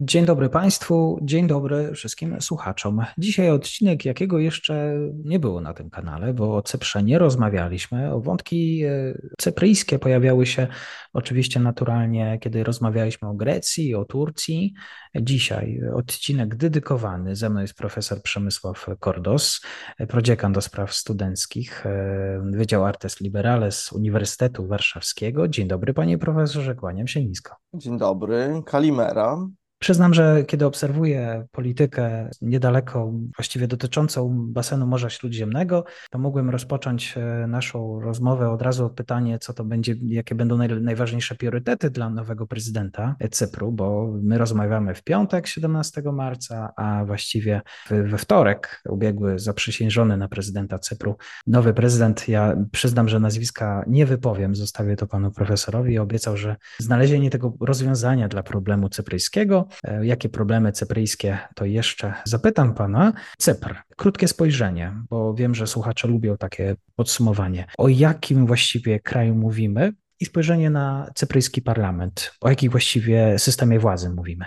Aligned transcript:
Dzień 0.00 0.24
dobry 0.24 0.48
Państwu, 0.48 1.18
dzień 1.22 1.46
dobry 1.46 1.92
wszystkim 1.92 2.40
słuchaczom. 2.40 3.04
Dzisiaj 3.18 3.50
odcinek, 3.50 4.04
jakiego 4.04 4.38
jeszcze 4.38 4.98
nie 5.24 5.38
było 5.38 5.60
na 5.60 5.74
tym 5.74 5.90
kanale, 5.90 6.34
bo 6.34 6.56
o 6.56 6.62
Cyprze 6.62 7.02
nie 7.02 7.18
rozmawialiśmy. 7.18 8.12
O 8.12 8.20
wątki 8.20 8.84
e, 8.84 9.18
cypryjskie 9.38 9.98
pojawiały 9.98 10.46
się 10.46 10.66
oczywiście 11.12 11.60
naturalnie, 11.60 12.38
kiedy 12.42 12.64
rozmawialiśmy 12.64 13.28
o 13.28 13.34
Grecji, 13.34 13.94
o 13.94 14.04
Turcji. 14.04 14.74
Dzisiaj 15.20 15.80
odcinek 15.94 16.56
dedykowany. 16.56 17.36
Ze 17.36 17.50
mną 17.50 17.60
jest 17.60 17.74
profesor 17.74 18.22
Przemysław 18.22 18.86
Kordos, 19.00 19.60
prodziekan 20.08 20.52
do 20.52 20.60
spraw 20.60 20.94
studenckich, 20.94 21.86
e, 21.86 22.42
Wydział 22.52 22.84
Artes 22.84 23.20
Liberales 23.20 23.92
Uniwersytetu 23.92 24.66
Warszawskiego. 24.66 25.48
Dzień 25.48 25.68
dobry 25.68 25.94
panie 25.94 26.18
profesorze, 26.18 26.74
kłaniam 26.74 27.06
się 27.06 27.24
nisko. 27.24 27.56
Dzień 27.74 27.98
dobry, 27.98 28.62
Kalimera. 28.66 29.48
Przyznam, 29.84 30.14
że 30.14 30.44
kiedy 30.46 30.66
obserwuję 30.66 31.46
politykę 31.52 32.30
niedaleko, 32.42 33.12
właściwie 33.36 33.68
dotyczącą 33.68 34.46
basenu 34.48 34.86
Morza 34.86 35.10
Śródziemnego, 35.10 35.84
to 36.10 36.18
mogłem 36.18 36.50
rozpocząć 36.50 37.14
e, 37.16 37.46
naszą 37.46 38.00
rozmowę 38.00 38.50
od 38.50 38.62
razu 38.62 38.86
od 38.86 38.92
pytania, 38.92 39.38
co 39.38 39.54
to 39.54 39.64
będzie, 39.64 39.94
jakie 40.06 40.34
będą 40.34 40.58
najważniejsze 40.80 41.34
priorytety 41.34 41.90
dla 41.90 42.10
nowego 42.10 42.46
prezydenta 42.46 43.16
Cypru, 43.30 43.72
bo 43.72 44.12
my 44.22 44.38
rozmawiamy 44.38 44.94
w 44.94 45.02
piątek, 45.02 45.46
17 45.46 46.02
marca, 46.02 46.72
a 46.76 47.04
właściwie 47.04 47.60
we 47.90 48.18
wtorek 48.18 48.82
ubiegły 48.88 49.38
zaprzysiężony 49.38 50.16
na 50.16 50.28
prezydenta 50.28 50.78
Cypru 50.78 51.16
nowy 51.46 51.74
prezydent. 51.74 52.28
Ja 52.28 52.56
przyznam, 52.72 53.08
że 53.08 53.20
nazwiska 53.20 53.84
nie 53.86 54.06
wypowiem, 54.06 54.54
zostawię 54.54 54.96
to 54.96 55.06
panu 55.06 55.30
profesorowi. 55.30 55.98
Obiecał, 55.98 56.36
że 56.36 56.56
znalezienie 56.78 57.30
tego 57.30 57.54
rozwiązania 57.60 58.28
dla 58.28 58.42
problemu 58.42 58.88
cypryjskiego 58.88 59.68
jakie 60.02 60.28
problemy 60.28 60.72
cypryjskie, 60.72 61.38
to 61.54 61.64
jeszcze 61.64 62.14
zapytam 62.24 62.74
pana. 62.74 63.12
Cypr, 63.38 63.74
krótkie 63.96 64.28
spojrzenie, 64.28 64.92
bo 65.10 65.34
wiem, 65.34 65.54
że 65.54 65.66
słuchacze 65.66 66.08
lubią 66.08 66.36
takie 66.36 66.76
podsumowanie. 66.96 67.66
O 67.78 67.88
jakim 67.88 68.46
właściwie 68.46 69.00
kraju 69.00 69.34
mówimy 69.34 69.92
i 70.20 70.24
spojrzenie 70.24 70.70
na 70.70 71.10
cypryjski 71.14 71.62
parlament? 71.62 72.32
O 72.40 72.48
jakim 72.48 72.70
właściwie 72.70 73.38
systemie 73.38 73.78
władzy 73.78 74.10
mówimy? 74.10 74.44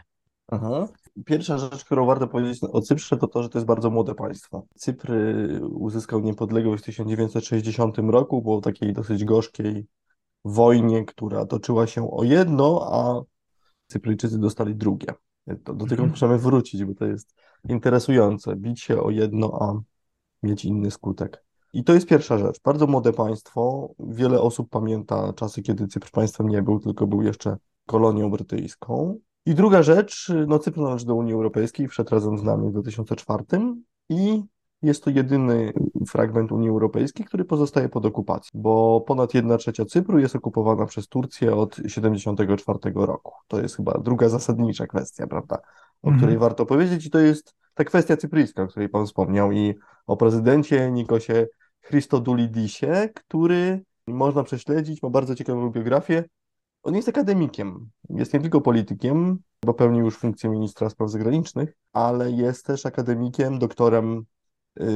Aha. 0.47 0.87
Pierwsza 1.25 1.57
rzecz, 1.57 1.85
którą 1.85 2.05
warto 2.05 2.27
powiedzieć 2.27 2.63
o 2.71 2.81
Cyprze, 2.81 3.17
to 3.17 3.27
to, 3.27 3.43
że 3.43 3.49
to 3.49 3.57
jest 3.57 3.65
bardzo 3.65 3.89
młode 3.89 4.15
państwo. 4.15 4.65
Cypr 4.75 5.13
uzyskał 5.61 6.19
niepodległość 6.19 6.83
w 6.83 6.85
1960 6.85 7.97
roku 7.97 8.41
po 8.41 8.61
takiej 8.61 8.93
dosyć 8.93 9.25
gorzkiej 9.25 9.87
wojnie, 10.45 11.05
która 11.05 11.45
toczyła 11.45 11.87
się 11.87 12.11
o 12.11 12.23
jedno, 12.23 12.87
a 12.91 13.21
Cypryjczycy 13.87 14.39
dostali 14.39 14.75
drugie. 14.75 15.07
To, 15.63 15.73
do 15.73 15.85
tego 15.85 16.03
mhm. 16.03 16.09
możemy 16.09 16.37
wrócić, 16.37 16.85
bo 16.85 16.93
to 16.93 17.05
jest 17.05 17.35
interesujące. 17.69 18.55
Bić 18.55 18.81
się 18.81 19.01
o 19.01 19.09
jedno, 19.09 19.57
a 19.61 19.81
mieć 20.43 20.65
inny 20.65 20.91
skutek. 20.91 21.43
I 21.73 21.83
to 21.83 21.93
jest 21.93 22.07
pierwsza 22.07 22.37
rzecz. 22.37 22.61
Bardzo 22.61 22.87
młode 22.87 23.13
państwo. 23.13 23.93
Wiele 23.99 24.41
osób 24.41 24.69
pamięta 24.69 25.33
czasy, 25.33 25.61
kiedy 25.61 25.87
Cypr 25.87 26.11
państwem 26.11 26.47
nie 26.47 26.61
był, 26.61 26.79
tylko 26.79 27.07
był 27.07 27.21
jeszcze 27.21 27.57
kolonią 27.85 28.31
brytyjską. 28.31 29.19
I 29.45 29.55
druga 29.55 29.83
rzecz, 29.83 30.31
no 30.47 30.59
Cypr 30.59 30.79
należy 30.79 31.05
do 31.05 31.15
Unii 31.15 31.33
Europejskiej, 31.33 31.87
wszedł 31.87 32.09
razem 32.09 32.37
z 32.37 32.43
nami 32.43 32.69
w 32.69 32.71
2004 32.71 33.43
i 34.09 34.43
jest 34.87 35.03
to 35.03 35.09
jedyny 35.09 35.73
fragment 36.07 36.51
Unii 36.51 36.69
Europejskiej, 36.69 37.25
który 37.25 37.45
pozostaje 37.45 37.89
pod 37.89 38.05
okupacją, 38.05 38.61
bo 38.61 39.01
ponad 39.01 39.33
1 39.33 39.57
trzecia 39.57 39.85
Cypru 39.85 40.19
jest 40.19 40.35
okupowana 40.35 40.85
przez 40.85 41.07
Turcję 41.07 41.55
od 41.55 41.75
1974 41.75 42.79
roku. 42.95 43.33
To 43.47 43.61
jest 43.61 43.75
chyba 43.75 43.99
druga 44.03 44.29
zasadnicza 44.29 44.87
kwestia, 44.87 45.27
prawda, 45.27 45.55
o 46.03 46.07
mhm. 46.07 46.17
której 46.17 46.37
warto 46.37 46.65
powiedzieć 46.65 47.05
i 47.05 47.09
to 47.09 47.19
jest 47.19 47.55
ta 47.73 47.83
kwestia 47.83 48.17
cypryjska, 48.17 48.63
o 48.63 48.67
której 48.67 48.89
Pan 48.89 49.05
wspomniał 49.05 49.51
i 49.51 49.75
o 50.07 50.17
prezydencie 50.17 50.91
Nikosie 50.91 51.47
Christodoulidisie, 51.87 53.09
który 53.15 53.83
można 54.07 54.43
prześledzić, 54.43 55.03
ma 55.03 55.09
bardzo 55.09 55.35
ciekawą 55.35 55.69
biografię. 55.69 56.23
On 56.83 56.95
jest 56.95 57.09
akademikiem, 57.09 57.89
jest 58.09 58.33
nie 58.33 58.39
tylko 58.39 58.61
politykiem, 58.61 59.37
bo 59.65 59.73
pełni 59.73 59.99
już 59.99 60.17
funkcję 60.17 60.49
ministra 60.49 60.89
spraw 60.89 61.09
zagranicznych, 61.09 61.77
ale 61.93 62.31
jest 62.31 62.65
też 62.65 62.85
akademikiem, 62.85 63.59
doktorem 63.59 64.25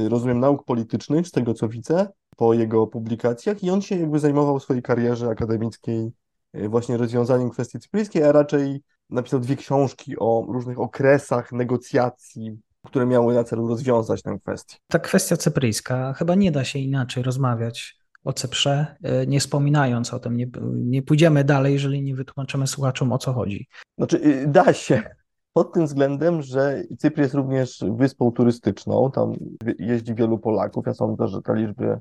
rozumiem, 0.08 0.40
nauk 0.40 0.64
politycznych, 0.64 1.28
z 1.28 1.30
tego 1.30 1.54
co 1.54 1.68
widzę, 1.68 2.08
po 2.36 2.54
jego 2.54 2.86
publikacjach 2.86 3.64
i 3.64 3.70
on 3.70 3.82
się 3.82 3.98
jakby 3.98 4.18
zajmował 4.18 4.58
w 4.58 4.62
swojej 4.62 4.82
karierze 4.82 5.28
akademickiej 5.28 6.10
y, 6.56 6.68
właśnie 6.68 6.96
rozwiązaniem 6.96 7.50
kwestii 7.50 7.78
cypryjskiej, 7.78 8.24
a 8.24 8.32
raczej 8.32 8.82
napisał 9.10 9.40
dwie 9.40 9.56
książki 9.56 10.14
o 10.18 10.46
różnych 10.48 10.80
okresach 10.80 11.52
negocjacji, 11.52 12.58
które 12.86 13.06
miały 13.06 13.34
na 13.34 13.44
celu 13.44 13.68
rozwiązać 13.68 14.22
tę 14.22 14.38
kwestię. 14.44 14.76
Ta 14.88 14.98
kwestia 14.98 15.36
cypryjska, 15.36 16.12
chyba 16.12 16.34
nie 16.34 16.52
da 16.52 16.64
się 16.64 16.78
inaczej 16.78 17.22
rozmawiać 17.22 17.96
o 18.24 18.32
Cyprze, 18.32 18.96
y, 19.22 19.26
nie 19.26 19.40
wspominając 19.40 20.14
o 20.14 20.18
tym. 20.18 20.36
Nie, 20.36 20.46
nie 20.74 21.02
pójdziemy 21.02 21.44
dalej, 21.44 21.72
jeżeli 21.72 22.02
nie 22.02 22.14
wytłumaczymy 22.14 22.66
słuchaczom, 22.66 23.12
o 23.12 23.18
co 23.18 23.32
chodzi. 23.32 23.68
Znaczy, 23.98 24.44
da 24.46 24.72
się, 24.72 25.02
pod 25.52 25.72
tym 25.72 25.86
względem, 25.86 26.42
że 26.42 26.82
Cypr 26.98 27.20
jest 27.20 27.34
również 27.34 27.84
wyspą 27.90 28.32
turystyczną, 28.32 29.10
tam 29.10 29.32
jeździ 29.78 30.14
wielu 30.14 30.38
Polaków. 30.38 30.86
Ja 30.86 30.94
sądzę, 30.94 31.28
że 31.28 31.42
te 31.42 31.54
liczby 31.54 32.00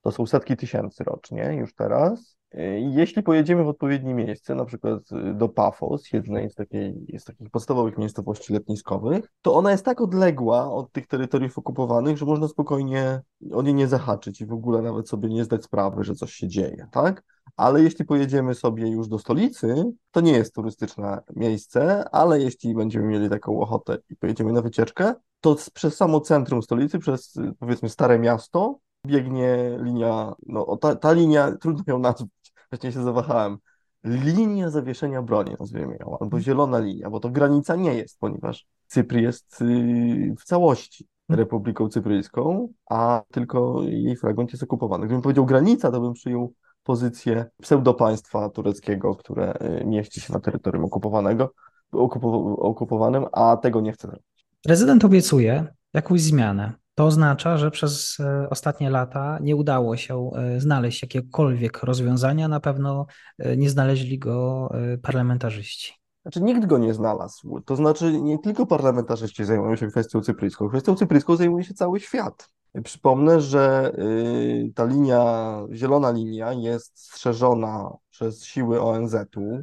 to 0.00 0.12
są 0.12 0.26
setki 0.26 0.56
tysięcy 0.56 1.04
rocznie 1.04 1.54
już 1.54 1.74
teraz. 1.74 2.36
Jeśli 2.76 3.22
pojedziemy 3.22 3.64
w 3.64 3.68
odpowiednie 3.68 4.14
miejsce, 4.14 4.54
na 4.54 4.64
przykład 4.64 5.02
do 5.34 5.48
Pafos, 5.48 6.12
jednej 6.12 6.50
z, 6.50 6.54
takiej, 6.54 7.06
z 7.18 7.24
takich 7.24 7.50
podstawowych 7.50 7.98
miejscowości 7.98 8.52
letniskowych, 8.52 9.32
to 9.42 9.54
ona 9.54 9.70
jest 9.70 9.84
tak 9.84 10.00
odległa 10.00 10.72
od 10.72 10.92
tych 10.92 11.06
terytoriów 11.06 11.58
okupowanych, 11.58 12.18
że 12.18 12.26
można 12.26 12.48
spokojnie 12.48 13.20
o 13.52 13.62
nie 13.62 13.72
nie 13.72 13.88
zahaczyć 13.88 14.40
i 14.40 14.46
w 14.46 14.52
ogóle 14.52 14.82
nawet 14.82 15.08
sobie 15.08 15.28
nie 15.28 15.44
zdać 15.44 15.64
sprawy, 15.64 16.04
że 16.04 16.14
coś 16.14 16.32
się 16.32 16.48
dzieje, 16.48 16.86
tak? 16.90 17.22
ale 17.56 17.82
jeśli 17.82 18.04
pojedziemy 18.04 18.54
sobie 18.54 18.88
już 18.88 19.08
do 19.08 19.18
stolicy, 19.18 19.84
to 20.10 20.20
nie 20.20 20.32
jest 20.32 20.54
turystyczne 20.54 21.20
miejsce, 21.36 22.08
ale 22.10 22.40
jeśli 22.40 22.74
będziemy 22.74 23.06
mieli 23.06 23.30
taką 23.30 23.60
ochotę 23.60 23.98
i 24.10 24.16
pojedziemy 24.16 24.52
na 24.52 24.62
wycieczkę, 24.62 25.14
to 25.40 25.56
przez 25.74 25.96
samo 25.96 26.20
centrum 26.20 26.62
stolicy, 26.62 26.98
przez 26.98 27.34
powiedzmy 27.58 27.88
stare 27.88 28.18
miasto, 28.18 28.78
biegnie 29.06 29.78
linia, 29.82 30.34
no 30.46 30.76
ta, 30.76 30.96
ta 30.96 31.12
linia, 31.12 31.52
trudno 31.60 31.84
ją 31.86 31.98
nazwać, 31.98 32.28
właśnie 32.74 32.92
się 32.92 33.04
zawahałem, 33.04 33.58
linia 34.04 34.70
zawieszenia 34.70 35.22
broni, 35.22 35.56
nazwijmy 35.60 35.96
ją, 36.00 36.18
albo 36.20 36.40
zielona 36.40 36.78
linia, 36.78 37.10
bo 37.10 37.20
to 37.20 37.30
granica 37.30 37.76
nie 37.76 37.94
jest, 37.94 38.20
ponieważ 38.20 38.66
Cypr 38.86 39.16
jest 39.16 39.62
y, 39.62 40.34
w 40.38 40.44
całości 40.44 41.06
Republiką 41.28 41.88
Cypryjską, 41.88 42.68
a 42.90 43.22
tylko 43.30 43.82
jej 43.82 44.16
fragment 44.16 44.52
jest 44.52 44.62
okupowany. 44.62 45.06
Gdybym 45.06 45.22
powiedział 45.22 45.46
granica, 45.46 45.90
to 45.90 46.00
bym 46.00 46.12
przyjął 46.12 46.52
pozycję 46.82 47.46
pseudopaństwa 47.62 48.50
tureckiego, 48.50 49.14
które 49.14 49.54
y, 49.80 49.84
mieści 49.84 50.20
się 50.20 50.32
na 50.32 50.40
terytorium 50.40 50.84
okupowanego, 50.84 51.52
okupowanym, 51.92 53.26
a 53.32 53.56
tego 53.56 53.80
nie 53.80 53.92
chce 53.92 54.08
zrobić. 54.08 54.46
Prezydent 54.62 55.04
obiecuje 55.04 55.66
jakąś 55.94 56.20
zmianę. 56.20 56.72
To 56.94 57.04
oznacza, 57.04 57.56
że 57.56 57.70
przez 57.70 58.20
e, 58.20 58.50
ostatnie 58.50 58.90
lata 58.90 59.38
nie 59.40 59.56
udało 59.56 59.96
się 59.96 60.30
e, 60.34 60.60
znaleźć 60.60 61.02
jakiegokolwiek 61.02 61.82
rozwiązania. 61.82 62.48
Na 62.48 62.60
pewno 62.60 63.06
e, 63.38 63.56
nie 63.56 63.70
znaleźli 63.70 64.18
go 64.18 64.68
parlamentarzyści. 65.02 65.92
Znaczy, 66.22 66.42
nikt 66.42 66.66
go 66.66 66.78
nie 66.78 66.94
znalazł. 66.94 67.60
To 67.60 67.76
znaczy, 67.76 68.20
nie 68.22 68.38
tylko 68.38 68.66
parlamentarzyści 68.66 69.44
zajmują 69.44 69.76
się 69.76 69.86
kwestią 69.86 70.20
cypryjską. 70.20 70.68
Kwestią 70.68 70.96
cypryjską 70.96 71.36
zajmuje 71.36 71.64
się 71.64 71.74
cały 71.74 72.00
świat. 72.00 72.50
Przypomnę, 72.84 73.40
że 73.40 73.92
y, 73.98 74.72
ta 74.74 74.84
linia, 74.84 75.56
zielona 75.72 76.10
linia 76.10 76.52
jest 76.52 76.98
strzeżona 76.98 77.90
przez 78.10 78.44
siły 78.44 78.82
ONZ-u. 78.82 79.62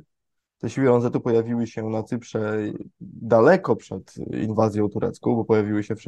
Te 0.57 0.69
siły 0.69 0.93
ONZ-u 0.93 1.19
pojawiły 1.19 1.67
się 1.67 1.89
na 1.89 2.03
Cyprze 2.03 2.57
daleko 3.01 3.75
przed 3.75 4.17
inwazją 4.17 4.89
turecką, 4.89 5.35
bo 5.35 5.45
pojawiły 5.45 5.83
się 5.83 5.95
w 5.95 6.01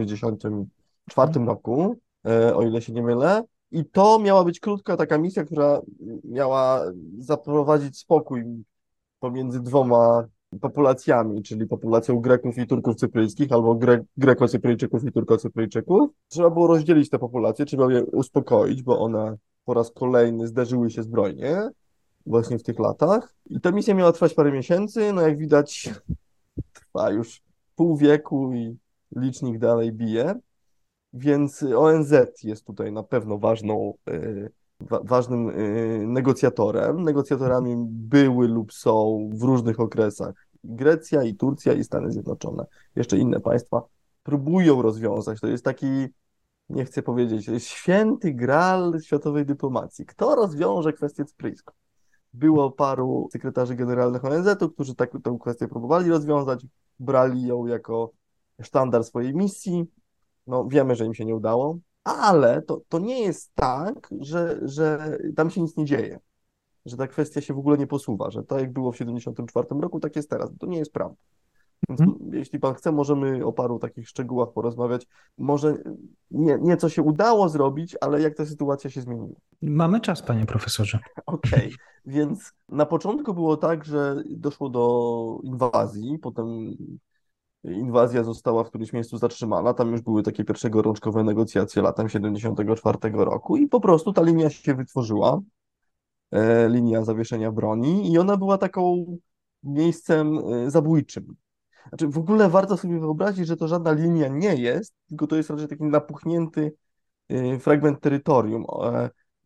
1964 1.10 1.46
roku, 1.46 1.96
e, 2.26 2.56
o 2.56 2.62
ile 2.62 2.82
się 2.82 2.94
nie 2.94 3.04
mylę. 3.04 3.44
I 3.72 3.86
to 3.86 4.20
miała 4.20 4.44
być 4.44 4.60
krótka 4.60 4.98
taka 4.98 5.18
misja, 5.18 5.44
która 5.44 5.82
miała 6.24 6.82
zaprowadzić 7.18 7.98
spokój 7.98 8.44
pomiędzy 9.20 9.60
dwoma 9.60 10.28
populacjami, 10.62 11.44
czyli 11.44 11.68
populacją 11.68 12.20
Greków 12.20 12.58
i 12.58 12.68
Turków 12.68 12.96
cypryjskich, 12.96 13.52
albo 13.52 13.76
Gre 13.76 14.04
Greko-Cypryjczyków 14.18 15.04
i 15.06 15.12
Turko-Cypryjczyków. 15.12 16.10
Trzeba 16.28 16.50
było 16.50 16.68
rozdzielić 16.68 17.10
te 17.10 17.20
populacje, 17.20 17.66
trzeba 17.66 17.94
je 17.94 18.06
uspokoić, 18.06 18.84
bo 18.84 19.00
one 19.00 19.38
po 19.66 19.74
raz 19.74 19.92
kolejny 19.92 20.48
zderzyły 20.48 20.92
się 20.92 21.04
zbrojnie 21.04 21.70
właśnie 22.26 22.60
w 22.60 22.64
tych 22.64 22.80
latach. 22.80 23.36
I 23.46 23.62
ta 23.62 23.72
misja 23.72 23.94
miała 23.94 24.12
trwać 24.12 24.34
parę 24.34 24.52
miesięcy, 24.52 25.14
no 25.14 25.22
jak 25.22 25.38
widać 25.38 25.90
trwa 26.74 27.12
już 27.12 27.42
pół 27.76 27.98
wieku 27.98 28.54
i 28.54 28.78
licznik 29.16 29.60
dalej 29.60 29.92
bije, 29.92 30.36
więc 31.14 31.64
ONZ 31.64 32.14
jest 32.44 32.66
tutaj 32.66 32.92
na 32.92 33.04
pewno 33.04 33.38
ważną, 33.38 33.94
wa 34.80 35.00
ważnym 35.04 35.48
yy, 35.48 36.08
negocjatorem. 36.08 37.04
Negocjatorami 37.04 37.76
były 37.88 38.48
lub 38.48 38.74
są 38.74 39.30
w 39.34 39.44
różnych 39.44 39.80
okresach 39.80 40.48
Grecja 40.64 41.24
i 41.24 41.36
Turcja 41.36 41.74
i 41.74 41.84
Stany 41.84 42.12
Zjednoczone. 42.12 42.66
Jeszcze 42.96 43.18
inne 43.18 43.40
państwa 43.40 43.82
próbują 44.24 44.82
rozwiązać. 44.82 45.40
To 45.40 45.48
jest 45.48 45.66
taki, 45.66 46.08
nie 46.70 46.86
chcę 46.86 47.02
powiedzieć, 47.02 47.64
święty 47.64 48.34
gral 48.34 49.00
światowej 49.02 49.46
dyplomacji. 49.46 50.06
Kto 50.06 50.36
rozwiąże 50.36 50.94
kwestię 50.94 51.26
cypryjską? 51.26 51.74
Było 52.34 52.72
paru 52.72 53.30
sekretarzy 53.32 53.76
generalnych 53.76 54.26
ONZ-u, 54.26 54.70
którzy 54.70 54.96
tak, 54.96 55.12
tę 55.24 55.38
kwestię 55.42 55.68
próbowali 55.68 56.10
rozwiązać, 56.10 56.66
brali 57.00 57.48
ją 57.48 57.66
jako 57.66 58.12
sztandar 58.62 59.04
swojej 59.04 59.36
misji. 59.36 59.86
No, 60.48 60.68
wiemy, 60.68 60.96
że 60.96 61.06
im 61.06 61.14
się 61.14 61.26
nie 61.26 61.36
udało, 61.36 61.78
ale 62.04 62.62
to, 62.62 62.82
to 62.90 63.00
nie 63.00 63.22
jest 63.22 63.52
tak, 63.56 64.10
że, 64.20 64.60
że 64.62 65.18
tam 65.36 65.50
się 65.50 65.62
nic 65.62 65.78
nie 65.78 65.86
dzieje, 65.86 66.20
że 66.86 66.98
ta 66.98 67.08
kwestia 67.08 67.42
się 67.42 67.54
w 67.54 67.60
ogóle 67.60 67.78
nie 67.78 67.88
posuwa, 67.88 68.32
że 68.32 68.44
tak 68.44 68.60
jak 68.60 68.74
było 68.74 68.92
w 68.92 68.96
1974 68.96 69.82
roku, 69.82 70.00
tak 70.00 70.16
jest 70.16 70.30
teraz. 70.30 70.50
To 70.60 70.68
nie 70.68 70.78
jest 70.78 70.94
prawda. 70.94 71.16
Więc 71.90 72.00
hmm. 72.00 72.34
jeśli 72.34 72.60
pan 72.60 72.74
chce, 72.74 72.92
możemy 72.92 73.46
o 73.46 73.54
paru 73.54 73.80
takich 73.80 74.10
szczegółach 74.10 74.54
porozmawiać. 74.54 75.08
Może 75.38 75.78
nie, 76.32 76.58
nie 76.62 76.78
co 76.78 76.90
się 76.90 77.02
udało 77.02 77.50
zrobić, 77.50 77.96
ale 78.02 78.22
jak 78.22 78.36
ta 78.36 78.46
sytuacja 78.46 78.90
się 78.90 79.02
zmieniła. 79.02 79.36
Mamy 79.62 80.02
czas, 80.02 80.22
panie 80.22 80.46
profesorze. 80.46 81.00
Okej, 81.26 81.60
okay. 81.60 81.72
więc 82.06 82.54
na 82.70 82.86
początku 82.86 83.34
było 83.34 83.58
tak, 83.58 83.86
że 83.86 84.24
doszło 84.30 84.70
do 84.70 85.40
inwazji, 85.44 86.20
potem 86.20 86.76
inwazja 87.64 88.24
została 88.24 88.64
w 88.64 88.70
którymś 88.70 88.94
miejscu 88.94 89.18
zatrzymana. 89.18 89.74
Tam 89.74 89.92
już 89.92 90.02
były 90.02 90.24
takie 90.24 90.44
pierwsze 90.44 90.70
gorączkowe 90.70 91.24
negocjacje 91.24 91.82
latem 91.82 92.10
74 92.10 92.98
roku 93.14 93.58
i 93.58 93.68
po 93.68 93.80
prostu 93.80 94.14
ta 94.14 94.22
linia 94.22 94.50
się 94.50 94.76
wytworzyła, 94.76 95.42
e, 96.32 96.70
linia 96.70 97.04
zawieszenia 97.04 97.52
broni 97.52 98.12
i 98.12 98.18
ona 98.18 98.38
była 98.38 98.58
taką 98.58 99.06
miejscem 99.64 100.38
e, 100.38 100.72
zabójczym. 100.72 101.36
Znaczy 101.90 102.08
w 102.08 102.18
ogóle 102.18 102.50
warto 102.50 102.78
sobie 102.78 103.00
wyobrazić, 103.00 103.48
że 103.48 103.58
to 103.58 103.68
żadna 103.68 103.92
linia 103.92 104.28
nie 104.28 104.56
jest, 104.56 104.94
tylko 105.10 105.28
to 105.28 105.36
jest 105.36 105.50
raczej 105.50 105.68
taki 105.68 105.84
napuchnięty 105.84 106.76
e, 107.30 107.60
fragment 107.60 108.00
terytorium. 108.00 108.66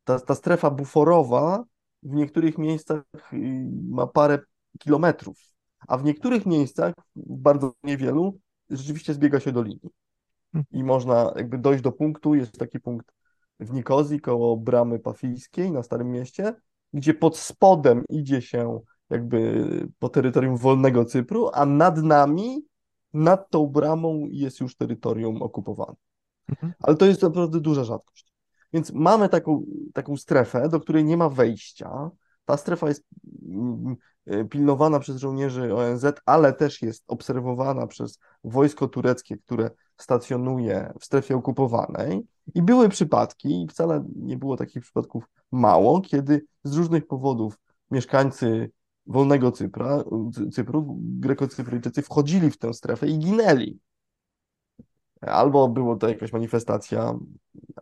Ta, 0.03 0.19
ta 0.19 0.35
strefa 0.35 0.71
buforowa 0.71 1.63
w 2.03 2.13
niektórych 2.13 2.57
miejscach 2.57 3.03
ma 3.89 4.07
parę 4.07 4.39
kilometrów 4.79 5.56
a 5.87 5.97
w 5.97 6.03
niektórych 6.03 6.45
miejscach, 6.45 6.93
bardzo 7.15 7.73
niewielu, 7.83 8.39
rzeczywiście 8.69 9.13
zbiega 9.13 9.39
się 9.39 9.51
do 9.51 9.61
linii. 9.61 9.89
I 10.71 10.83
można 10.83 11.33
jakby 11.35 11.57
dojść 11.57 11.83
do 11.83 11.91
punktu, 11.91 12.35
jest 12.35 12.57
taki 12.59 12.79
punkt 12.79 13.11
w 13.59 13.73
Nikozji 13.73 14.19
koło 14.19 14.57
bramy 14.57 14.99
pafijskiej 14.99 15.71
na 15.71 15.83
Starym 15.83 16.11
Mieście, 16.11 16.53
gdzie 16.93 17.13
pod 17.13 17.37
spodem 17.37 18.03
idzie 18.09 18.41
się 18.41 18.79
jakby 19.09 19.67
po 19.99 20.09
terytorium 20.09 20.57
wolnego 20.57 21.05
Cypru, 21.05 21.49
a 21.53 21.65
nad 21.65 21.97
nami, 21.97 22.65
nad 23.13 23.49
tą 23.49 23.67
bramą 23.67 24.27
jest 24.31 24.59
już 24.59 24.75
terytorium 24.75 25.41
okupowane. 25.41 25.95
Mhm. 26.49 26.73
Ale 26.79 26.95
to 26.95 27.05
jest 27.05 27.21
naprawdę 27.21 27.59
duża 27.59 27.83
rzadkość. 27.83 28.33
Więc 28.73 28.93
mamy 28.93 29.29
taką, 29.29 29.65
taką 29.93 30.17
strefę, 30.17 30.69
do 30.69 30.79
której 30.79 31.05
nie 31.05 31.17
ma 31.17 31.29
wejścia. 31.29 32.09
Ta 32.45 32.57
strefa 32.57 32.87
jest 32.87 33.03
mm, 33.49 33.95
pilnowana 34.49 34.99
przez 34.99 35.17
żołnierzy 35.17 35.75
ONZ, 35.75 36.05
ale 36.25 36.53
też 36.53 36.81
jest 36.81 37.03
obserwowana 37.07 37.87
przez 37.87 38.19
wojsko 38.43 38.87
tureckie, 38.87 39.37
które 39.37 39.71
stacjonuje 39.97 40.93
w 40.99 41.05
strefie 41.05 41.35
okupowanej. 41.35 42.27
I 42.55 42.61
były 42.61 42.89
przypadki, 42.89 43.63
i 43.63 43.67
wcale 43.67 44.03
nie 44.15 44.37
było 44.37 44.57
takich 44.57 44.83
przypadków 44.83 45.23
mało, 45.51 46.01
kiedy 46.01 46.45
z 46.63 46.75
różnych 46.75 47.07
powodów 47.07 47.59
mieszkańcy 47.91 48.71
wolnego 49.05 49.51
Cypra, 49.51 50.03
Cypru, 50.53 50.97
Grekocypryjczycy 50.99 52.01
wchodzili 52.01 52.51
w 52.51 52.57
tę 52.57 52.73
strefę 52.73 53.07
i 53.07 53.19
ginęli. 53.19 53.79
Albo 55.21 55.67
było 55.67 55.95
to 55.95 56.09
jakaś 56.09 56.33
manifestacja, 56.33 57.13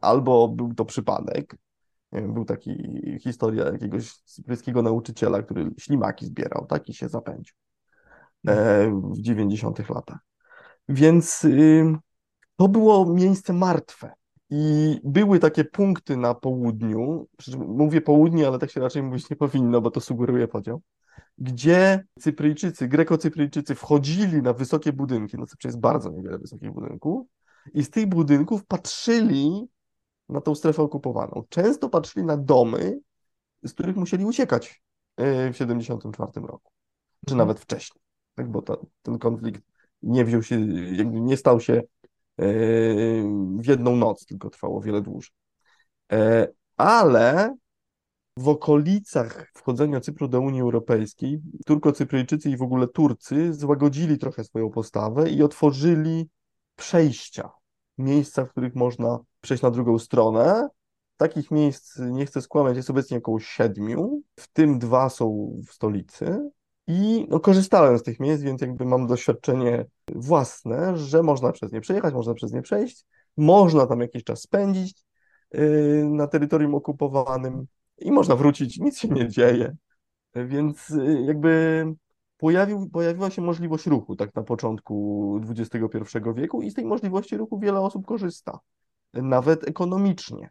albo 0.02 0.48
był 0.48 0.74
to 0.74 0.86
przypadek. 0.86 1.56
Był 2.22 2.46
taki 2.46 3.02
historia 3.22 3.66
jakiegoś 3.66 4.14
cypryjskiego 4.14 4.82
nauczyciela, 4.82 5.44
który 5.44 5.70
ślimaki 5.80 6.26
zbierał, 6.26 6.66
tak, 6.66 6.90
i 6.90 6.94
się 6.94 7.10
zapędził 7.10 7.56
e, 8.48 8.90
w 8.90 9.22
90 9.22 9.90
latach. 9.90 10.20
Więc 10.90 11.48
to 12.56 12.68
było 12.68 13.14
miejsce 13.14 13.54
martwe. 13.54 14.12
I 14.50 15.00
były 15.04 15.40
takie 15.40 15.66
punkty 15.66 16.18
na 16.18 16.34
południu, 16.34 17.28
mówię 17.58 18.02
południe, 18.02 18.48
ale 18.48 18.60
tak 18.60 18.72
się 18.72 18.80
raczej 18.80 19.04
mówić 19.04 19.30
nie 19.30 19.36
powinno, 19.36 19.82
bo 19.82 19.92
to 19.92 20.02
sugeruje 20.02 20.48
podział, 20.48 20.82
gdzie 21.38 22.04
Cypryjczycy, 22.20 22.88
Greko-Cypryjczycy 22.88 23.76
wchodzili 23.76 24.42
na 24.42 24.54
wysokie 24.54 24.94
budynki, 24.94 25.38
no 25.38 25.46
Cyprze 25.46 25.68
jest 25.68 25.80
bardzo 25.80 26.12
niewiele 26.12 26.38
wysokich 26.38 26.72
budynków, 26.72 27.28
i 27.74 27.84
z 27.84 27.90
tych 27.90 28.08
budynków 28.08 28.66
patrzyli 28.66 29.68
na 30.30 30.42
tą 30.42 30.56
strefę 30.56 30.82
okupowaną. 30.82 31.44
Często 31.50 31.90
patrzyli 31.90 32.26
na 32.26 32.38
domy, 32.38 33.00
z 33.64 33.74
których 33.74 33.96
musieli 33.96 34.26
uciekać 34.26 34.82
e, 35.18 35.50
w 35.50 35.58
1974 35.58 36.48
roku, 36.48 36.72
czy 37.28 37.34
mhm. 37.34 37.38
nawet 37.38 37.60
wcześniej, 37.60 38.02
tak? 38.36 38.52
bo 38.52 38.62
to, 38.62 38.86
ten 39.02 39.20
konflikt 39.20 39.62
nie 40.02 40.26
wziął 40.26 40.44
się, 40.44 40.60
nie 41.06 41.38
stał 41.38 41.60
się 41.60 41.74
e, 41.74 41.84
w 43.60 43.68
jedną 43.68 43.96
noc, 43.96 44.26
tylko 44.26 44.50
trwało 44.50 44.82
wiele 44.82 45.02
dłużej. 45.02 45.32
E, 46.12 46.48
ale 46.78 47.56
w 48.38 48.48
okolicach 48.48 49.52
wchodzenia 49.54 50.00
Cypru 50.00 50.28
do 50.28 50.42
Unii 50.42 50.62
Europejskiej 50.62 51.42
Turko-Cypryjczycy 51.66 52.50
i 52.50 52.58
w 52.58 52.62
ogóle 52.62 52.88
Turcy 52.88 53.54
złagodzili 53.54 54.18
trochę 54.18 54.44
swoją 54.44 54.70
postawę 54.70 55.30
i 55.30 55.44
otworzyli 55.44 56.30
przejścia, 56.76 57.50
miejsca, 57.98 58.46
w 58.46 58.50
których 58.50 58.76
można 58.76 59.20
przejść 59.46 59.64
na 59.64 59.72
drugą 59.72 60.00
stronę. 60.00 60.70
Takich 61.18 61.52
miejsc, 61.52 62.00
nie 62.00 62.26
chcę 62.26 62.42
skłamać, 62.42 62.78
jest 62.78 62.90
obecnie 62.90 63.18
około 63.18 63.40
siedmiu, 63.40 64.22
w 64.40 64.48
tym 64.48 64.80
dwa 64.80 65.10
są 65.10 65.56
w 65.68 65.74
stolicy. 65.74 66.50
I 66.88 67.28
no, 67.30 67.40
korzystałem 67.40 67.98
z 67.98 68.04
tych 68.04 68.20
miejsc, 68.20 68.44
więc 68.44 68.62
jakby 68.62 68.86
mam 68.86 69.08
doświadczenie 69.08 69.86
własne, 70.16 70.98
że 70.98 71.24
można 71.24 71.52
przez 71.52 71.72
nie 71.72 71.82
przejechać, 71.82 72.14
można 72.14 72.34
przez 72.34 72.54
nie 72.54 72.62
przejść, 72.62 73.06
można 73.38 73.88
tam 73.88 74.02
jakiś 74.02 74.24
czas 74.24 74.42
spędzić 74.42 75.04
yy, 75.54 76.06
na 76.10 76.28
terytorium 76.28 76.76
okupowanym 76.76 77.66
i 77.98 78.12
można 78.12 78.36
wrócić, 78.36 78.80
nic 78.80 79.00
się 79.00 79.08
nie 79.08 79.30
dzieje. 79.30 79.76
Więc 80.36 80.90
yy, 80.90 81.22
jakby 81.22 81.86
pojawił, 82.38 82.90
pojawiła 82.90 83.30
się 83.30 83.42
możliwość 83.42 83.88
ruchu 83.88 84.16
tak 84.16 84.36
na 84.36 84.44
początku 84.44 85.40
XXI 85.50 85.78
wieku 86.36 86.62
i 86.62 86.72
z 86.72 86.74
tej 86.74 86.86
możliwości 86.86 87.38
ruchu 87.38 87.60
wiele 87.60 87.80
osób 87.80 88.06
korzysta 88.06 88.60
nawet 89.16 89.68
ekonomicznie. 89.68 90.50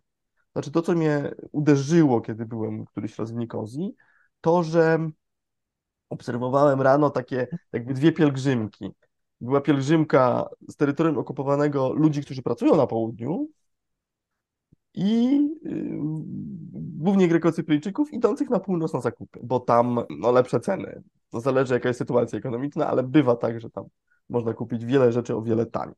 Znaczy 0.53 0.71
to, 0.71 0.83
co 0.83 0.93
mnie 0.93 1.35
uderzyło, 1.53 2.21
kiedy 2.21 2.47
byłem 2.47 2.85
któryś 2.85 3.19
raz 3.19 3.33
w 3.33 3.35
Nikozji, 3.35 3.95
to, 4.41 4.63
że 4.63 5.11
obserwowałem 6.09 6.81
rano 6.81 7.11
takie 7.11 7.47
jakby 7.73 7.95
dwie 7.95 8.13
pielgrzymki. 8.13 8.91
Była 9.41 9.61
pielgrzymka 9.61 10.49
z 10.69 10.77
terytorium 10.77 11.19
okupowanego 11.19 11.93
ludzi, 11.93 12.23
którzy 12.23 12.43
pracują 12.43 12.77
na 12.77 12.87
południu 12.87 13.49
i 14.95 15.35
yy, 15.63 15.99
głównie 17.05 17.29
Grekocypryjczyków 17.29 18.13
idących 18.13 18.51
na 18.51 18.61
północ 18.61 18.93
na 18.93 19.01
zakupy, 19.01 19.41
bo 19.43 19.61
tam 19.61 20.01
no, 20.19 20.33
lepsze 20.33 20.61
ceny. 20.61 21.03
To 21.31 21.41
zależy 21.41 21.75
jaka 21.75 21.89
jest 21.89 21.99
sytuacja 21.99 22.39
ekonomiczna, 22.39 22.87
ale 22.87 23.03
bywa 23.03 23.37
tak, 23.37 23.61
że 23.61 23.71
tam 23.71 23.85
można 24.29 24.53
kupić 24.55 24.85
wiele 24.85 25.13
rzeczy 25.13 25.37
o 25.37 25.43
wiele 25.43 25.67
taniej. 25.67 25.97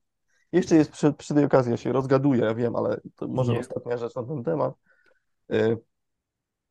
Jeszcze 0.57 0.77
jest 0.77 0.91
przy, 0.91 1.13
przy 1.13 1.35
tej 1.35 1.45
okazji, 1.45 1.71
ja 1.71 1.77
się 1.77 1.93
rozgaduję, 1.93 2.45
ja 2.45 2.55
wiem, 2.55 2.77
ale 2.77 3.01
to 3.17 3.29
może 3.29 3.53
Nie. 3.53 3.61
ostatnia 3.61 3.97
rzecz 3.97 4.15
na 4.15 4.23
ten 4.23 4.45
temat. 4.45 4.75
Y, 5.53 5.79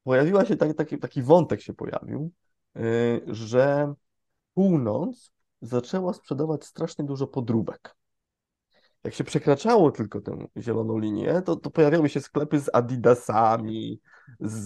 pojawiła 0.03 0.45
się 0.45 0.55
taki, 0.55 0.73
taki, 0.73 0.97
taki 0.97 1.21
wątek 1.21 1.61
się 1.61 1.73
pojawił, 1.73 2.31
y, 2.77 3.21
że 3.27 3.93
północ 4.53 5.31
zaczęła 5.61 6.13
sprzedawać 6.13 6.65
strasznie 6.65 7.05
dużo 7.05 7.27
podróbek. 7.27 7.95
jak 9.03 9.13
się 9.13 9.23
przekraczało 9.23 9.91
tylko 9.91 10.21
tę 10.21 10.37
zieloną 10.57 10.97
linię, 10.97 11.41
to, 11.41 11.55
to 11.55 11.69
pojawiały 11.69 12.09
się 12.09 12.21
sklepy 12.21 12.59
z 12.59 12.69
Adidasami, 12.73 14.01
z, 14.39 14.65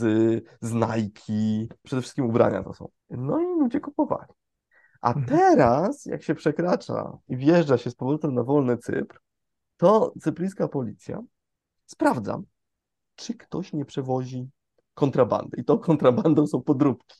z 0.61 0.73
Nike, 0.73 1.75
przede 1.83 2.01
wszystkim 2.01 2.25
ubrania 2.25 2.63
to 2.63 2.73
są. 2.73 2.89
No 3.09 3.39
i 3.39 3.59
ludzie 3.59 3.79
kupowali. 3.79 4.33
A 5.01 5.13
Mhm. 5.13 5.25
teraz, 5.25 6.05
jak 6.05 6.23
się 6.23 6.35
przekracza 6.35 7.17
i 7.27 7.37
wjeżdża 7.37 7.77
się 7.77 7.89
z 7.89 7.95
powrotem 7.95 8.33
na 8.33 8.43
wolny 8.43 8.77
Cypr, 8.77 9.19
to 9.77 10.13
cypryjska 10.21 10.67
policja 10.67 11.21
sprawdza, 11.85 12.41
czy 13.15 13.33
ktoś 13.33 13.73
nie 13.73 13.85
przewozi 13.85 14.49
kontrabandy. 14.93 15.57
I 15.57 15.63
tą 15.63 15.77
kontrabandą 15.77 16.47
są 16.47 16.61
podróbki. 16.61 17.17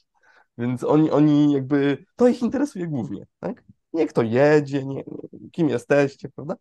Więc 0.57 0.83
oni, 0.83 1.11
oni 1.11 1.53
jakby, 1.53 2.05
to 2.15 2.27
ich 2.27 2.41
interesuje 2.41 2.87
głównie, 2.87 3.25
tak? 3.39 3.63
Nie 3.93 4.07
kto 4.07 4.21
jedzie, 4.21 4.85
nie, 4.85 5.03
kim 5.51 5.69
jesteście, 5.69 6.29
prawda? 6.29 6.55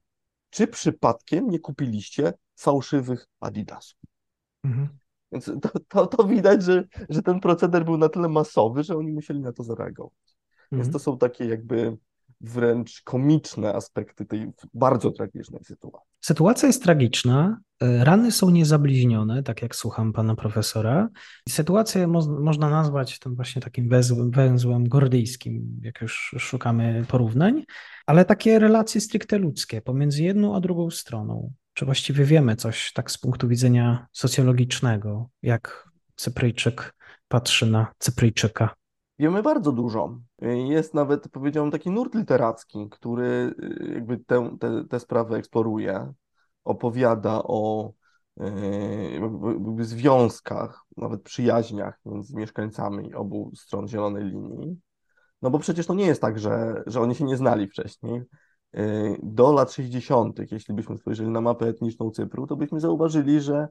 Czy 0.50 0.66
przypadkiem 0.66 1.50
nie 1.50 1.58
kupiliście 1.58 2.32
fałszywych 2.56 3.26
Adidasów? 3.40 3.98
Mhm. 4.64 4.88
Więc 5.32 5.44
to, 5.44 5.70
to, 5.88 6.06
to 6.06 6.24
widać, 6.24 6.62
że, 6.62 6.84
że 7.08 7.22
ten 7.22 7.40
proceder 7.40 7.84
był 7.84 7.96
na 7.96 8.08
tyle 8.08 8.28
masowy, 8.28 8.84
że 8.84 8.96
oni 8.96 9.12
musieli 9.12 9.40
na 9.40 9.52
to 9.52 9.62
zareagować. 9.62 10.37
Więc 10.72 10.86
Mhm. 10.86 10.92
to 10.92 10.98
są 10.98 11.18
takie 11.18 11.44
jakby 11.44 11.96
wręcz 12.40 13.02
komiczne 13.02 13.74
aspekty 13.74 14.24
tej 14.26 14.46
bardzo 14.74 15.10
tragicznej 15.10 15.64
sytuacji. 15.64 16.08
Sytuacja 16.20 16.66
jest 16.66 16.82
tragiczna, 16.82 17.60
y, 17.82 18.04
rany 18.04 18.32
są 18.32 18.50
niezabliźnione, 18.50 19.42
tak 19.42 19.62
jak 19.62 19.76
słucham 19.76 20.12
pana 20.12 20.34
profesora. 20.34 21.08
Sytuację 21.48 22.06
mo 22.06 22.40
można 22.40 22.70
nazwać 22.70 23.18
tym 23.18 23.34
właśnie 23.34 23.62
takim 23.62 23.88
węzłem, 23.88 24.30
węzłem 24.30 24.88
gordyjskim, 24.88 25.80
jak 25.82 26.00
już 26.00 26.34
szukamy 26.38 27.04
porównań, 27.08 27.64
ale 28.06 28.24
takie 28.24 28.58
relacje 28.58 29.00
stricte 29.00 29.38
ludzkie 29.38 29.82
pomiędzy 29.82 30.22
jedną 30.22 30.56
a 30.56 30.60
drugą 30.60 30.90
stroną. 30.90 31.52
Czy 31.74 31.84
właściwie 31.84 32.24
wiemy 32.24 32.56
coś 32.56 32.92
tak 32.92 33.10
z 33.10 33.18
punktu 33.18 33.48
widzenia 33.48 34.06
socjologicznego, 34.12 35.28
jak 35.42 35.88
Cypryjczyk 36.16 36.94
patrzy 37.28 37.66
na 37.66 37.86
Cypryjczyka? 37.98 38.77
Wiemy 39.18 39.42
bardzo 39.42 39.72
dużo. 39.72 40.18
Jest 40.68 40.94
nawet, 40.94 41.28
powiedziałbym, 41.28 41.70
taki 41.70 41.90
nurt 41.90 42.14
literacki, 42.14 42.88
który 42.90 43.54
y, 43.62 43.92
jakby 43.94 44.18
tę, 44.18 44.56
tę, 44.60 44.84
tę 44.90 45.00
sprawę 45.00 45.36
eksploruje, 45.36 46.12
opowiada 46.64 47.42
o 47.44 47.92
y, 48.40 48.44
jakby 49.52 49.84
związkach, 49.84 50.84
nawet 50.96 51.22
przyjaźniach 51.22 52.00
między 52.04 52.36
mieszkańcami 52.36 53.14
obu 53.14 53.52
stron 53.56 53.88
Zielonej 53.88 54.24
Linii. 54.24 54.80
No 55.42 55.50
bo 55.50 55.58
przecież 55.58 55.86
to 55.86 55.94
nie 55.94 56.06
jest 56.06 56.20
tak, 56.20 56.38
że, 56.38 56.82
że 56.86 57.00
oni 57.00 57.14
się 57.14 57.24
nie 57.24 57.36
znali 57.36 57.68
wcześniej. 57.68 58.22
Y, 58.76 59.18
Do 59.22 59.52
lat 59.52 59.72
60., 59.72 60.52
jeśli 60.52 60.74
byśmy 60.74 60.98
spojrzeli 60.98 61.30
na 61.30 61.40
mapę 61.40 61.66
etniczną 61.66 62.10
Cypru, 62.10 62.46
to 62.46 62.56
byśmy 62.56 62.80
zauważyli, 62.80 63.40
że 63.40 63.68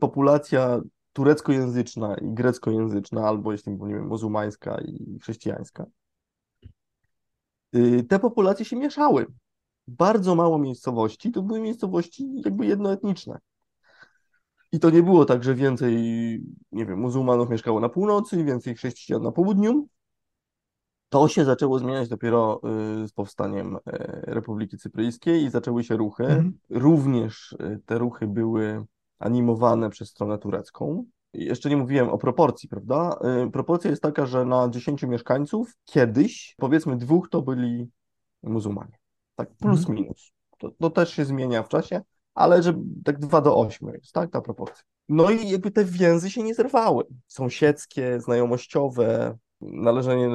populacja 0.00 0.80
tureckojęzyczna 1.16 2.14
i 2.14 2.34
greckojęzyczna, 2.34 3.28
albo 3.28 3.52
jeśli 3.52 3.72
nie 3.72 3.94
wiem, 3.94 4.06
muzułmańska 4.06 4.80
i 4.80 5.18
chrześcijańska, 5.22 5.86
y, 7.76 8.04
te 8.08 8.18
populacje 8.18 8.64
się 8.64 8.76
mieszały. 8.76 9.26
Bardzo 9.88 10.34
mało 10.34 10.58
miejscowości 10.58 11.32
to 11.32 11.42
były 11.42 11.60
miejscowości 11.60 12.42
jakby 12.44 12.66
jednoetniczne. 12.66 13.38
I 14.72 14.80
to 14.80 14.90
nie 14.90 15.02
było 15.02 15.24
tak, 15.24 15.44
że 15.44 15.54
więcej, 15.54 15.94
nie 16.72 16.86
wiem, 16.86 16.98
muzułmanów 16.98 17.50
mieszkało 17.50 17.80
na 17.80 17.88
północy, 17.88 18.44
więcej 18.44 18.74
chrześcijan 18.74 19.22
na 19.22 19.32
południu. 19.32 19.88
To 21.08 21.28
się 21.28 21.44
zaczęło 21.44 21.78
zmieniać 21.78 22.08
dopiero 22.08 22.60
y, 23.04 23.08
z 23.08 23.12
powstaniem 23.12 23.76
y, 23.76 23.80
Republiki 24.22 24.78
Cypryjskiej 24.78 25.44
i 25.44 25.50
zaczęły 25.50 25.84
się 25.84 25.96
ruchy. 25.96 26.24
Mhm. 26.24 26.58
Również 26.70 27.52
y, 27.52 27.80
te 27.86 27.98
ruchy 27.98 28.26
były 28.26 28.86
animowane 29.18 29.90
przez 29.90 30.08
stronę 30.08 30.38
turecką. 30.38 31.04
Jeszcze 31.32 31.68
nie 31.70 31.76
mówiłem 31.76 32.08
o 32.08 32.18
proporcji, 32.18 32.68
prawda? 32.68 33.18
Y, 33.46 33.50
Proporcja 33.50 33.90
jest 33.90 34.02
taka, 34.02 34.26
że 34.26 34.44
na 34.44 34.68
10 34.68 35.02
mieszkańców 35.02 35.72
kiedyś, 35.84 36.54
powiedzmy, 36.58 36.96
dwóch 36.96 37.28
to 37.28 37.42
byli 37.42 37.90
muzułmanie. 38.42 38.98
Tak 39.34 39.48
plus 39.54 39.78
Mhm. 39.80 39.98
minus. 39.98 40.32
To, 40.58 40.70
to 40.70 40.90
też 40.90 41.12
się 41.14 41.24
zmienia 41.24 41.62
w 41.62 41.68
czasie, 41.68 42.00
ale 42.34 42.62
że 42.62 42.74
tak 43.04 43.18
2 43.18 43.40
do 43.40 43.56
8 43.58 43.88
jest, 43.88 44.12
tak, 44.12 44.30
ta 44.30 44.40
proporcja. 44.40 44.84
No 45.08 45.30
i 45.30 45.48
jakby 45.50 45.70
te 45.70 45.84
więzy 45.84 46.30
się 46.30 46.42
nie 46.42 46.54
zerwały. 46.54 47.04
Sąsiedzkie, 47.26 48.20
znajomościowe, 48.20 49.36
należenie, 49.60 50.28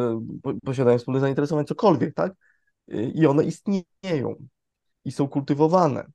po- 0.43 0.53
posiadanie 0.65 1.00
wspólnych 1.00 1.21
zainteresowań, 1.21 1.65
cokolwiek, 1.65 2.13
tak? 2.13 2.33
Y, 2.93 3.11
I 3.15 3.25
one 3.25 3.43
istnieją 3.43 4.35
i 5.05 5.11
są 5.11 5.27
kultywowane. 5.27 6.05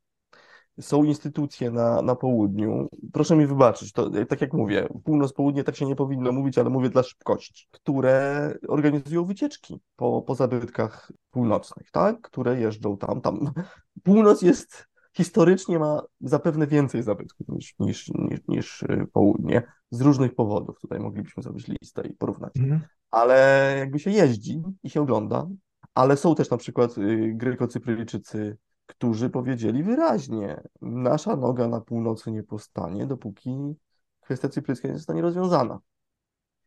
Są 0.80 1.04
instytucje 1.04 1.70
na, 1.70 2.02
na 2.02 2.14
południu. 2.14 2.88
Proszę 3.12 3.36
mi 3.36 3.46
wybaczyć, 3.46 3.92
to 3.92 4.10
tak 4.28 4.40
jak 4.40 4.52
mówię, 4.52 4.88
północ, 5.04 5.32
południe 5.32 5.64
tak 5.64 5.76
się 5.76 5.86
nie 5.86 5.96
powinno 5.96 6.32
mówić, 6.32 6.58
ale 6.58 6.70
mówię 6.70 6.90
dla 6.90 7.02
szybkości, 7.02 7.68
które 7.70 8.54
organizują 8.68 9.24
wycieczki 9.24 9.80
po, 9.96 10.22
po 10.22 10.34
zabytkach 10.34 11.12
północnych, 11.30 11.90
tak? 11.90 12.20
Które 12.20 12.60
jeżdżą 12.60 12.96
tam, 12.96 13.20
tam. 13.20 13.50
Północ 14.04 14.42
jest, 14.42 14.86
historycznie 15.16 15.78
ma 15.78 16.02
zapewne 16.20 16.66
więcej 16.66 17.02
zabytków 17.02 17.48
niż, 17.48 17.74
niż, 17.78 18.08
niż, 18.08 18.40
niż 18.48 18.82
y, 18.82 19.06
południe, 19.12 19.62
z 19.90 20.00
różnych 20.00 20.34
powodów. 20.34 20.80
Tutaj 20.80 21.00
moglibyśmy 21.00 21.42
zrobić 21.42 21.68
listę 21.68 22.06
i 22.06 22.14
porównać 22.14 22.56
Mhm. 22.56 22.80
ale 23.10 23.74
jakby 23.78 23.98
się 23.98 24.10
jeździ 24.10 24.62
i 24.82 24.90
się 24.90 25.00
ogląda, 25.00 25.46
ale 25.94 26.16
są 26.16 26.34
też 26.34 26.50
na 26.50 26.56
przykład 26.56 26.98
y, 26.98 27.32
Grekocypryjczycy, 27.34 28.56
którzy 28.86 29.30
powiedzieli 29.30 29.82
wyraźnie, 29.82 30.62
nasza 30.82 31.36
noga 31.36 31.68
na 31.68 31.80
północy 31.80 32.32
nie 32.32 32.42
powstanie, 32.42 33.06
dopóki 33.06 33.74
kwestia 34.20 34.48
cypryjska 34.48 34.88
nie 34.88 34.94
zostanie 34.94 35.22
rozwiązana. 35.22 35.78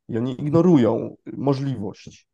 I 0.09 0.17
oni 0.17 0.41
ignorują 0.41 1.15
możliwość 1.33 2.27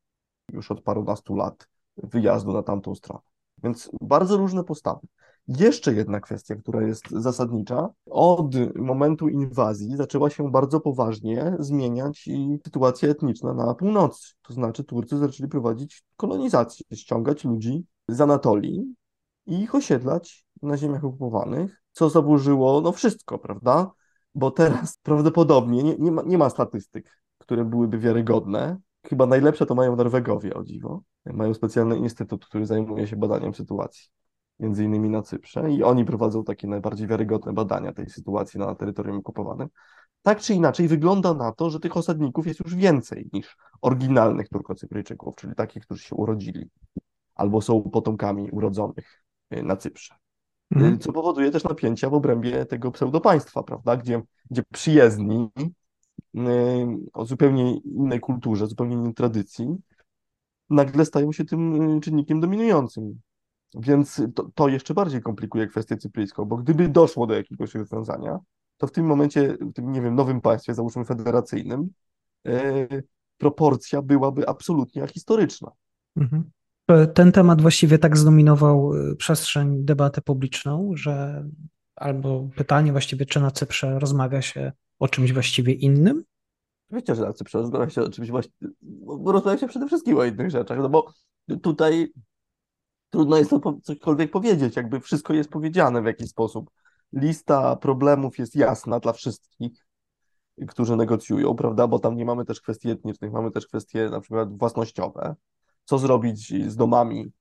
już 0.52 0.72
od 0.72 0.82
parunastu 0.82 1.36
lat 1.36 1.68
wyjazdu 1.98 2.54
na 2.54 2.64
tamtą 2.64 2.96
stronę. 2.96 3.22
Więc 3.64 3.90
bardzo 4.02 4.38
różne 4.38 4.64
postawy. 4.64 5.08
Jeszcze 5.48 5.94
jedna 5.94 6.20
kwestia, 6.20 6.56
która 6.56 6.82
jest 6.82 7.10
zasadnicza. 7.10 7.90
Od 8.06 8.56
momentu 8.76 9.28
inwazji 9.28 9.96
zaczęła 9.96 10.30
się 10.30 10.52
bardzo 10.52 10.80
poważnie 10.80 11.56
zmieniać 11.60 12.28
i 12.28 12.60
sytuacja 12.66 13.10
etniczna 13.10 13.54
na 13.54 13.74
północy. 13.74 14.34
To 14.42 14.54
znaczy 14.54 14.84
Turcy 14.84 15.18
zaczęli 15.18 15.50
prowadzić 15.50 16.04
kolonizację, 16.18 16.86
ściągać 16.98 17.44
ludzi 17.44 17.86
z 18.08 18.22
Anatolii 18.22 18.96
i 19.46 19.62
ich 19.62 19.76
osiedlać 19.76 20.46
na 20.62 20.78
ziemiach 20.78 21.04
okupowanych, 21.04 21.82
co 21.92 22.10
zaburzyło 22.10 22.82
no 22.82 22.92
wszystko, 22.92 23.40
prawda? 23.40 23.92
Bo 24.36 24.52
teraz 24.52 24.98
prawdopodobnie 25.04 25.84
nie, 25.84 25.96
nie 25.98 26.12
ma, 26.12 26.22
nie 26.22 26.38
ma 26.38 26.50
statystyk, 26.50 27.22
które 27.38 27.66
byłyby 27.66 28.00
wiarygodne. 28.00 28.78
Chyba 29.08 29.26
najlepsze 29.26 29.66
to 29.66 29.76
mają 29.76 29.96
Norwegowie, 29.96 30.54
o 30.54 30.64
dziwo. 30.64 31.04
Mają 31.26 31.54
specjalny 31.54 31.98
instytut, 31.98 32.46
który 32.46 32.66
zajmuje 32.66 33.08
się 33.08 33.16
badaniem 33.16 33.54
sytuacji, 33.54 34.10
między 34.60 34.84
innymi 34.84 35.10
na 35.10 35.22
Cyprze, 35.22 35.72
i 35.72 35.84
oni 35.84 36.06
prowadzą 36.06 36.44
takie 36.44 36.68
najbardziej 36.68 37.08
wiarygodne 37.08 37.54
badania 37.54 37.94
tej 37.94 38.10
sytuacji 38.10 38.60
na 38.60 38.76
terytorium 38.76 39.18
okupowanym. 39.18 39.68
Tak 40.22 40.40
czy 40.40 40.54
inaczej, 40.54 40.88
wygląda 40.88 41.34
na 41.34 41.52
to, 41.52 41.70
że 41.70 41.80
tych 41.80 41.98
osadników 41.98 42.48
jest 42.48 42.60
już 42.60 42.76
więcej 42.76 43.30
niż 43.34 43.58
oryginalnych 43.82 44.50
Turkocypryjczyków, 44.50 45.36
czyli 45.36 45.56
takich, 45.56 45.84
którzy 45.84 46.04
się 46.04 46.16
urodzili 46.16 46.70
albo 47.36 47.62
są 47.62 47.82
potomkami 47.82 48.52
urodzonych 48.52 49.25
na 49.64 49.76
Cyprze. 49.76 50.16
Y, 50.16 50.18
Mhm. 50.76 51.00
Co 51.00 51.14
powoduje 51.14 51.52
też 51.52 51.64
napięcia 51.64 52.10
w 52.10 52.14
obrębie 52.14 52.66
tego 52.66 52.92
pseudopaństwa, 52.92 53.64
prawda? 53.64 53.98
Gdzie, 53.98 54.22
gdzie 54.52 54.64
przyjezdni 54.74 55.50
y, 56.36 56.42
o 57.14 57.26
zupełnie 57.26 57.78
innej 57.78 58.20
kulturze, 58.20 58.68
zupełnie 58.68 58.96
innej 58.96 59.14
tradycji, 59.14 59.76
nagle 60.70 61.06
stają 61.06 61.32
się 61.32 61.46
tym 61.46 61.98
y, 61.98 62.02
czynnikiem 62.02 62.40
dominującym. 62.40 63.22
Więc 63.78 64.22
to, 64.36 64.50
to 64.56 64.68
jeszcze 64.68 64.94
bardziej 64.94 65.22
komplikuje 65.22 65.68
kwestię 65.68 65.98
cypryjską, 65.98 66.46
bo 66.46 66.58
gdyby 66.58 66.88
doszło 66.90 67.28
do 67.28 67.34
jakiegoś 67.34 67.76
rozwiązania, 67.76 68.40
to 68.78 68.88
w 68.88 68.92
tym 68.92 69.06
momencie, 69.06 69.58
w 69.62 69.74
tym, 69.74 69.92
nie 69.92 70.02
wiem, 70.02 70.16
nowym 70.16 70.42
państwie, 70.42 70.74
załóżmy 70.74 71.06
federacyjnym, 71.06 71.90
y, 72.48 73.04
proporcja 73.38 74.02
byłaby 74.02 74.50
absolutnie 74.50 75.04
ahistoryczna. 75.04 75.72
Mhm. 76.18 76.52
Ten 77.14 77.32
temat 77.32 77.62
właściwie 77.62 78.00
tak 78.00 78.18
zdominował 78.18 78.94
y, 78.94 79.16
przestrzeń, 79.16 79.86
debatę 79.86 80.22
publiczną, 80.22 80.92
że 80.96 81.46
albo 81.96 82.50
pytanie 82.56 82.92
właściwie, 82.92 83.26
czy 83.26 83.40
na 83.40 83.52
Cyprze 83.52 84.00
rozmawia 84.00 84.42
się 84.42 84.72
o 85.00 85.08
czymś 85.08 85.34
właściwie 85.34 85.74
innym? 85.74 86.24
Oczywiście, 86.90 87.16
że 87.16 87.22
na 87.22 87.34
Cyprze 87.34 87.58
rozmawia 87.58 87.90
się 87.90 88.02
o 88.02 88.10
czymś 88.10 88.30
właśnie, 88.30 88.54
bo 88.82 89.32
rozmawia 89.32 89.58
się 89.58 89.68
przede 89.68 89.88
wszystkim 89.88 90.18
o 90.18 90.24
innych 90.24 90.52
rzeczach, 90.52 90.78
no 90.78 90.90
bo 90.90 91.14
tutaj 91.62 92.14
trudno 93.10 93.38
jest 93.38 93.52
cokolwiek 93.84 94.32
powiedzieć, 94.32 94.76
jakby 94.76 95.00
wszystko 95.00 95.34
jest 95.34 95.50
powiedziane 95.50 96.02
w 96.02 96.06
jakiś 96.06 96.30
sposób. 96.30 96.70
Lista 97.14 97.76
problemów 97.76 98.38
jest 98.38 98.56
jasna 98.56 99.00
dla 99.00 99.14
wszystkich, 99.14 99.86
którzy 100.68 100.96
negocjują, 100.96 101.56
prawda, 101.56 101.88
bo 101.88 102.00
tam 102.00 102.16
nie 102.16 102.26
mamy 102.26 102.46
też 102.46 102.62
kwestii 102.62 102.90
etnicznych, 102.90 103.32
mamy 103.32 103.52
też 103.52 103.68
kwestie 103.68 104.10
na 104.10 104.22
przykład 104.22 104.58
własnościowe. 104.58 105.36
Co 105.86 105.98
zrobić 105.98 106.72
z 106.72 106.76
domami 106.76 107.32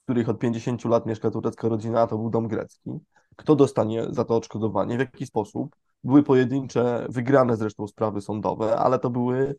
w 0.00 0.02
których 0.04 0.28
od 0.28 0.38
50 0.38 0.84
lat 0.84 1.06
mieszka 1.06 1.30
turecka 1.30 1.68
rodzina, 1.68 2.00
a 2.00 2.06
to 2.06 2.18
był 2.18 2.30
dom 2.30 2.48
grecki. 2.48 2.90
Kto 3.36 3.56
dostanie 3.56 4.04
za 4.10 4.24
to 4.24 4.36
odszkodowanie, 4.36 4.96
w 4.96 5.00
jaki 5.00 5.26
sposób? 5.26 5.76
Były 6.04 6.22
pojedyncze, 6.22 7.06
wygrane 7.08 7.56
zresztą 7.56 7.86
sprawy 7.86 8.20
sądowe, 8.20 8.76
ale 8.76 8.98
to 8.98 9.10
były, 9.10 9.56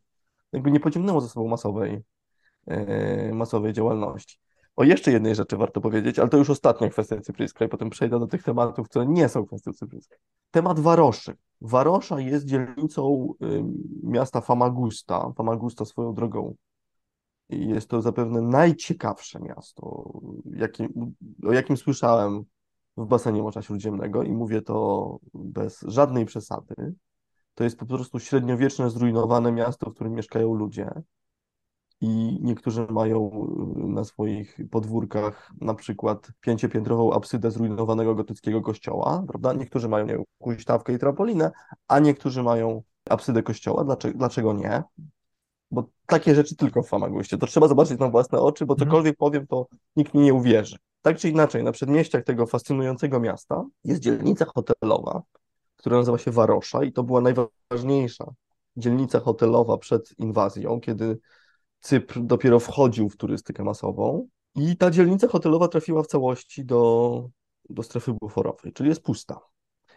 jakby 0.52 0.72
nie 0.72 0.80
pociągnęło 0.80 1.22
za 1.22 1.28
sobą 1.28 1.48
masowej, 1.48 2.04
yy, 2.68 3.34
masowej 3.34 3.74
działalności. 3.74 4.38
O 4.76 4.84
jeszcze 4.84 5.12
jednej 5.12 5.36
rzeczy 5.36 5.58
warto 5.58 5.82
powiedzieć, 5.82 6.20
ale 6.20 6.30
to 6.30 6.38
już 6.38 6.50
ostatnia 6.50 6.90
kwestia 6.90 7.22
cypryjska 7.22 7.66
i 7.66 7.70
potem 7.70 7.90
przejdę 7.90 8.20
do 8.20 8.28
tych 8.28 8.44
tematów, 8.44 8.90
które 8.90 9.06
nie 9.06 9.30
są 9.30 9.46
kwestią 9.46 9.74
cypryjską. 9.74 10.16
Temat 10.52 10.80
Waroszy. 10.80 11.38
Warosza 11.62 12.20
jest 12.20 12.46
dzielnicą 12.46 13.34
y, 13.44 13.64
miasta 14.04 14.42
Famagusta. 14.42 15.32
Famagusta 15.38 15.86
swoją 15.86 16.14
drogą 16.14 16.56
jest 17.52 17.90
to 17.90 18.02
zapewne 18.02 18.42
najciekawsze 18.42 19.40
miasto, 19.40 20.12
jakim, 20.46 21.16
o 21.46 21.54
jakim 21.54 21.78
słyszałem 21.78 22.44
w 22.98 23.06
basenie 23.06 23.42
Morza 23.42 23.62
Śródziemnego 23.62 24.24
i 24.24 24.32
mówię 24.32 24.62
to 24.62 25.18
bez 25.34 25.82
żadnej 25.88 26.26
przesady. 26.26 26.76
To 27.56 27.64
jest 27.64 27.78
po 27.78 27.86
prostu 27.86 28.20
średniowieczne, 28.20 28.90
zrujnowane 28.90 29.52
miasto, 29.52 29.90
w 29.90 29.94
którym 29.94 30.14
mieszkają 30.14 30.54
ludzie 30.54 30.92
i 32.02 32.40
niektórzy 32.42 32.88
mają 32.90 33.32
y, 33.86 33.88
na 33.88 34.04
swoich 34.04 34.58
podwórkach 34.72 35.52
na 35.62 35.74
przykład 35.74 36.32
pięciopiętrową 36.42 37.14
absydę 37.14 37.52
zrujnowanego 37.52 38.16
gotyckiego 38.16 38.62
kościoła, 38.62 39.24
prawda? 39.28 39.54
Niektórzy 39.54 39.90
mają 39.90 40.06
nie 40.06 40.18
huśtawkę 40.44 40.94
i 40.94 41.00
trampolinę, 41.00 41.52
a 41.88 42.00
niektórzy 42.00 42.44
mają 42.44 42.84
absydę 43.10 43.44
kościoła. 43.44 43.84
Dlaczego, 43.84 44.18
dlaczego 44.18 44.54
nie? 44.54 44.84
Bo 45.72 45.84
takie 46.06 46.36
rzeczy 46.36 46.56
tylko 46.56 46.84
w 46.84 46.88
Famaguście. 46.88 47.38
To 47.38 47.48
trzeba 47.48 47.68
zobaczyć 47.68 48.00
na 48.00 48.10
własne 48.10 48.40
oczy, 48.40 48.66
bo 48.66 48.74
mhm. 48.74 48.90
cokolwiek 48.90 49.18
powiem, 49.18 49.48
to 49.48 49.68
nikt 49.96 50.14
mi 50.14 50.22
nie 50.22 50.34
uwierzy. 50.34 50.78
Tak 51.02 51.18
czy 51.18 51.30
inaczej, 51.30 51.64
na 51.64 51.72
przedmieściach 51.72 52.24
tego 52.24 52.46
fascynującego 52.46 53.20
miasta 53.20 53.66
jest 53.84 54.02
dzielnica 54.02 54.46
hotelowa, 54.46 55.22
która 55.76 55.98
nazywa 55.98 56.18
się 56.18 56.32
Warosza 56.32 56.84
i 56.84 56.92
to 56.92 57.04
była 57.04 57.22
najważniejsza 57.22 58.34
dzielnica 58.78 59.20
hotelowa 59.20 59.78
przed 59.78 60.20
inwazją, 60.20 60.80
kiedy 60.80 61.20
Cypr 61.80 62.20
dopiero 62.20 62.60
wchodził 62.60 63.10
w 63.10 63.18
turystykę 63.18 63.64
masową 63.64 64.28
i 64.56 64.78
ta 64.78 64.92
dzielnica 64.92 65.28
hotelowa 65.28 65.68
trafiła 65.68 66.04
w 66.04 66.08
całości 66.08 66.66
do, 66.66 67.30
do 67.70 67.84
strefy 67.84 68.14
buforowej, 68.14 68.74
czyli 68.74 68.90
jest 68.90 69.02
pusta. 69.02 69.40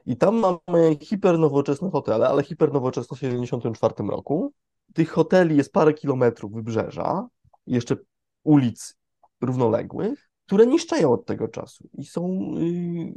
I 0.06 0.16
tam 0.16 0.36
mamy 0.36 0.96
hipernowoczesne 1.00 1.90
hotele, 1.90 2.28
ale 2.28 2.42
hipernowoczesne 2.42 3.16
w 3.16 3.20
1974 3.20 4.08
roku. 4.08 4.52
Tych 4.94 5.10
hoteli 5.10 5.56
jest 5.56 5.72
parę 5.72 5.94
kilometrów 5.94 6.52
wybrzeża, 6.52 7.28
jeszcze 7.66 7.96
ulic 8.44 8.96
równoległych, 9.40 10.30
które 10.46 10.66
niszczeją 10.66 11.12
od 11.12 11.26
tego 11.26 11.48
czasu 11.48 11.88
i 11.98 12.04
są 12.04 12.52
yy, 12.54 13.12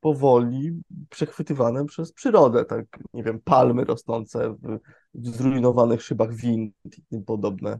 powoli 0.00 0.82
przechwytywane 1.10 1.84
przez 1.84 2.12
przyrodę, 2.12 2.64
tak, 2.64 2.86
nie 3.14 3.22
wiem, 3.22 3.40
palmy 3.44 3.84
rosnące 3.84 4.50
w, 4.50 4.78
w 5.14 5.28
zrujnowanych 5.28 6.02
szybach 6.02 6.34
win 6.34 6.72
i 6.84 6.90
tym 7.10 7.24
podobne 7.24 7.78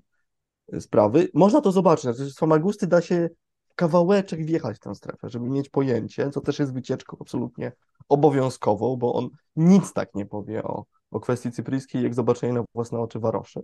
sprawy. 0.80 1.28
Można 1.34 1.60
to 1.60 1.72
zobaczyć, 1.72 2.02
znaczy 2.02 2.30
z 2.30 2.38
Famagusty 2.38 2.86
da 2.86 3.00
się 3.00 3.28
kawałeczek 3.74 4.46
wjechać 4.46 4.76
w 4.76 4.80
tę 4.80 4.94
strefę, 4.94 5.30
żeby 5.30 5.48
mieć 5.50 5.68
pojęcie, 5.68 6.30
co 6.30 6.40
też 6.40 6.58
jest 6.58 6.72
wycieczką 6.72 7.16
absolutnie 7.20 7.72
obowiązkową, 8.08 8.96
bo 8.96 9.14
on 9.14 9.28
nic 9.56 9.92
tak 9.92 10.14
nie 10.14 10.26
powie 10.26 10.62
o, 10.62 10.84
o 11.14 11.20
kwestii 11.20 11.52
cypryjskiej, 11.52 12.02
jak 12.02 12.14
zobaczenie 12.14 12.52
na 12.52 12.64
własne 12.74 12.98
oczy 12.98 13.18
Waroszy. 13.18 13.60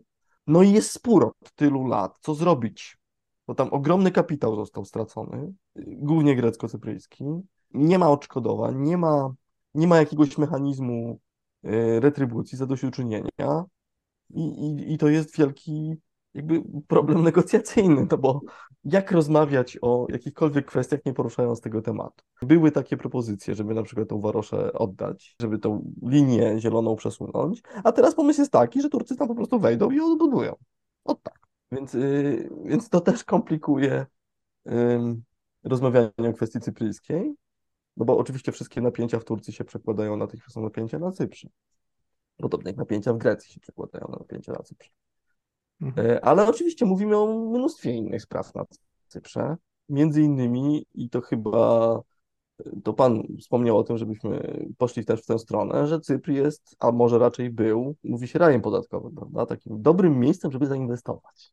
No 0.47 0.63
i 0.63 0.73
jest 0.73 0.91
spór 0.91 1.25
od 1.25 1.55
tylu 1.55 1.87
lat, 1.87 2.19
co 2.21 2.35
zrobić, 2.35 2.99
bo 3.47 3.55
tam 3.55 3.69
ogromny 3.73 4.11
kapitał 4.11 4.57
został 4.57 4.85
stracony, 4.85 5.53
głównie 5.77 6.37
grecko-cypryjski, 6.37 7.25
nie 7.75 7.99
ma 7.99 8.11
odszkodowań, 8.11 8.81
nie 8.81 8.99
ma, 8.99 9.35
nie 9.75 9.87
ma 9.87 9.97
jakiegoś 9.97 10.39
mechanizmu 10.39 11.21
y, 11.65 12.01
retrybucji, 12.01 12.59
zadośćuczynienia. 12.59 13.65
I, 14.31 14.41
i, 14.41 14.93
i 14.93 14.99
to 14.99 15.09
jest 15.09 15.37
wielki 15.37 15.95
jakby 16.35 16.63
problem 16.89 17.23
negocjacyjny, 17.25 18.07
no 18.11 18.19
bo 18.19 18.41
jak 18.85 19.13
rozmawiać 19.13 19.79
o 19.83 20.07
jakichkolwiek 20.09 20.67
kwestiach, 20.67 21.01
nie 21.07 21.15
poruszając 21.15 21.61
tego 21.61 21.83
tematu. 21.83 22.25
Były 22.43 22.71
takie 22.71 22.97
propozycje, 22.97 23.55
żeby 23.55 23.75
na 23.75 23.83
przykład 23.83 24.09
tą 24.09 24.21
Waroszę 24.21 24.73
oddać, 24.73 25.37
żeby 25.41 25.59
tą 25.59 25.93
linię 26.03 26.61
zieloną 26.61 26.97
przesunąć, 26.97 27.63
a 27.85 27.93
teraz 27.93 28.15
pomysł 28.15 28.41
jest 28.41 28.53
taki, 28.53 28.83
że 28.83 28.89
Turcy 28.89 29.17
tam 29.17 29.29
po 29.29 29.35
prostu 29.35 29.61
wejdą 29.61 29.91
i 29.91 30.01
odbudują. 30.01 30.57
O 31.05 31.15
tak. 31.15 31.41
Więc, 31.73 31.95
yy, 31.95 32.51
więc 32.65 32.89
to 32.89 33.01
też 33.01 33.25
komplikuje 33.25 34.07
yy, 34.65 34.73
rozmawianie 35.65 36.11
o 36.31 36.33
kwestii 36.33 36.61
cypryjskiej, 36.61 37.35
no 37.97 38.05
bo 38.05 38.19
oczywiście 38.19 38.53
wszystkie 38.53 38.81
napięcia 38.81 39.19
w 39.19 39.25
Turcji 39.25 39.53
się 39.53 39.65
przekładają 39.65 40.17
na 40.17 40.27
tych, 40.27 40.47
są 40.49 40.63
napięcia 40.63 40.99
na 40.99 41.13
Cyprze. 41.13 41.49
Podobnie 42.37 42.71
jak 42.71 42.77
napięcia 42.77 43.13
w 43.13 43.19
Grecji 43.19 43.53
się 43.53 43.61
przekładają 43.61 44.09
na 44.09 44.17
napięcia 44.17 44.53
na 44.53 44.59
Cyprze. 44.59 44.91
Mhm. 45.83 46.07
E, 46.07 46.25
ale 46.25 46.49
oczywiście 46.49 46.87
mówimy 46.87 47.17
o 47.17 47.27
mnóstwie 47.27 47.91
innych 47.91 48.23
spraw 48.23 48.55
na 48.55 48.65
Cyprze. 49.07 49.57
Między 49.89 50.23
innymi, 50.23 50.87
i 50.95 51.11
to 51.11 51.21
chyba 51.21 52.01
to 52.85 52.93
Pan 52.93 53.23
wspomniał 53.41 53.79
o 53.79 53.85
tym, 53.85 53.99
żebyśmy 53.99 54.65
poszli 54.79 55.05
też 55.05 55.23
w 55.23 55.27
tę 55.27 55.39
stronę, 55.39 55.87
że 55.87 56.01
Cypr 56.01 56.31
jest, 56.31 56.77
a 56.79 56.93
może 56.93 57.19
raczej 57.19 57.51
był, 57.51 57.97
mówi 58.05 58.29
się 58.29 58.39
rajem 58.39 58.63
podatkowym, 58.63 59.15
prawda? 59.15 59.47
Takim 59.47 59.83
dobrym 59.83 60.19
miejscem, 60.19 60.53
żeby 60.53 60.67
zainwestować. 60.67 61.53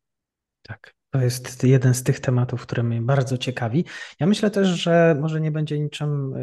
Tak. 0.62 0.97
To 1.12 1.22
jest 1.22 1.64
jeden 1.64 1.94
z 1.94 2.04
tych 2.04 2.20
tematów, 2.20 2.62
który 2.62 2.84
mnie 2.84 3.02
bardzo 3.02 3.38
ciekawi. 3.38 3.86
Ja 4.20 4.28
myślę 4.28 4.52
też, 4.52 4.68
że 4.68 5.18
może 5.22 5.42
nie 5.42 5.52
będzie 5.52 5.80
niczym 5.80 6.34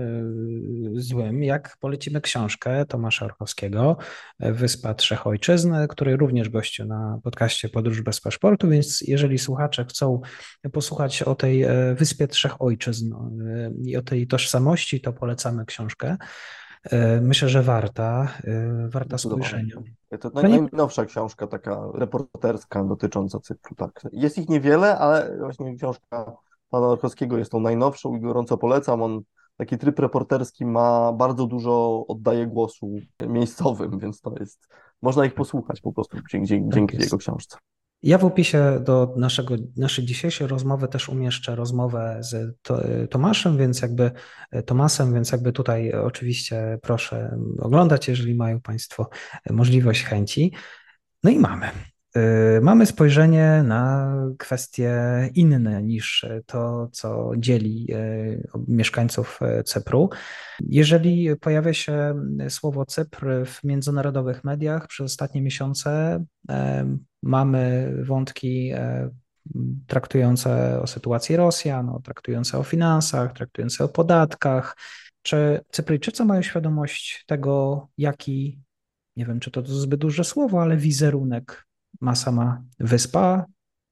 y, 0.96 1.00
złym, 1.00 1.42
jak 1.42 1.77
polecimy 1.81 2.20
książkę 2.20 2.87
Tomasza 2.87 3.24
Orkowskiego, 3.24 3.96
Wyspa 4.40 4.94
Trzech 4.94 5.27
Ojczyzn, 5.27 5.74
który 5.88 6.16
również 6.16 6.48
gościł 6.48 6.87
na 6.87 7.18
podcaście 7.22 7.68
Podróż 7.68 8.03
bez 8.03 8.20
paszportu, 8.20 8.68
więc 8.68 9.00
jeżeli 9.00 9.38
słuchacze 9.38 9.85
chcą 9.85 10.20
posłuchać 10.72 11.22
o 11.22 11.35
tej 11.35 11.62
e, 11.62 11.94
Wyspie 11.94 12.29
Trzech 12.29 12.62
Ojczyzn 12.62 13.14
i 13.85 13.96
o 13.96 14.03
tej 14.03 14.27
tożsamości, 14.27 15.00
to 15.00 15.12
polecamy 15.12 15.66
książkę. 15.66 16.16
E, 16.85 17.20
myślę, 17.20 17.49
że 17.49 17.62
warta, 17.62 18.29
e, 18.44 18.88
warta 18.88 19.18
spojrzenia. 19.18 19.77
To 20.20 20.31
najnowsza 20.31 21.05
książka, 21.05 21.47
taka 21.47 21.83
reporterska 21.94 22.85
dotycząca 22.85 23.40
Cypru. 23.40 23.75
Tak. 23.75 24.07
Jest 24.12 24.38
ich 24.38 24.49
niewiele, 24.49 24.99
ale 24.99 25.37
właśnie 25.38 25.77
książka 25.77 26.33
pana 26.70 26.87
Orkowskiego 26.87 27.38
jest 27.38 27.51
tą 27.51 27.61
najnowszą 27.61 28.16
i 28.16 28.20
gorąco 28.20 28.59
polecam. 28.59 29.03
On 29.03 29.23
taki 29.57 29.79
tryb 29.79 29.99
reporterski 29.99 30.66
ma 30.66 31.12
bardzo 31.12 31.47
dużo, 31.47 32.05
oddaje 32.09 32.47
głosu 32.47 32.90
miejscowym, 33.29 33.99
więc 33.99 34.20
to 34.20 34.35
jest, 34.40 34.68
można 35.03 35.25
ich 35.25 35.35
posłuchać 35.35 35.81
po 35.81 35.92
prostu 35.92 36.16
dzięki, 36.31 36.62
dzięki 36.68 36.97
tak 36.97 37.05
jego 37.05 37.18
książce. 37.18 37.59
Ja 38.07 38.19
w 38.19 38.25
opisie 38.25 38.81
do 38.81 39.14
naszego, 39.17 39.57
naszej 39.77 40.05
dzisiejszej 40.05 40.47
rozmowy 40.47 40.88
też 40.88 41.09
umieszczę 41.09 41.55
rozmowę 41.57 42.19
z 42.21 42.57
Tomaszem, 43.11 43.59
więc 43.59 43.83
jakby 43.83 44.11
Tomasem, 44.67 45.14
więc 45.14 45.33
jakby 45.33 45.53
tutaj 45.53 45.93
oczywiście 45.93 46.79
proszę 46.83 47.38
oglądać, 47.59 48.09
jeżeli 48.09 48.35
mają 48.35 48.61
Państwo 48.61 49.09
możliwość, 49.51 50.05
chęci. 50.05 50.53
No 51.23 51.31
i 51.31 51.38
mamy. 51.38 51.71
Y, 52.16 52.61
mamy 52.61 52.87
spojrzenie 52.87 53.62
na 53.64 54.14
kwestie 54.38 54.94
inne 55.35 55.83
niż 55.83 56.27
to, 56.46 56.88
co 56.92 57.31
dzieli 57.37 57.87
y, 57.90 58.48
mieszkańców 58.68 59.40
Cypru. 59.64 60.11
Jeżeli 60.61 61.37
pojawia 61.37 61.72
się 61.72 62.14
słowo 62.48 62.87
Cypr 62.87 63.27
w 63.46 63.64
międzynarodowych 63.64 64.44
mediach 64.44 64.87
przez 64.87 65.05
ostatnie 65.05 65.42
miesiące, 65.42 66.24
mamy 67.22 67.92
wątki 68.05 68.72
traktujące 69.87 70.81
o 70.83 70.87
sytuacji 70.87 71.37
Rosjan, 71.37 72.03
traktujące 72.05 72.59
o 72.59 72.62
finansach, 72.62 73.33
traktujące 73.33 73.85
o 73.85 73.88
podatkach. 73.88 74.77
Czy 75.22 75.61
Cypryjczycy 75.72 76.24
mają 76.24 76.42
świadomość 76.42 77.24
tego, 77.27 77.87
jaki, 77.98 78.61
nie 79.16 79.27
wiem, 79.27 79.40
czy 79.40 79.50
to 79.50 79.62
zbyt 79.66 80.00
duże 80.00 80.24
słowo, 80.24 80.62
ale 80.62 80.77
wizerunek 80.77 81.63
ma 82.00 82.14
sama 82.14 82.62
wyspa, 82.80 83.44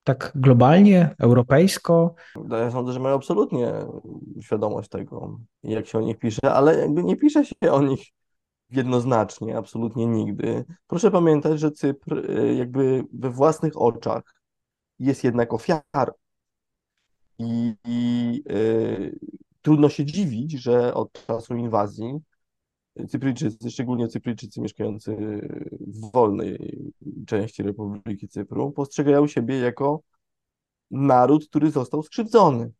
tak 0.04 0.32
globalnie, 0.34 1.14
europejsko? 1.18 2.14
No 2.44 2.56
ja 2.56 2.70
sądzę, 2.70 2.92
że 2.92 3.00
mają 3.00 3.14
absolutnie 3.14 3.72
świadomość 4.40 4.88
tego, 4.88 5.38
jak 5.62 5.86
się 5.86 5.98
o 5.98 6.00
nich 6.00 6.18
pisze, 6.18 6.52
ale 6.52 6.78
jakby 6.78 7.04
nie 7.04 7.16
pisze 7.16 7.44
się 7.44 7.72
o 7.72 7.82
nich 7.82 8.00
jednoznacznie, 8.70 9.58
absolutnie 9.58 10.06
nigdy. 10.06 10.64
Proszę 10.86 11.10
pamiętać, 11.10 11.60
że 11.60 11.70
Cypr 11.70 12.30
y, 12.30 12.54
jakby 12.54 13.04
we 13.12 13.30
własnych 13.30 13.80
oczach 13.80 14.22
jest 14.98 15.24
jednak 15.24 15.52
ofiarą. 15.52 16.12
I, 17.38 17.74
i 17.84 18.42
y, 18.50 19.18
trudno 19.62 19.88
się 19.88 20.04
dziwić, 20.04 20.52
że 20.52 20.94
od 20.94 21.26
czasu 21.26 21.56
inwazji 21.56 22.20
Cypryjczycy, 23.08 23.70
szczególnie 23.70 24.08
Cypryjczycy 24.08 24.60
mieszkający 24.60 25.16
w 25.80 26.12
wolnej 26.12 26.92
części 27.26 27.62
Republiki 27.62 28.28
Cypru, 28.28 28.72
postrzegają 28.72 29.26
siebie 29.26 29.58
jako 29.58 30.00
naród, 30.90 31.48
który 31.48 31.70
został 31.70 32.02
skrzywdzony. 32.02 32.72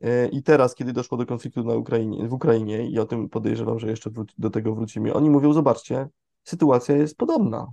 E, 0.00 0.28
I 0.28 0.42
teraz, 0.42 0.74
kiedy 0.74 0.92
doszło 0.92 1.18
do 1.18 1.26
konfliktu 1.26 1.64
na 1.64 1.74
Ukrainie, 1.74 2.28
w 2.28 2.32
Ukrainie, 2.32 2.86
i 2.90 2.98
o 2.98 3.04
tym 3.04 3.28
podejrzewam, 3.28 3.78
że 3.78 3.90
jeszcze 3.90 4.10
do 4.38 4.50
tego 4.50 4.74
wrócimy, 4.74 5.14
oni 5.14 5.30
mówią, 5.30 5.52
zobaczcie, 5.52 6.08
sytuacja 6.44 6.96
jest 6.96 7.16
podobna. 7.16 7.66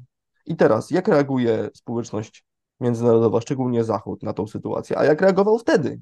I 0.46 0.56
teraz, 0.56 0.92
jak 0.92 1.08
reaguje 1.08 1.70
społeczność 1.74 2.46
międzynarodowa, 2.80 3.42
szczególnie 3.42 3.84
Zachód, 3.84 4.24
na 4.24 4.34
tą 4.34 4.48
sytuację, 4.48 4.98
a 4.98 5.06
jak 5.06 5.22
reagował 5.22 5.60
wtedy? 5.60 6.02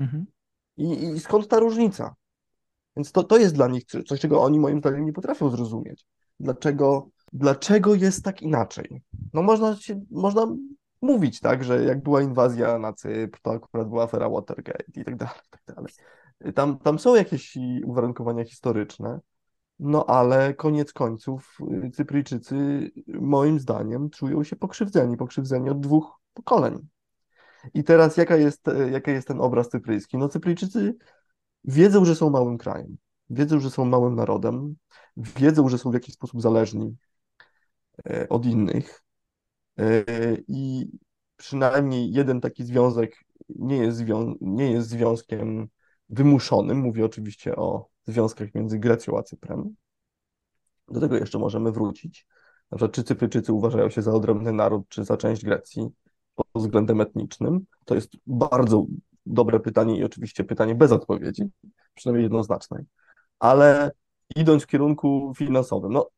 Mhm. 0.00 0.26
I, 0.76 1.04
I, 1.04 1.20
skąd 1.20 1.48
ta 1.48 1.58
różnica? 1.58 2.14
Więc 2.96 3.12
to, 3.12 3.24
to 3.24 3.38
jest 3.38 3.54
dla 3.54 3.68
nich 3.68 3.84
coś, 3.84 4.20
czego 4.20 4.42
oni 4.42 4.60
moim 4.60 4.78
zdaniem 4.78 5.04
nie 5.04 5.12
potrafią 5.12 5.50
zrozumieć. 5.50 6.06
Dlaczego, 6.40 7.08
dlaczego 7.32 7.94
jest 7.94 8.24
tak 8.24 8.42
inaczej? 8.42 9.02
No 9.32 9.42
można, 9.42 9.76
się, 9.76 10.00
można 10.10 10.46
mówić, 11.02 11.40
tak, 11.40 11.64
że 11.64 11.84
jak 11.84 12.02
była 12.02 12.22
inwazja 12.22 12.78
na 12.78 12.92
Cypr, 12.92 13.40
to 13.42 13.52
akurat 13.52 13.88
była 13.88 14.04
afera 14.04 14.28
Watergate 14.28 14.84
i 14.96 15.04
tak 15.04 15.16
dalej, 15.16 15.34
i 15.46 15.50
tak 15.50 15.76
dalej. 15.76 15.92
Tam, 16.54 16.78
tam 16.78 16.98
są 16.98 17.14
jakieś 17.14 17.58
uwarunkowania 17.84 18.44
historyczne, 18.44 19.20
no 19.78 20.06
ale 20.06 20.54
koniec 20.54 20.92
końców 20.92 21.58
y, 21.84 21.90
Cypryjczycy 21.90 22.90
moim 23.06 23.60
zdaniem 23.60 24.10
czują 24.10 24.44
się 24.44 24.56
pokrzywdzeni, 24.56 25.16
pokrzywdzeni 25.16 25.70
od 25.70 25.80
dwóch 25.80 26.20
pokoleń. 26.34 26.86
I 27.74 27.84
teraz 27.84 28.16
jaka 28.16 28.36
jest, 28.36 28.66
jaki 28.90 29.10
jest 29.10 29.28
ten 29.28 29.40
obraz 29.40 29.68
cypryjski? 29.68 30.18
No 30.18 30.28
Cypryjczycy 30.28 30.94
wiedzą, 31.66 32.04
że 32.04 32.14
są 32.14 32.30
małym 32.30 32.58
krajem, 32.58 32.96
wiedzą, 33.30 33.60
że 33.60 33.70
są 33.70 33.84
małym 33.84 34.14
narodem, 34.14 34.76
wiedzą, 35.16 35.68
że 35.68 35.78
są 35.78 35.90
w 35.90 35.94
jakiś 35.94 36.14
sposób 36.14 36.42
zależni 36.42 36.96
e, 38.06 38.28
od 38.28 38.46
innych 38.46 39.02
e, 39.78 40.04
i 40.48 40.90
przynajmniej 41.36 42.12
jeden 42.12 42.40
taki 42.40 42.64
związek 42.64 43.24
nie 43.48 43.76
jest, 43.76 43.98
zwią 43.98 44.34
nie 44.40 44.72
jest 44.72 44.88
związkiem 44.88 45.68
wymuszonym. 46.08 46.78
Mówię 46.78 47.04
oczywiście 47.04 47.56
o 47.56 47.88
związkach 48.04 48.54
między 48.54 48.78
Grecją 48.78 49.18
a 49.18 49.22
Cyprem. 49.22 49.74
Do 50.88 51.00
tego 51.00 51.16
jeszcze 51.16 51.38
możemy 51.38 51.72
wrócić. 51.72 52.26
Na 52.70 52.76
przykład, 52.76 52.94
czy 52.94 53.04
Cypryjczycy 53.04 53.52
uważają 53.52 53.90
się 53.90 54.02
za 54.02 54.12
odrębny 54.12 54.52
naród, 54.52 54.88
czy 54.88 55.04
za 55.04 55.16
część 55.16 55.44
Grecji 55.44 55.88
pod 56.34 56.46
względem 56.54 57.00
etnicznym? 57.00 57.66
To 57.84 57.94
jest 57.94 58.12
bardzo 58.26 58.86
dobre 59.26 59.60
pytanie 59.60 59.98
i 59.98 60.04
oczywiście 60.04 60.44
pytanie 60.44 60.74
bez 60.74 60.92
odpowiedzi, 60.92 61.42
przynajmniej 61.94 62.22
jednoznacznej. 62.22 62.84
Ale 63.38 63.90
idąc 64.36 64.62
w 64.62 64.66
kierunku 64.66 65.32
finansowym, 65.36 65.92
no 65.92 66.10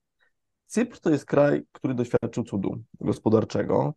Cypr 0.66 1.00
to 1.00 1.10
jest 1.10 1.24
kraj, 1.24 1.62
który 1.72 1.94
doświadczył 1.94 2.44
cudu 2.44 2.78
gospodarczego, 3.00 3.94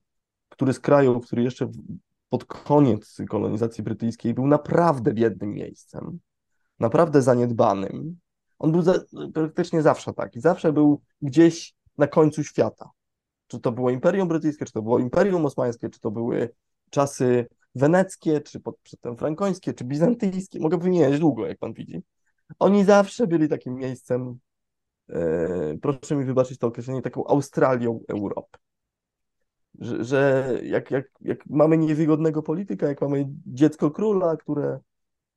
który 0.50 0.74
z 0.74 0.80
kraju, 0.80 1.20
który 1.20 1.44
jeszcze 1.44 1.72
pod 2.30 2.46
koniec 2.46 3.18
kolonizacji 3.30 3.84
brytyjskiej 3.84 4.34
był 4.34 4.48
naprawdę 4.48 5.14
biednym 5.14 5.54
miejscem, 5.54 6.20
naprawdę 6.80 7.22
zaniedbanym. 7.22 8.20
On 8.60 8.72
był 8.72 8.82
za, 8.82 8.94
praktycznie 9.34 9.82
zawsze 9.82 10.14
taki, 10.14 10.42
zawsze 10.42 10.74
był 10.74 11.02
gdzieś 11.22 11.74
na 11.98 12.08
końcu 12.08 12.44
świata. 12.44 12.90
Czy 13.48 13.60
to 13.60 13.72
było 13.72 13.90
Imperium 13.90 14.28
Brytyjskie, 14.28 14.66
czy 14.66 14.72
to 14.72 14.82
było 14.82 15.00
Imperium 15.00 15.46
Osmańskie, 15.46 15.90
czy 15.90 16.00
to 16.00 16.12
były 16.12 16.50
czasy 16.90 17.48
weneckie, 17.76 18.42
czy 18.42 18.60
pod, 18.60 18.80
przedtem 18.80 19.18
frankońskie, 19.18 19.74
czy 19.74 19.84
bizantyjskie, 19.84 20.60
mogę 20.60 20.78
wymieniać 20.78 21.20
długo, 21.20 21.48
jak 21.48 21.58
pan 21.58 21.74
widzi. 21.74 22.04
Oni 22.60 22.86
zawsze 22.86 23.28
byli 23.28 23.50
takim 23.50 23.76
miejscem, 23.76 24.40
e, 25.10 25.78
proszę 25.82 26.16
mi 26.16 26.26
wybaczyć 26.26 26.58
to 26.58 26.68
określenie, 26.68 27.02
taką 27.02 27.28
Australią 27.28 28.00
Europy. 28.08 28.60
Że, 29.80 30.04
że 30.04 30.52
jak, 30.64 30.92
jak, 30.92 31.06
jak 31.22 31.46
mamy 31.46 31.78
niewygodnego 31.78 32.44
polityka, 32.44 32.88
jak 32.88 33.02
mamy 33.02 33.26
dziecko 33.46 33.92
króla, 33.92 34.38
które 34.38 34.80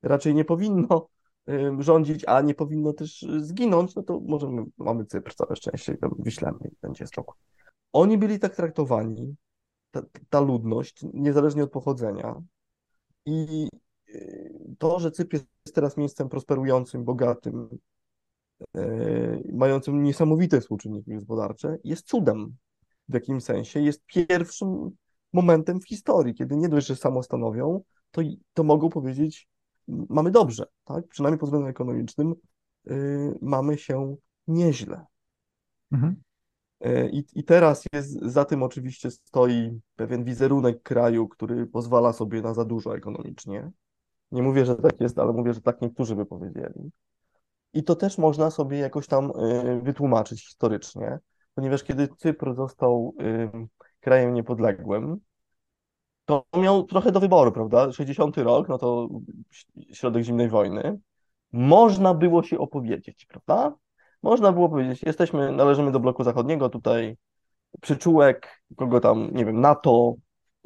raczej 0.03 0.35
nie 0.35 0.45
powinno 0.45 1.09
rządzić, 1.79 2.25
a 2.27 2.41
nie 2.41 2.55
powinno 2.55 2.93
też 2.93 3.27
zginąć, 3.39 3.95
no 3.95 4.03
to 4.03 4.21
możemy, 4.21 4.65
mamy 4.79 5.07
Cypr, 5.07 5.35
całe 5.35 5.57
szczęście, 5.57 5.97
wyślemy 6.19 6.59
i 6.65 6.77
będzie 6.83 7.07
spokój. 7.07 7.37
Oni 7.93 8.19
byli 8.19 8.39
tak 8.39 8.57
traktowani, 8.57 9.35
ta, 9.95 10.03
ta 10.31 10.41
ludność, 10.41 11.05
niezależnie 11.15 11.65
od 11.65 11.71
pochodzenia. 11.71 12.43
I 13.27 13.69
y, 14.09 14.75
to, 14.79 15.01
że 15.01 15.11
Cypr 15.11 15.35
jest 15.35 15.47
teraz 15.75 15.97
miejscem 15.97 16.29
prosperującym, 16.29 17.05
bogatym, 17.05 17.69
yy, 18.75 19.51
mającym 19.53 20.03
niesamowite 20.03 20.61
współczynniki 20.61 21.15
gospodarcze, 21.15 21.79
jest 21.85 22.07
cudem 22.07 22.57
w 23.09 23.15
jakimś 23.15 23.45
sensie. 23.45 23.81
Jest 23.81 24.07
pierwszym 24.07 24.91
momentem 25.33 25.81
w 25.81 25.89
historii, 25.89 26.35
kiedy 26.35 26.57
nie 26.57 26.69
dość, 26.69 26.87
że 26.87 26.97
samo 26.97 27.23
stanowią, 27.23 27.83
to, 28.11 28.23
to 28.53 28.65
mogą 28.65 28.89
powiedzieć, 28.89 29.49
mamy 29.89 30.31
dobrze, 30.31 30.67
tak? 30.85 31.09
Przynajmniej 31.09 31.39
pod 31.39 31.49
względem 31.49 31.71
ekonomicznym 31.71 32.35
yy, 32.85 33.39
mamy 33.43 33.79
się 33.79 34.17
nieźle. 34.47 35.05
Mhm. 35.93 36.23
E, 36.81 37.09
I, 37.09 37.25
I 37.35 37.45
teraz 37.45 37.85
jest, 37.93 38.23
za 38.23 38.45
tym 38.45 38.63
oczywiście 38.63 39.11
stoi 39.11 39.81
pewien 39.97 40.25
wizerunek 40.25 40.83
kraju, 40.83 41.29
który 41.29 41.67
pozwala 41.67 42.13
sobie 42.13 42.43
na 42.43 42.55
za 42.55 42.65
dużo 42.65 42.97
ekonomicznie. 42.97 43.71
Nie 44.33 44.43
mówię, 44.43 44.67
że 44.67 44.77
tak 44.77 45.01
jest, 45.01 45.19
ale 45.19 45.33
mówię, 45.33 45.55
że 45.55 45.61
tak 45.61 45.81
niektórzy 45.81 46.17
by 46.17 46.27
powiedzieli. 46.27 46.91
I 47.73 47.85
to 47.85 47.97
też 47.97 48.19
można 48.19 48.51
sobie 48.51 48.79
jakoś 48.79 49.07
tam 49.07 49.33
e, 49.37 49.81
wytłumaczyć 49.81 50.47
historycznie, 50.47 51.19
ponieważ 51.55 51.83
kiedy 51.83 52.09
Cypr 52.19 52.55
został 52.55 53.15
krajem 54.01 54.35
niepodległym, 54.35 55.21
to 56.25 56.45
miał 56.57 56.85
trochę 56.85 57.13
do 57.13 57.21
wyboru, 57.21 57.53
prawda? 57.53 57.93
60 57.93 58.37
rok, 58.37 58.69
no 58.69 58.79
to 58.79 59.09
środek 59.93 60.25
zimnej 60.25 60.49
wojny. 60.49 60.99
Można 61.53 62.15
było 62.15 62.43
się 62.43 62.59
opowiedzieć, 62.59 63.27
prawda? 63.27 63.77
Można 64.25 64.53
było 64.53 64.69
powiedzieć, 64.69 65.03
jesteśmy, 65.03 65.53
należymy 65.53 65.93
do 65.93 66.01
bloku 66.01 66.25
zachodniego, 66.25 66.69
tutaj 66.69 67.17
przyczółek, 67.81 68.63
kogo 68.77 69.01
tam, 69.01 69.31
nie 69.35 69.45
wiem, 69.45 69.61
NATO, 69.61 70.15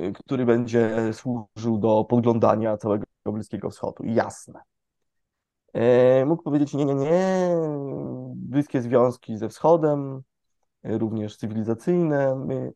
y, 0.00 0.12
który 0.12 0.46
będzie 0.46 0.90
służył 1.12 1.78
do 1.78 2.04
podglądania 2.04 2.76
całego 2.76 3.04
Bliskiego 3.26 3.70
Wschodu. 3.70 4.04
Jasne. 4.04 4.60
E, 5.72 6.24
mógł 6.24 6.42
powiedzieć, 6.42 6.74
nie, 6.74 6.84
nie, 6.84 6.94
nie, 6.94 7.56
bliskie 8.34 8.82
związki 8.82 9.36
ze 9.36 9.48
Wschodem, 9.48 10.22
y, 10.86 10.98
również 10.98 11.36
cywilizacyjne, 11.36 12.36
my 12.36 12.72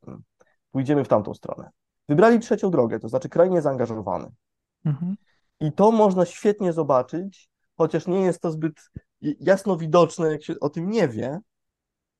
pójdziemy 0.71 1.05
w 1.05 1.09
tamtą 1.09 1.35
stronę. 1.35 1.71
Wybrali 2.09 2.39
trzecią 2.39 2.71
drogę, 2.71 2.99
to 2.99 3.09
znaczy 3.09 3.29
kraj 3.29 3.51
niezaangażowany. 3.51 4.31
Mhm. 4.85 5.17
I 5.61 5.73
to 5.73 5.93
można 5.93 6.27
świetnie 6.27 6.73
zobaczyć, 6.73 7.51
chociaż 7.77 8.07
nie 8.07 8.21
jest 8.21 8.43
to 8.43 8.51
zbyt 8.51 8.91
jasno 9.41 9.77
widoczne, 9.77 10.33
jak 10.33 10.45
się 10.45 10.61
o 10.61 10.71
tym 10.71 10.91
nie 10.91 11.09
wie, 11.09 11.41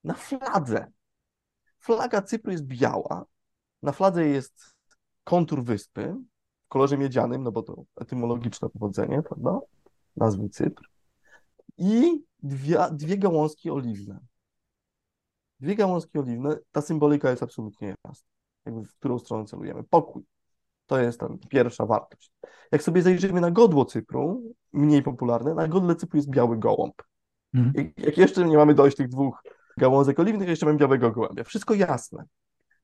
na 0.05 0.15
fladze. 0.15 0.93
Flaga 1.79 2.23
Cypru 2.23 2.53
jest 2.53 2.65
biała. 2.65 3.25
Na 3.83 3.93
fladze 3.93 4.27
jest 4.27 4.75
kontur 5.25 5.65
wyspy 5.65 6.17
w 6.65 6.69
kolorze 6.69 6.99
miedzianym, 6.99 7.43
no 7.43 7.53
bo 7.53 7.63
to 7.63 7.85
etymologiczne 7.97 8.69
pochodzenie, 8.69 9.23
prawda? 9.23 9.61
Nazwy 10.17 10.49
Cypr. 10.49 10.83
I 11.79 12.25
dwie, 12.43 12.79
dwie 12.93 13.19
gałązki 13.19 13.71
oliwne. 13.71 14.21
Dwie 15.61 15.77
gałązki 15.77 16.19
oliwne, 16.19 16.59
ta 16.73 16.81
symbolika 16.81 17.31
jest 17.31 17.43
absolutnie 17.43 17.95
jasna. 18.07 18.29
Jakby 18.67 18.85
w 18.85 18.95
którą 18.95 19.19
stronę 19.19 19.45
celujemy. 19.45 19.85
Pokój. 19.85 20.23
To 20.87 20.99
jest 20.99 21.21
ta 21.21 21.29
pierwsza 21.49 21.87
wartość. 21.87 22.33
Jak 22.73 22.83
sobie 22.83 23.03
zajrzymy 23.03 23.41
na 23.41 23.51
godło 23.51 23.85
Cypru, 23.85 24.55
mniej 24.73 25.03
popularne, 25.03 25.55
na 25.55 25.69
godle 25.69 25.97
Cypru 25.97 26.17
jest 26.17 26.31
biały 26.31 26.59
gołąb. 26.59 27.03
Mhm. 27.55 27.93
Jak 27.97 28.19
jeszcze 28.19 28.45
nie 28.45 28.57
mamy 28.57 28.75
dojść 28.75 28.97
tych 28.97 29.09
dwóch 29.09 29.43
gałązek 29.79 30.21
oliwnych, 30.21 30.49
jeszcze 30.49 30.67
mamy 30.67 30.79
białego 30.79 31.11
gołębia. 31.11 31.45
Wszystko 31.45 31.75
jasne. 31.75 32.25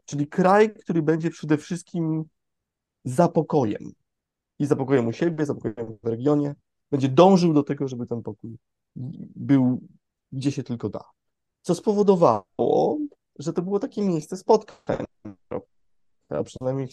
Czyli 0.04 0.26
kraj, 0.26 0.74
który 0.74 1.02
będzie 1.02 1.30
przede 1.30 1.56
wszystkim 1.56 2.24
zapokojem. 3.04 3.92
I 4.58 4.66
zapokojem 4.66 5.06
u 5.06 5.12
siebie, 5.12 5.46
zapokojem 5.46 5.98
w 6.02 6.06
regionie. 6.06 6.54
Będzie 6.90 7.08
dążył 7.08 7.52
do 7.52 7.62
tego, 7.62 7.88
żeby 7.88 8.06
ten 8.06 8.22
pokój 8.22 8.58
był 9.36 9.80
gdzie 10.32 10.52
się 10.52 10.62
tylko 10.62 10.88
da. 10.88 11.04
Co 11.62 11.74
spowodowało, 11.74 12.98
że 13.38 13.52
to 13.52 13.62
było 13.62 13.78
takie 13.78 14.02
miejsce 14.02 14.36
spotkań. 14.36 15.04
A 16.28 16.42
przynajmniej 16.42 16.88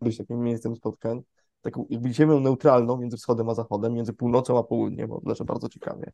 być 0.00 0.16
takim 0.16 0.40
miejscem 0.40 0.76
spotkań, 0.76 1.22
taką 1.60 1.86
jakby 1.90 2.12
ziemią 2.14 2.40
neutralną 2.40 2.96
między 2.96 3.16
wschodem 3.16 3.48
a 3.48 3.54
zachodem, 3.54 3.94
między 3.94 4.12
północą 4.12 4.58
a 4.58 4.62
południem, 4.62 5.08
bo 5.08 5.20
leży 5.24 5.44
bardzo 5.44 5.68
ciekawie. 5.68 6.12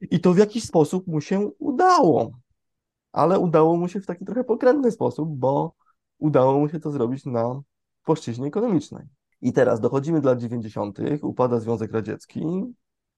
I 0.00 0.20
to 0.20 0.32
w 0.32 0.38
jakiś 0.38 0.64
sposób 0.64 1.06
mu 1.06 1.20
się 1.20 1.50
udało. 1.58 2.30
Ale 3.12 3.38
udało 3.38 3.76
mu 3.76 3.88
się 3.88 4.00
w 4.00 4.06
taki 4.06 4.24
trochę 4.24 4.44
pokrętny 4.44 4.90
sposób, 4.90 5.28
bo 5.28 5.74
udało 6.18 6.58
mu 6.58 6.68
się 6.68 6.80
to 6.80 6.90
zrobić 6.90 7.24
na 7.26 7.62
płaszczyźnie 8.04 8.46
ekonomicznej. 8.46 9.06
I 9.40 9.52
teraz 9.52 9.80
dochodzimy 9.80 10.20
do 10.20 10.28
lat 10.28 10.38
90., 10.38 10.98
upada 11.22 11.60
Związek 11.60 11.92
Radziecki 11.92 12.42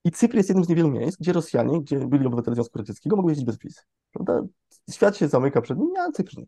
i 0.04 0.10
Cypr 0.10 0.36
jest 0.36 0.48
jednym 0.48 0.64
z 0.64 0.68
niewielu 0.68 0.90
miejsc, 0.90 1.18
gdzie 1.18 1.32
Rosjanie, 1.32 1.80
gdzie 1.80 1.98
byli 1.98 2.26
obywatele 2.26 2.54
Związku 2.54 2.78
Radzieckiego, 2.78 3.16
mogą 3.16 3.28
jeździć 3.28 3.46
bez 3.46 3.58
wiz. 3.58 3.86
Prawda? 4.12 4.42
Świat 4.90 5.16
się 5.16 5.28
zamyka 5.28 5.60
przed 5.60 5.78
nimi, 5.78 5.98
a 5.98 6.12
Cypr 6.12 6.38
nie. 6.38 6.46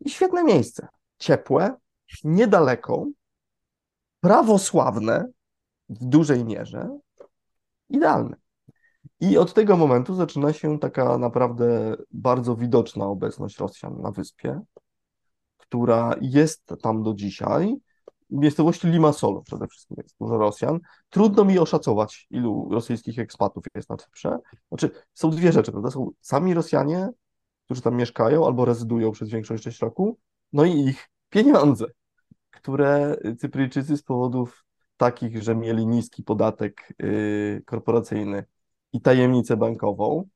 I 0.00 0.10
świetne 0.10 0.44
miejsce. 0.44 0.88
Ciepłe, 1.18 1.76
niedaleko, 2.24 3.06
prawosławne, 4.22 5.32
w 5.88 6.04
dużej 6.04 6.44
mierze 6.44 6.98
idealne. 7.88 8.36
I 9.20 9.38
od 9.38 9.54
tego 9.54 9.76
momentu 9.76 10.14
zaczyna 10.14 10.52
się 10.52 10.78
taka 10.78 11.18
naprawdę 11.18 11.96
bardzo 12.10 12.56
widoczna 12.56 13.06
obecność 13.06 13.58
Rosjan 13.58 14.00
na 14.00 14.10
wyspie, 14.10 14.60
która 15.56 16.14
jest 16.20 16.74
tam 16.82 17.02
do 17.02 17.14
dzisiaj. 17.14 17.76
W 18.30 18.36
miejscowości 18.36 18.88
Limassol 18.88 19.42
przede 19.44 19.66
wszystkim 19.66 19.96
jest 20.02 20.16
dużo 20.20 20.38
Rosjan. 20.38 20.80
Trudno 21.10 21.44
mi 21.44 21.58
oszacować, 21.58 22.26
ilu 22.30 22.68
rosyjskich 22.70 23.18
ekspatów 23.18 23.64
jest 23.74 23.90
na 23.90 23.96
Cyprze. 23.96 24.38
Znaczy, 24.68 24.90
są 25.14 25.30
dwie 25.30 25.52
rzeczy, 25.52 25.72
prawda? 25.72 25.90
Są 25.90 26.10
sami 26.20 26.54
Rosjanie, 26.54 27.08
którzy 27.64 27.82
tam 27.82 27.96
mieszkają 27.96 28.46
albo 28.46 28.64
rezydują 28.64 29.12
przez 29.12 29.28
większość 29.28 29.64
część 29.64 29.80
roku, 29.80 30.18
no 30.52 30.64
i 30.64 30.80
ich 30.80 31.08
pieniądze, 31.30 31.86
które 32.62 33.16
Cypryjczycy 33.38 33.96
z 33.96 34.02
powodów 34.02 34.64
takich, 34.96 35.42
że 35.42 35.54
mieli 35.54 35.86
niski 35.86 36.22
podatek 36.22 36.94
yy, 36.98 37.62
korporacyjny 37.66 38.44
i 38.92 39.00
tajemnicę 39.00 39.56
bankową, 39.56 40.28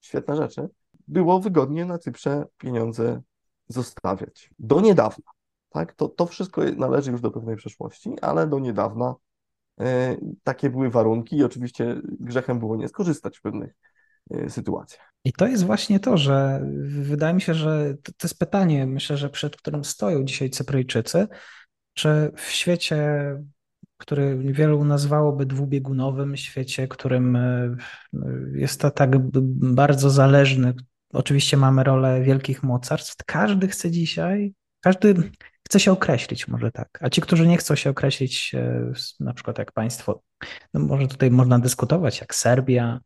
świetne 0.00 0.36
rzeczy, 0.36 0.68
było 1.08 1.40
wygodnie 1.40 1.84
na 1.84 1.98
Cyprze 1.98 2.44
pieniądze 2.58 3.22
zostawiać. 3.68 4.50
Do 4.58 4.80
niedawna. 4.80 5.24
Tak? 5.70 5.92
To, 5.92 6.08
to 6.08 6.26
wszystko 6.26 6.62
należy 6.76 7.10
już 7.10 7.20
do 7.20 7.30
pewnej 7.30 7.56
przeszłości, 7.56 8.20
ale 8.20 8.46
do 8.46 8.58
niedawna 8.58 9.14
y, 9.80 9.84
takie 10.42 10.70
były 10.70 10.90
warunki 10.90 11.36
i 11.36 11.44
oczywiście 11.44 12.00
grzechem 12.04 12.58
było 12.58 12.76
nie 12.76 12.88
skorzystać 12.88 13.38
w 13.38 13.42
pewnych 13.42 13.74
y, 14.34 14.50
sytuacjach. 14.50 15.12
I 15.24 15.32
to 15.32 15.46
jest 15.46 15.66
właśnie 15.66 16.00
to, 16.00 16.16
że 16.16 16.60
wydaje 16.84 17.34
mi 17.34 17.40
się, 17.40 17.54
że 17.54 17.94
to, 18.02 18.12
to 18.12 18.26
jest 18.26 18.38
pytanie, 18.38 18.86
myślę, 18.86 19.16
że 19.16 19.30
przed 19.30 19.56
którym 19.56 19.84
stoją 19.84 20.24
dzisiaj 20.24 20.50
Cypryjczycy, 20.50 21.28
czy 21.94 22.32
w 22.36 22.50
świecie 22.50 23.36
który 24.02 24.38
wielu 24.38 24.84
nazwałoby 24.84 25.46
dwubiegunowym 25.46 26.36
świecie, 26.36 26.88
którym 26.88 27.36
e, 27.36 27.76
jest 28.54 28.80
to 28.80 28.90
tak 28.90 29.10
bardzo 29.74 30.10
zależny. 30.10 30.74
Oczywiście 31.12 31.56
mamy 31.56 31.84
rolę 31.84 32.22
wielkich 32.22 32.62
mocarstw. 32.62 33.16
Każdy 33.26 33.68
chce 33.68 33.90
dzisiaj, 33.90 34.54
każdy 34.80 35.30
chce 35.66 35.80
się 35.80 35.92
określić, 35.92 36.48
może 36.48 36.72
tak. 36.72 36.98
A 37.00 37.10
ci, 37.10 37.20
którzy 37.20 37.46
nie 37.46 37.56
chcą 37.56 37.74
się 37.74 37.90
określić, 37.90 38.54
e, 38.54 38.92
na 39.20 39.34
przykład 39.34 39.58
jak 39.58 39.72
państwo, 39.72 40.22
no 40.74 40.80
może 40.80 41.06
tutaj 41.06 41.30
można 41.30 41.58
dyskutować, 41.58 42.20
jak 42.20 42.34
Serbia, 42.34 43.00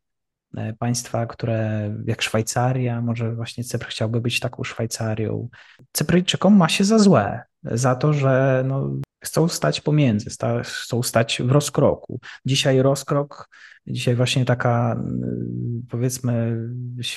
e, 0.57 0.73
państwa, 0.73 1.27
które 1.27 1.91
jak 2.07 2.23
Szwajcaria, 2.23 3.01
może 3.01 3.35
właśnie 3.35 3.65
Cypr 3.65 3.87
chciałby 3.87 4.21
być 4.21 4.41
taką 4.41 4.65
Szwajcarią. 4.65 5.49
Cypryjczykom 5.93 6.57
ma 6.57 6.69
się 6.69 6.85
za 6.85 6.99
złe, 6.99 7.43
za 7.71 7.95
to, 7.95 8.13
że 8.13 8.65
no, 8.67 8.91
chcą 9.25 9.49
stać 9.49 9.81
pomiędzy, 9.81 10.31
sta, 10.31 10.63
chcą 10.63 11.03
stać 11.03 11.43
w 11.45 11.51
rozkroku. 11.51 12.21
Dzisiaj 12.47 12.83
rozkrok, 12.83 13.49
dzisiaj 13.87 14.17
właśnie 14.17 14.45
taka 14.45 14.93
mm, 14.93 15.83
powiedzmy 15.91 16.63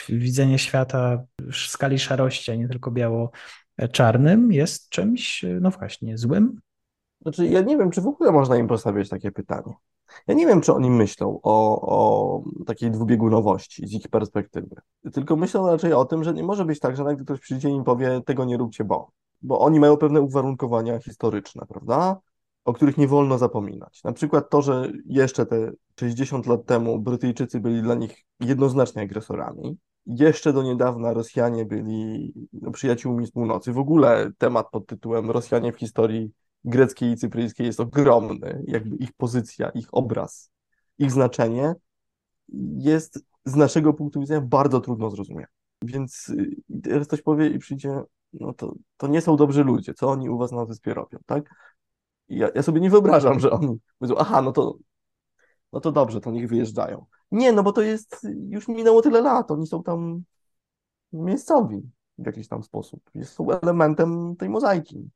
widzenie 0.10 0.60
świata 0.60 1.24
w 1.52 1.56
skali 1.56 2.00
szarości, 2.00 2.52
a 2.52 2.56
nie 2.56 2.68
tylko 2.68 2.92
biało-czarnym 2.92 4.52
jest 4.52 4.90
czymś, 4.90 5.46
no 5.62 5.72
właśnie, 5.72 6.18
złym. 6.18 6.60
Znaczy, 7.22 7.48
ja 7.48 7.62
nie 7.62 7.78
wiem, 7.78 7.92
czy 7.92 8.02
w 8.02 8.08
ogóle 8.08 8.32
można 8.32 8.58
im 8.58 8.68
postawić 8.68 9.10
takie 9.10 9.32
pytanie. 9.32 9.74
Ja 10.28 10.34
nie 10.34 10.48
wiem, 10.48 10.62
czy 10.62 10.74
oni 10.74 10.90
myślą 10.90 11.40
o, 11.44 11.82
o 11.82 12.44
takiej 12.66 12.92
dwubiegunowości 12.92 13.88
z 13.88 13.94
ich 13.94 14.08
perspektywy. 14.08 14.76
Tylko 15.14 15.36
myślą 15.36 15.68
raczej 15.68 15.94
o 15.94 16.06
tym, 16.06 16.24
że 16.24 16.34
nie 16.34 16.44
może 16.44 16.66
być 16.66 16.80
tak, 16.80 16.98
że 16.98 17.04
nagle 17.04 17.24
ktoś 17.26 17.40
przyjdzie 17.40 17.70
i 17.70 17.84
powie, 17.84 18.22
tego 18.26 18.46
nie 18.46 18.58
róbcie, 18.58 18.84
bo 18.84 19.12
bo 19.42 19.60
oni 19.60 19.80
mają 19.80 19.98
pewne 19.98 20.22
uwarunkowania 20.22 21.00
historyczne, 21.00 21.66
prawda? 21.70 22.20
O 22.66 22.74
których 22.74 22.98
nie 22.98 23.08
wolno 23.08 23.38
zapominać. 23.38 24.04
Na 24.04 24.14
przykład 24.14 24.50
to, 24.50 24.62
że 24.62 24.92
jeszcze 25.06 25.46
te 25.46 25.72
60 26.00 26.48
lat 26.48 26.66
temu 26.66 27.00
Brytyjczycy 27.00 27.60
byli 27.60 27.82
dla 27.82 27.96
nich 27.96 28.26
jednoznacznie 28.40 29.02
agresorami. 29.02 29.78
Jeszcze 30.06 30.54
do 30.54 30.64
niedawna 30.64 31.14
Rosjanie 31.14 31.66
byli 31.66 32.34
no, 32.54 32.72
przyjaciółmi 32.72 33.28
z 33.28 33.32
północy. 33.32 33.74
W 33.74 33.78
ogóle 33.78 34.32
temat 34.38 34.70
pod 34.72 34.88
tytułem 34.88 35.32
Rosjanie 35.32 35.74
w 35.74 35.78
historii 35.78 36.32
greckiej 36.64 37.12
i 37.12 37.18
cypryjskiej 37.18 37.66
jest 37.66 37.80
ogromny. 37.80 38.64
Jakby 38.68 38.96
ich 38.96 39.14
pozycja, 39.14 39.70
ich 39.70 39.88
obraz, 39.92 40.52
ich 40.98 41.12
znaczenie 41.12 41.76
jest 42.78 43.20
z 43.46 43.56
naszego 43.56 43.94
punktu 43.94 44.20
widzenia 44.20 44.42
bardzo 44.42 44.82
trudno 44.82 45.10
zrozumieć. 45.10 45.48
Więc 45.82 46.30
y, 46.30 46.56
teraz 46.84 47.08
ktoś 47.08 47.22
powie 47.22 47.48
i 47.48 47.60
przyjdzie, 47.60 48.02
no 48.34 48.54
to, 48.54 48.76
to 48.98 49.08
nie 49.08 49.22
są 49.22 49.36
dobrzy 49.36 49.64
ludzie, 49.64 49.94
co 49.94 50.10
oni 50.10 50.30
u 50.30 50.38
was 50.38 50.52
na 50.52 50.66
wyspie 50.66 50.94
robią, 50.94 51.20
tak? 51.26 51.56
I 52.28 52.38
ja, 52.38 52.50
ja 52.56 52.64
sobie 52.64 52.82
nie 52.82 52.90
wyobrażam, 52.90 53.40
że 53.40 53.52
oni 53.52 53.80
powiedzą, 54.00 54.16
aha, 54.18 54.42
no 54.42 54.52
to, 54.52 54.78
no 55.74 55.80
to 55.80 55.92
dobrze, 55.92 56.22
to 56.22 56.32
niech 56.32 56.50
wyjeżdżają. 56.50 57.06
Nie, 57.32 57.52
no 57.52 57.64
bo 57.64 57.72
to 57.72 57.82
jest, 57.82 58.28
już 58.50 58.68
minęło 58.68 59.02
tyle 59.02 59.22
lat, 59.22 59.52
oni 59.52 59.68
są 59.68 59.84
tam 59.84 60.24
miejscowi 61.14 61.90
w 62.18 62.26
jakiś 62.26 62.48
tam 62.48 62.64
sposób, 62.64 63.02
są 63.24 63.52
elementem 63.52 64.36
tej 64.36 64.50
mozaiki. 64.50 65.10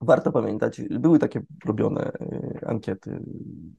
Warto 0.00 0.32
pamiętać, 0.32 0.82
były 0.90 1.18
takie 1.18 1.42
robione 1.64 2.12
y, 2.12 2.66
ankiety 2.66 3.22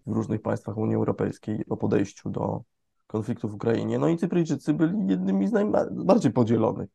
w 0.06 0.12
różnych 0.12 0.41
państwach 0.41 0.78
Unii 0.78 0.96
Europejskiej 0.96 1.65
o 1.70 1.78
podejściu 1.78 2.30
do 2.30 2.63
konfliktu 3.08 3.50
w 3.50 3.54
Ukrainie. 3.54 4.00
No 4.00 4.08
i 4.08 4.17
Cypryjczycy 4.17 4.74
byli 4.74 5.08
jednymi 5.08 5.48
z 5.48 5.52
najbardziej 5.52 6.32
podzielonych 6.32 6.89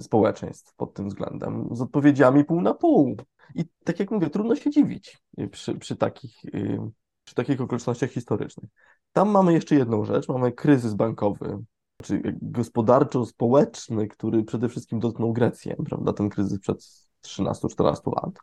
społeczeństw 0.00 0.74
pod 0.74 0.94
tym 0.94 1.08
względem, 1.08 1.68
z 1.72 1.80
odpowiedziami 1.80 2.44
pół 2.44 2.60
na 2.60 2.74
pół. 2.74 3.16
I 3.54 3.64
tak 3.84 4.00
jak 4.00 4.10
mówię, 4.10 4.30
trudno 4.30 4.56
się 4.56 4.70
dziwić 4.70 5.18
przy, 5.50 5.74
przy, 5.74 5.96
takich, 5.96 6.44
y, 6.44 6.78
przy 7.24 7.34
takich 7.34 7.60
okolicznościach 7.60 8.10
historycznych. 8.10 8.70
Tam 9.12 9.30
mamy 9.30 9.52
jeszcze 9.52 9.74
jedną 9.74 10.04
rzecz, 10.04 10.28
mamy 10.28 10.52
kryzys 10.52 10.94
bankowy, 10.94 11.58
czy 12.02 12.22
gospodarczo-społeczny, 12.42 14.08
który 14.08 14.44
przede 14.44 14.68
wszystkim 14.68 15.00
dotknął 15.00 15.32
Grecję, 15.32 15.76
prawda, 15.88 16.12
ten 16.12 16.28
kryzys 16.28 16.60
przed 16.60 16.78
13-14 17.24 18.14
lat, 18.16 18.38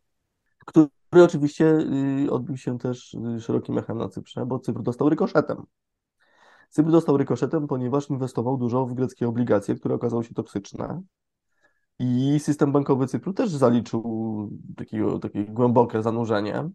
który 0.65 0.87
oczywiście 1.23 1.65
y, 2.25 2.31
odbił 2.31 2.57
się 2.57 2.79
też 2.79 3.13
y, 3.13 3.41
szerokim 3.41 3.77
echem 3.77 3.97
na 3.97 4.09
Cyprze, 4.09 4.45
bo 4.45 4.59
Cypr 4.59 4.81
dostał 4.81 5.09
rykoszetem. 5.09 5.63
Cypr 6.69 6.91
dostał 6.91 7.17
rykoszetem, 7.17 7.67
ponieważ 7.67 8.09
inwestował 8.09 8.57
dużo 8.57 8.85
w 8.85 8.93
greckie 8.93 9.27
obligacje, 9.27 9.75
które 9.75 9.95
okazały 9.95 10.23
się 10.23 10.33
toksyczne. 10.33 11.01
I 11.99 12.39
system 12.39 12.71
bankowy 12.71 13.08
Cypru 13.08 13.34
też 13.34 13.49
zaliczył 13.49 14.49
takiego, 14.77 15.19
takie 15.19 15.45
głębokie 15.45 16.01
zanurzenie 16.01 16.69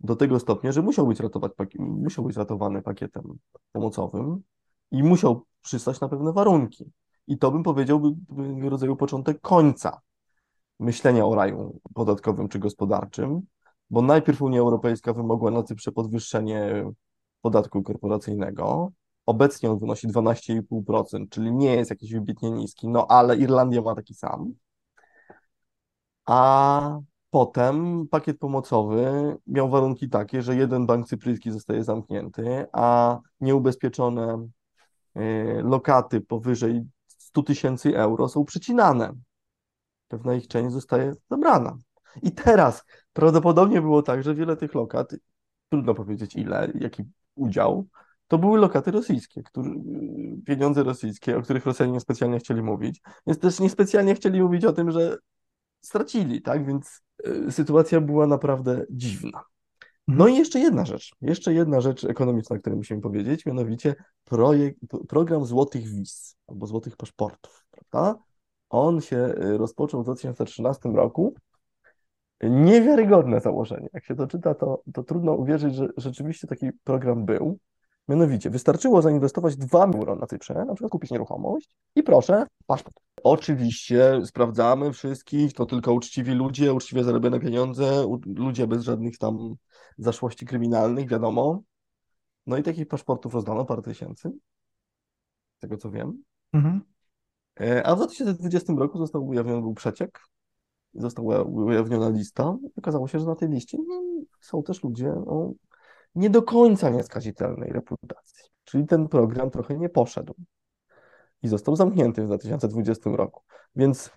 do 0.00 0.16
tego 0.16 0.40
stopnia, 0.40 0.72
że 0.72 0.82
musiał 0.82 1.06
być, 1.06 1.20
ratować, 1.20 1.52
musiał 1.78 2.24
być 2.24 2.36
ratowany 2.36 2.82
pakietem 2.82 3.38
pomocowym 3.72 4.42
i 4.90 5.02
musiał 5.02 5.44
przystać 5.62 6.00
na 6.00 6.08
pewne 6.08 6.32
warunki. 6.32 6.92
I 7.26 7.38
to 7.38 7.50
bym 7.50 7.62
powiedział, 7.62 8.00
by 8.28 8.68
rodzaju 8.70 8.96
początek 8.96 9.40
końca 9.40 10.00
myślenia 10.80 11.26
o 11.26 11.34
raju 11.34 11.80
podatkowym 11.94 12.48
czy 12.48 12.58
gospodarczym, 12.58 13.40
bo 13.90 14.02
najpierw 14.02 14.42
Unia 14.42 14.60
Europejska 14.60 15.12
wymogła 15.12 15.50
na 15.50 15.62
Cyprze 15.62 15.92
podwyższenie 15.92 16.90
podatku 17.40 17.82
korporacyjnego, 17.82 18.92
Obecnie 19.26 19.70
on 19.70 19.78
wynosi 19.78 20.08
12,5%, 20.08 21.28
czyli 21.30 21.52
nie 21.52 21.74
jest 21.74 21.90
jakiś 21.90 22.12
wybitnie 22.12 22.50
niski, 22.50 22.88
no 22.88 23.06
ale 23.06 23.36
Irlandia 23.36 23.82
ma 23.82 23.94
taki 23.94 24.14
sam. 24.14 24.54
A 26.26 27.00
potem 27.30 28.08
pakiet 28.08 28.38
pomocowy 28.38 29.36
miał 29.46 29.70
warunki 29.70 30.08
takie, 30.08 30.42
że 30.42 30.56
jeden 30.56 30.86
bank 30.86 31.08
cypryjski 31.08 31.50
zostaje 31.50 31.84
zamknięty, 31.84 32.66
a 32.72 33.18
nieubezpieczone 33.40 34.48
y, 35.16 35.62
lokaty 35.62 36.20
powyżej 36.20 36.82
100 37.06 37.42
tysięcy 37.42 37.98
euro 37.98 38.28
są 38.28 38.44
przycinane. 38.44 39.12
Pewna 40.08 40.34
ich 40.34 40.48
część 40.48 40.72
zostaje 40.72 41.12
zabrana. 41.30 41.76
I 42.22 42.32
teraz 42.32 42.84
prawdopodobnie 43.12 43.80
było 43.80 44.02
tak, 44.02 44.22
że 44.22 44.34
wiele 44.34 44.56
tych 44.56 44.74
lokat, 44.74 45.14
trudno 45.68 45.94
powiedzieć 45.94 46.36
ile, 46.36 46.72
jaki 46.74 47.02
udział, 47.34 47.86
to 48.28 48.38
były 48.38 48.58
lokaty 48.58 48.90
rosyjskie, 48.90 49.42
który, 49.42 49.70
pieniądze 50.46 50.82
rosyjskie, 50.82 51.36
o 51.36 51.42
których 51.42 51.66
Rosjanie 51.66 51.92
niespecjalnie 51.92 52.38
chcieli 52.38 52.62
mówić, 52.62 53.00
więc 53.26 53.38
też 53.38 53.60
niespecjalnie 53.60 54.14
chcieli 54.14 54.42
mówić 54.42 54.64
o 54.64 54.72
tym, 54.72 54.90
że 54.90 55.16
stracili, 55.80 56.42
tak? 56.42 56.66
Więc 56.66 57.02
y, 57.26 57.52
sytuacja 57.52 58.00
była 58.00 58.26
naprawdę 58.26 58.86
dziwna. 58.90 59.42
No 60.08 60.28
i 60.28 60.36
jeszcze 60.36 60.58
jedna 60.58 60.84
rzecz, 60.84 61.14
jeszcze 61.20 61.54
jedna 61.54 61.80
rzecz 61.80 62.04
ekonomiczna, 62.04 62.56
o 62.56 62.58
której 62.58 62.76
musimy 62.76 63.00
powiedzieć, 63.00 63.46
mianowicie 63.46 63.94
projekt, 64.24 64.78
program 65.08 65.44
złotych 65.44 65.88
wiz 65.88 66.36
albo 66.46 66.66
złotych 66.66 66.96
paszportów, 66.96 67.66
prawda? 67.70 68.20
On 68.68 69.00
się 69.00 69.16
y, 69.16 69.58
rozpoczął 69.58 70.00
w 70.00 70.04
2013 70.04 70.88
roku. 70.88 71.34
Niewiarygodne 72.42 73.40
założenie. 73.40 73.88
Jak 73.92 74.04
się 74.04 74.14
to 74.14 74.26
czyta, 74.26 74.54
to, 74.54 74.82
to 74.94 75.02
trudno 75.02 75.32
uwierzyć, 75.32 75.74
że 75.74 75.88
rzeczywiście 75.96 76.46
taki 76.46 76.72
program 76.84 77.24
był. 77.24 77.58
Mianowicie, 78.08 78.50
wystarczyło 78.50 79.02
zainwestować 79.02 79.56
2 79.56 79.84
euro 79.84 80.16
na 80.16 80.26
Cyprze, 80.26 80.54
na 80.54 80.74
przykład 80.74 80.92
kupić 80.92 81.10
nieruchomość 81.10 81.70
i 81.94 82.02
proszę, 82.02 82.46
paszport. 82.66 82.96
Oczywiście 83.22 84.20
sprawdzamy 84.24 84.92
wszystkich, 84.92 85.52
to 85.52 85.66
tylko 85.66 85.92
uczciwi 85.92 86.32
ludzie, 86.32 86.74
uczciwie 86.74 87.04
zarobione 87.04 87.40
pieniądze, 87.40 88.06
ludzie 88.26 88.66
bez 88.66 88.82
żadnych 88.82 89.18
tam 89.18 89.54
zaszłości 89.98 90.46
kryminalnych, 90.46 91.08
wiadomo. 91.08 91.62
No 92.46 92.56
i 92.56 92.62
takich 92.62 92.88
paszportów 92.88 93.34
rozdano 93.34 93.64
parę 93.64 93.82
tysięcy, 93.82 94.32
z 95.56 95.60
tego 95.60 95.76
co 95.76 95.90
wiem. 95.90 96.22
Mhm. 96.52 96.80
E, 97.60 97.86
a 97.86 97.94
w 97.94 97.96
2020 97.96 98.72
roku 98.76 98.98
został 98.98 99.26
ujawniony 99.26 99.60
był 99.60 99.74
przeciek, 99.74 100.20
została 100.94 101.42
ujawniona 101.42 102.08
lista. 102.08 102.56
Okazało 102.78 103.08
się, 103.08 103.20
że 103.20 103.26
na 103.26 103.34
tej 103.34 103.48
liście 103.48 103.78
są 104.40 104.62
też 104.62 104.82
ludzie 104.84 105.10
o 105.10 105.52
nie 106.16 106.30
do 106.30 106.42
końca 106.42 106.90
nieskazitelnej 106.90 107.72
reputacji. 107.72 108.44
Czyli 108.64 108.86
ten 108.86 109.08
program 109.08 109.50
trochę 109.50 109.76
nie 109.76 109.88
poszedł 109.88 110.34
i 111.42 111.48
został 111.48 111.76
zamknięty 111.76 112.22
w 112.22 112.26
2020 112.26 113.10
roku. 113.14 113.42
Więc 113.76 114.10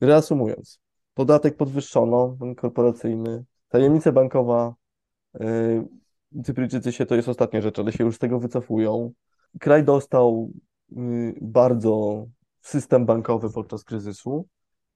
reasumując, 0.00 0.80
podatek 1.14 1.56
podwyższono, 1.56 2.36
korporacyjny, 2.56 3.44
tajemnica 3.68 4.12
bankowa, 4.12 4.74
yy, 5.34 5.88
Cypryjczycy 6.44 6.92
się, 6.92 7.06
to 7.06 7.14
jest 7.14 7.28
ostatnia 7.28 7.60
rzecz, 7.60 7.78
ale 7.78 7.92
się 7.92 8.04
już 8.04 8.16
z 8.16 8.18
tego 8.18 8.40
wycofują. 8.40 9.12
Kraj 9.60 9.84
dostał 9.84 10.52
yy, 10.90 11.34
bardzo 11.40 12.26
system 12.60 13.06
bankowy 13.06 13.50
podczas 13.50 13.84
kryzysu. 13.84 14.46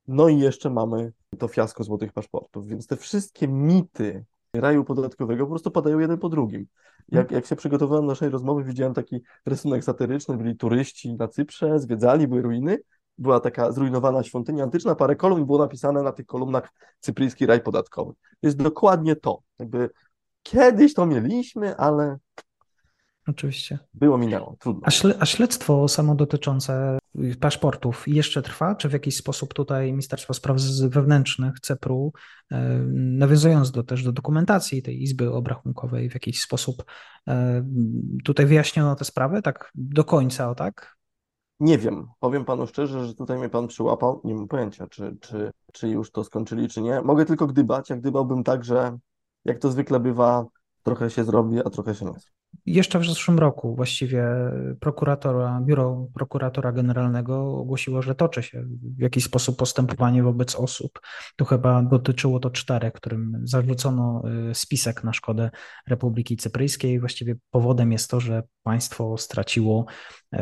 No 0.08 0.28
i 0.28 0.38
jeszcze 0.38 0.70
mamy 0.70 1.12
to 1.38 1.48
fiasko 1.48 1.84
złotych 1.84 2.12
paszportów, 2.12 2.66
więc 2.66 2.86
te 2.86 2.96
wszystkie 2.96 3.48
mity 3.48 4.24
raju 4.60 4.84
podatkowego 4.84 5.44
po 5.44 5.50
prostu 5.50 5.70
padają 5.70 5.98
jeden 5.98 6.18
po 6.18 6.28
drugim. 6.28 6.66
Jak, 7.08 7.30
jak 7.30 7.46
się 7.46 7.56
przygotowałem 7.56 8.04
do 8.04 8.08
naszej 8.12 8.30
rozmowy, 8.30 8.64
widziałem 8.64 8.94
taki 8.94 9.20
rysunek 9.46 9.84
satyryczny, 9.84 10.36
byli 10.36 10.56
turyści 10.56 11.14
na 11.14 11.28
Cyprze, 11.28 11.78
zwiedzali, 11.78 12.28
były 12.28 12.42
ruiny, 12.42 12.78
była 13.18 13.40
taka 13.40 13.72
zrujnowana 13.72 14.22
świątynia 14.22 14.64
antyczna, 14.64 14.94
parę 14.94 15.16
kolumn 15.16 15.46
było 15.46 15.58
napisane 15.58 16.02
na 16.02 16.12
tych 16.12 16.26
kolumnach 16.26 16.72
cypryjski 17.00 17.46
raj 17.46 17.60
podatkowy. 17.60 18.12
Jest 18.42 18.56
dokładnie 18.56 19.16
to. 19.16 19.42
Jakby 19.58 19.90
kiedyś 20.42 20.94
to 20.94 21.06
mieliśmy, 21.06 21.76
ale 21.76 22.18
Oczywiście. 23.26 23.78
Było, 23.94 24.18
minęło, 24.18 24.56
trudno. 24.58 24.82
A, 24.84 24.90
śle, 24.90 25.14
a 25.20 25.26
śledztwo 25.26 25.88
samo 25.88 26.14
dotyczące 26.14 26.98
paszportów 27.40 28.08
jeszcze 28.08 28.42
trwa? 28.42 28.74
Czy 28.74 28.88
w 28.88 28.92
jakiś 28.92 29.16
sposób 29.16 29.54
tutaj 29.54 29.90
Ministerstwo 29.90 30.34
Spraw 30.34 30.56
Wewnętrznych 30.88 31.60
CEPRU, 31.60 32.12
e, 32.52 32.78
nawiązując 32.94 33.70
do, 33.70 33.82
też 33.82 34.04
do 34.04 34.12
dokumentacji 34.12 34.82
tej 34.82 35.02
Izby 35.02 35.32
Obrachunkowej, 35.32 36.10
w 36.10 36.14
jakiś 36.14 36.40
sposób 36.40 36.84
e, 37.28 37.64
tutaj 38.24 38.46
wyjaśniono 38.46 38.96
tę 38.96 39.04
sprawę 39.04 39.42
tak 39.42 39.70
do 39.74 40.04
końca, 40.04 40.50
o 40.50 40.54
tak? 40.54 40.96
Nie 41.60 41.78
wiem, 41.78 42.06
powiem 42.20 42.44
panu 42.44 42.66
szczerze, 42.66 43.06
że 43.06 43.14
tutaj 43.14 43.38
mnie 43.38 43.48
pan 43.48 43.68
przyłapał, 43.68 44.20
nie 44.24 44.34
mam 44.34 44.48
pojęcia, 44.48 44.86
czy, 44.86 45.16
czy, 45.20 45.50
czy 45.72 45.88
już 45.88 46.10
to 46.10 46.24
skończyli, 46.24 46.68
czy 46.68 46.82
nie. 46.82 47.02
Mogę 47.02 47.24
tylko 47.24 47.46
gdybać, 47.46 47.90
jak 47.90 48.00
gdybałbym 48.00 48.44
tak, 48.44 48.64
że 48.64 48.98
jak 49.44 49.58
to 49.58 49.70
zwykle 49.70 50.00
bywa, 50.00 50.46
trochę 50.82 51.10
się 51.10 51.24
zrobi, 51.24 51.58
a 51.58 51.70
trochę 51.70 51.94
się 51.94 52.04
nie 52.04 52.12
zrobi. 52.12 52.43
Jeszcze 52.66 52.98
w 52.98 53.06
zeszłym 53.06 53.38
roku 53.38 53.76
właściwie 53.76 54.24
prokuratora, 54.80 55.60
biuro 55.64 56.08
prokuratora 56.14 56.72
generalnego 56.72 57.56
ogłosiło, 57.56 58.02
że 58.02 58.14
toczy 58.14 58.42
się 58.42 58.64
w 58.96 59.00
jakiś 59.00 59.24
sposób 59.24 59.58
postępowanie 59.58 60.22
wobec 60.22 60.56
osób. 60.56 61.00
To 61.36 61.44
chyba 61.44 61.82
dotyczyło 61.82 62.40
to 62.40 62.50
czterech, 62.50 62.92
którym 62.92 63.40
zarzucono 63.44 64.22
y, 64.50 64.54
spisek 64.54 65.04
na 65.04 65.12
szkodę 65.12 65.50
Republiki 65.86 66.36
Cypryjskiej. 66.36 67.00
Właściwie 67.00 67.34
powodem 67.50 67.92
jest 67.92 68.10
to, 68.10 68.20
że 68.20 68.42
państwo 68.62 69.18
straciło 69.18 69.86
y, 70.34 70.38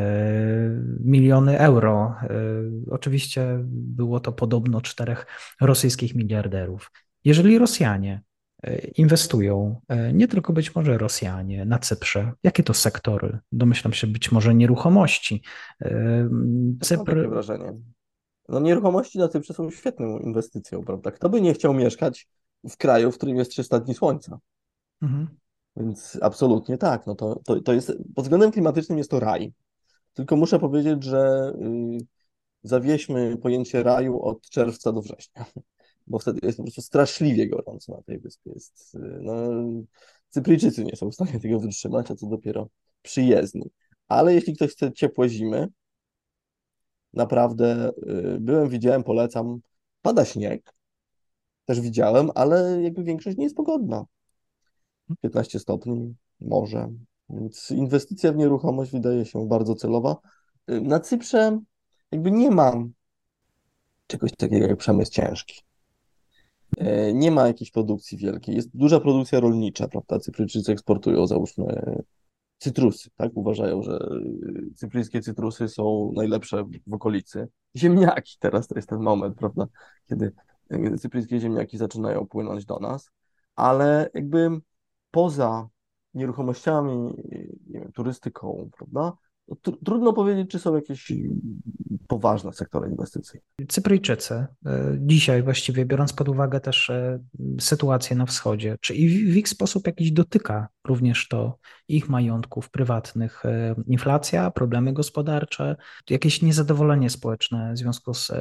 miliony 1.03 1.59
euro. 1.59 2.15
Y, 2.23 2.91
oczywiście 2.91 3.59
było 3.67 4.19
to 4.19 4.31
podobno 4.31 4.81
czterech 4.81 5.25
rosyjskich 5.61 6.15
miliarderów. 6.15 6.91
Jeżeli 7.23 7.57
Rosjanie 7.57 8.21
inwestują 8.95 9.81
e, 9.87 10.13
nie 10.13 10.27
tylko 10.27 10.53
być 10.53 10.75
może 10.75 10.97
Rosjanie 10.97 11.65
na 11.65 11.79
Cyprze. 11.79 12.31
Jakie 12.43 12.63
to 12.63 12.73
sektory? 12.73 13.39
Domyślam 13.51 13.93
się 13.93 14.07
być 14.07 14.31
może 14.31 14.55
nieruchomości. 14.55 15.41
E, 15.81 16.29
Cypr... 16.81 17.15
Mam 17.15 17.29
wrażenie. 17.29 17.73
No 18.49 18.59
nieruchomości 18.59 19.19
na 19.19 19.27
Cyprze 19.27 19.53
są 19.53 19.71
świetną 19.71 20.19
inwestycją, 20.19 20.81
prawda? 20.81 21.11
Kto 21.11 21.29
by 21.29 21.41
nie 21.41 21.53
chciał 21.53 21.73
mieszkać 21.73 22.27
w 22.69 22.77
kraju, 22.77 23.11
w 23.11 23.17
którym 23.17 23.37
jest 23.37 23.51
300 23.51 23.79
dni 23.79 23.93
słońca? 23.93 24.39
Mhm. 25.01 25.27
Więc 25.75 26.17
absolutnie 26.21 26.77
tak. 26.77 27.07
No 27.07 27.15
to, 27.15 27.41
to, 27.45 27.61
to 27.61 27.73
jest, 27.73 27.93
pod 28.15 28.25
względem 28.25 28.51
klimatycznym 28.51 28.97
jest 28.97 29.11
to 29.11 29.19
raj. 29.19 29.53
Tylko 30.13 30.35
muszę 30.35 30.59
powiedzieć, 30.59 31.03
że 31.03 31.53
yy, 31.59 31.97
zawieźmy 32.63 33.37
pojęcie 33.37 33.83
raju 33.83 34.21
od 34.21 34.49
czerwca 34.49 34.91
do 34.91 35.01
września 35.01 35.45
bo 36.07 36.19
wtedy 36.19 36.39
jest 36.43 36.57
po 36.57 36.63
prostu 36.63 36.81
straszliwie 36.81 37.49
gorąco 37.49 37.95
na 37.95 38.01
tej 38.01 38.19
wyspie. 38.19 38.51
Jest, 38.51 38.97
no, 39.21 39.33
Cypryjczycy 40.29 40.83
nie 40.83 40.95
są 40.95 41.11
w 41.11 41.13
stanie 41.13 41.39
tego 41.39 41.59
wytrzymać, 41.59 42.11
a 42.11 42.15
co 42.15 42.27
dopiero 42.27 42.69
przyjezdni. 43.01 43.69
Ale 44.07 44.33
jeśli 44.33 44.55
ktoś 44.55 44.71
chce 44.71 44.91
ciepłe 44.91 45.29
zimy, 45.29 45.67
naprawdę 47.13 47.89
y, 47.89 48.37
byłem, 48.39 48.69
widziałem, 48.69 49.03
polecam. 49.03 49.59
Pada 50.01 50.25
śnieg, 50.25 50.73
też 51.65 51.81
widziałem, 51.81 52.29
ale 52.35 52.81
jakby 52.81 53.03
większość 53.03 53.37
nie 53.37 53.43
jest 53.43 53.55
pogodna. 53.55 54.05
15 55.21 55.59
stopni, 55.59 56.15
morze. 56.41 56.93
Więc 57.29 57.71
inwestycja 57.71 58.31
w 58.31 58.35
nieruchomość 58.35 58.91
wydaje 58.91 59.25
się 59.25 59.47
bardzo 59.47 59.75
celowa. 59.75 60.17
Y, 60.69 60.81
na 60.81 60.99
Cyprze 60.99 61.59
jakby 62.11 62.31
nie 62.31 62.51
mam 62.51 62.93
czegoś 64.07 64.31
takiego 64.31 64.67
jak 64.67 64.77
przemysł 64.77 65.11
ciężki. 65.11 65.61
E, 66.77 67.13
nie 67.13 67.31
ma 67.31 67.47
jakiejś 67.47 67.71
produkcji 67.71 68.17
wielkiej. 68.17 68.55
Jest 68.55 68.77
duża 68.77 68.99
produkcja 68.99 69.39
rolnicza, 69.39 69.87
prawda? 69.87 70.19
Cypryjczycy 70.19 70.71
eksportują, 70.71 71.27
załóżmy, 71.27 71.65
cytrusy, 72.57 73.09
tak? 73.15 73.31
Uważają, 73.35 73.81
że 73.83 73.99
cypryjskie 74.75 75.21
cytrusy 75.21 75.67
są 75.67 76.11
najlepsze 76.15 76.63
w 76.87 76.93
okolicy. 76.93 77.47
Ziemniaki 77.75 78.37
teraz 78.39 78.67
to 78.67 78.75
jest 78.75 78.89
ten 78.89 78.99
moment, 78.99 79.37
prawda? 79.37 79.67
Kiedy 80.09 80.33
cypryjskie 80.99 81.39
ziemniaki 81.39 81.77
zaczynają 81.77 82.27
płynąć 82.27 82.65
do 82.65 82.79
nas, 82.79 83.11
ale 83.55 84.09
jakby 84.13 84.49
poza 85.11 85.67
nieruchomościami, 86.13 87.13
nie 87.67 87.79
wiem, 87.79 87.91
turystyką, 87.91 88.69
prawda? 88.77 89.17
Trudno 89.85 90.13
powiedzieć, 90.13 90.49
czy 90.49 90.59
są 90.59 90.75
jakieś 90.75 91.11
poważne 92.07 92.53
sektory 92.53 92.89
inwestycyjne. 92.89 93.45
Cypryjczycy, 93.69 94.33
e, 94.33 94.47
dzisiaj 94.97 95.43
właściwie 95.43 95.85
biorąc 95.85 96.13
pod 96.13 96.29
uwagę 96.29 96.59
też 96.59 96.89
e, 96.89 97.19
sytuację 97.59 98.15
na 98.15 98.25
wschodzie, 98.25 98.77
czy 98.81 98.93
w 98.93 99.37
ich 99.37 99.49
sposób 99.49 99.87
jakiś 99.87 100.11
dotyka 100.11 100.67
również 100.87 101.27
to 101.27 101.57
ich 101.87 102.09
majątków 102.09 102.69
prywatnych? 102.69 103.45
E, 103.45 103.75
inflacja, 103.87 104.51
problemy 104.51 104.93
gospodarcze, 104.93 105.75
jakieś 106.09 106.41
niezadowolenie 106.41 107.09
społeczne 107.09 107.73
w 107.73 107.77
związku 107.77 108.13
z 108.13 108.31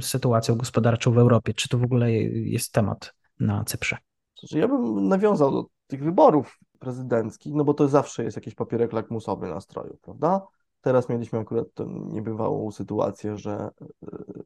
sytuacją 0.00 0.54
gospodarczą 0.54 1.12
w 1.12 1.18
Europie? 1.18 1.54
Czy 1.54 1.68
to 1.68 1.78
w 1.78 1.84
ogóle 1.84 2.12
jest 2.12 2.72
temat 2.72 3.14
na 3.40 3.64
Cyprze? 3.64 3.96
Znaczy, 4.38 4.58
ja 4.58 4.68
bym 4.68 5.08
nawiązał 5.08 5.50
do 5.50 5.66
tych 5.86 6.04
wyborów 6.04 6.58
prezydenckich, 6.82 7.54
no 7.54 7.64
bo 7.64 7.74
to 7.74 7.88
zawsze 7.88 8.24
jest 8.24 8.36
jakiś 8.36 8.54
papierek 8.54 8.92
lakmusowy 8.92 9.48
nastroju, 9.48 9.98
prawda? 10.02 10.46
Teraz 10.80 11.08
mieliśmy 11.08 11.38
akurat 11.38 11.74
tę 11.74 11.86
niebywałą 11.88 12.70
sytuację, 12.70 13.36
że, 13.36 13.70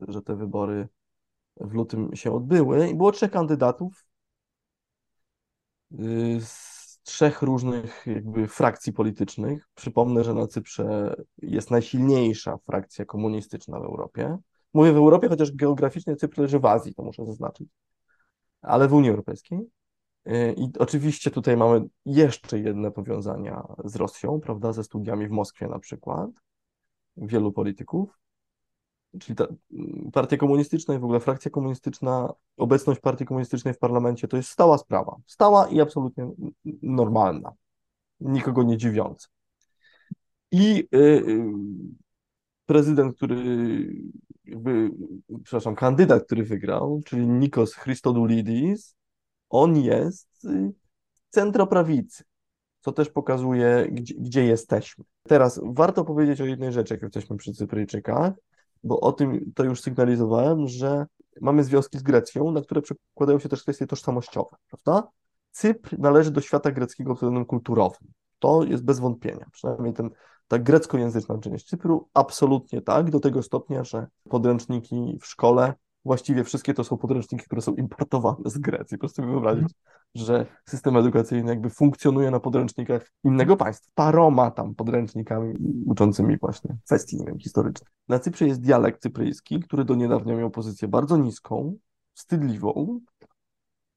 że 0.09 0.23
te 0.23 0.37
wybory 0.37 0.89
w 1.61 1.75
lutym 1.75 2.17
się 2.17 2.33
odbyły 2.33 2.89
i 2.89 2.95
było 2.95 3.13
trzech 3.13 3.31
kandydatów 3.31 4.07
y, 5.93 6.41
z 6.41 7.01
trzech 7.03 7.43
różnych 7.43 8.07
jakby 8.07 8.49
frakcji 8.49 8.93
politycznych. 8.93 9.69
Przypomnę, 9.75 10.25
że 10.25 10.35
na 10.35 10.47
Cyprze 10.47 11.17
jest 11.43 11.71
najsilniejsza 11.71 12.57
frakcja 12.57 13.05
komunistyczna 13.05 13.81
w 13.81 13.85
Europie. 13.85 14.39
Mówię 14.75 14.93
w 14.93 14.97
Europie, 14.97 15.29
chociaż 15.29 15.53
geograficznie 15.53 16.17
Cypr 16.17 16.41
leży 16.41 16.59
w 16.59 16.67
Azji, 16.67 16.95
to 16.95 17.03
muszę 17.03 17.27
zaznaczyć, 17.27 17.69
ale 18.63 18.89
w 18.89 18.93
Unii 18.93 19.11
Europejskiej. 19.11 19.76
Y, 20.27 20.55
I 20.59 20.69
oczywiście 20.79 21.31
tutaj 21.31 21.57
mamy 21.57 21.89
jeszcze 22.07 22.59
jedne 22.59 22.91
powiązania 22.91 23.63
z 23.85 23.97
Rosją, 23.97 24.41
prawda, 24.41 24.73
ze 24.73 24.85
studiami 24.85 25.29
w 25.29 25.31
Moskwie 25.31 25.69
na 25.69 25.79
przykład, 25.79 26.31
wielu 27.17 27.53
polityków. 27.53 28.19
Czyli 29.21 29.37
ta 29.37 29.47
mm, 29.73 30.11
partia 30.13 30.37
komunistyczna 30.37 30.95
i 30.95 30.99
w 30.99 31.05
ogóle 31.05 31.21
frakcja 31.21 31.51
komunistyczna, 31.51 32.33
obecność 32.57 33.01
partii 33.01 33.25
komunistycznej 33.25 33.75
w 33.75 33.79
parlamencie 33.79 34.29
to 34.29 34.37
jest 34.37 34.49
stała 34.49 34.79
sprawa. 34.79 35.17
Stała 35.27 35.69
i 35.69 35.81
absolutnie 35.81 36.31
normalna. 36.83 37.53
Nikogo 38.21 38.63
nie 38.63 38.77
dziwiąca. 38.77 39.29
I 40.53 40.89
y, 40.95 40.99
y, 40.99 41.45
prezydent, 42.67 43.17
który 43.17 43.37
jakby, 44.45 44.91
przepraszam, 45.43 45.75
kandydat, 45.75 46.25
który 46.25 46.45
wygrał, 46.45 47.01
czyli 47.05 47.29
Nikos 47.29 47.75
Christodoulidis, 47.75 48.96
on 49.63 49.77
jest 49.77 50.45
y, 50.45 50.73
centroprawicy, 51.31 52.25
co 52.81 52.93
też 52.93 53.11
pokazuje, 53.11 53.89
gdzie, 53.93 54.15
gdzie 54.15 54.45
jesteśmy. 54.45 55.05
Teraz 55.23 55.61
warto 55.65 56.05
powiedzieć 56.05 56.41
o 56.41 56.45
jednej 56.45 56.73
rzeczy, 56.73 56.95
jak 56.95 57.03
jesteśmy 57.03 57.37
przy 57.37 57.53
Cypryjczykach, 57.53 58.33
bo 58.85 59.01
o 59.01 59.13
tym 59.13 59.53
to 59.55 59.65
już 59.65 59.81
sygnalizowałem, 59.81 60.69
że 60.69 61.07
mamy 61.41 61.65
związki 61.65 61.99
z 61.99 62.03
Grecją, 62.03 62.51
na 62.51 62.63
które 62.63 62.83
przekładają 62.83 63.39
się 63.39 63.49
też 63.49 63.63
kwestie 63.63 63.87
tożsamościowe, 63.87 64.57
prawda? 64.71 65.09
Cypr 65.51 65.99
należy 65.99 66.31
do 66.31 66.41
świata 66.41 66.71
greckiego 66.71 67.11
pod 67.11 67.17
względem 67.17 67.45
kulturowym. 67.45 68.13
To 68.39 68.65
jest 68.65 68.85
bez 68.85 68.99
wątpienia. 68.99 69.47
Przynajmniej 69.53 69.95
ten, 69.95 70.11
ta 70.49 70.59
greckojęzyczna 70.59 71.39
część 71.39 71.69
Cypru 71.69 72.09
absolutnie 72.15 72.81
tak, 72.81 73.11
do 73.11 73.21
tego 73.21 73.43
stopnia, 73.43 73.85
że 73.85 74.07
podręczniki 74.29 75.19
w 75.21 75.27
szkole 75.27 75.75
właściwie 76.07 76.45
wszystkie 76.45 76.75
to 76.75 76.85
są 76.85 76.97
podręczniki, 76.97 77.45
które 77.45 77.63
są 77.63 77.75
importowane 77.75 78.51
z 78.51 78.59
Grecji. 78.59 78.99
Proszę 78.99 79.15
sobie 79.15 79.29
wyobrazić, 79.29 79.69
że 80.15 80.47
system 80.69 80.97
edukacyjny 80.97 81.51
jakby 81.51 81.71
funkcjonuje 81.71 82.31
na 82.31 82.41
podręcznikach 82.41 83.13
innego 83.25 83.57
państwa. 83.57 83.91
Paroma 83.95 84.51
tam 84.51 84.75
podręcznikami 84.75 85.55
uczącymi 85.87 86.39
właśnie 86.39 86.77
kwestii, 86.85 87.17
nie 87.17 87.27
wiem, 87.27 87.39
historycznych. 87.39 87.91
Na 88.09 88.19
Cyprze 88.19 88.47
jest 88.47 88.61
dialekt 88.61 89.03
cypryjski, 89.03 89.61
który 89.61 89.85
do 89.85 89.95
niedawna 89.95 90.35
miał 90.35 90.51
pozycję 90.51 90.89
bardzo 90.89 91.17
niską, 91.17 91.77
wstydliwą, 92.15 93.01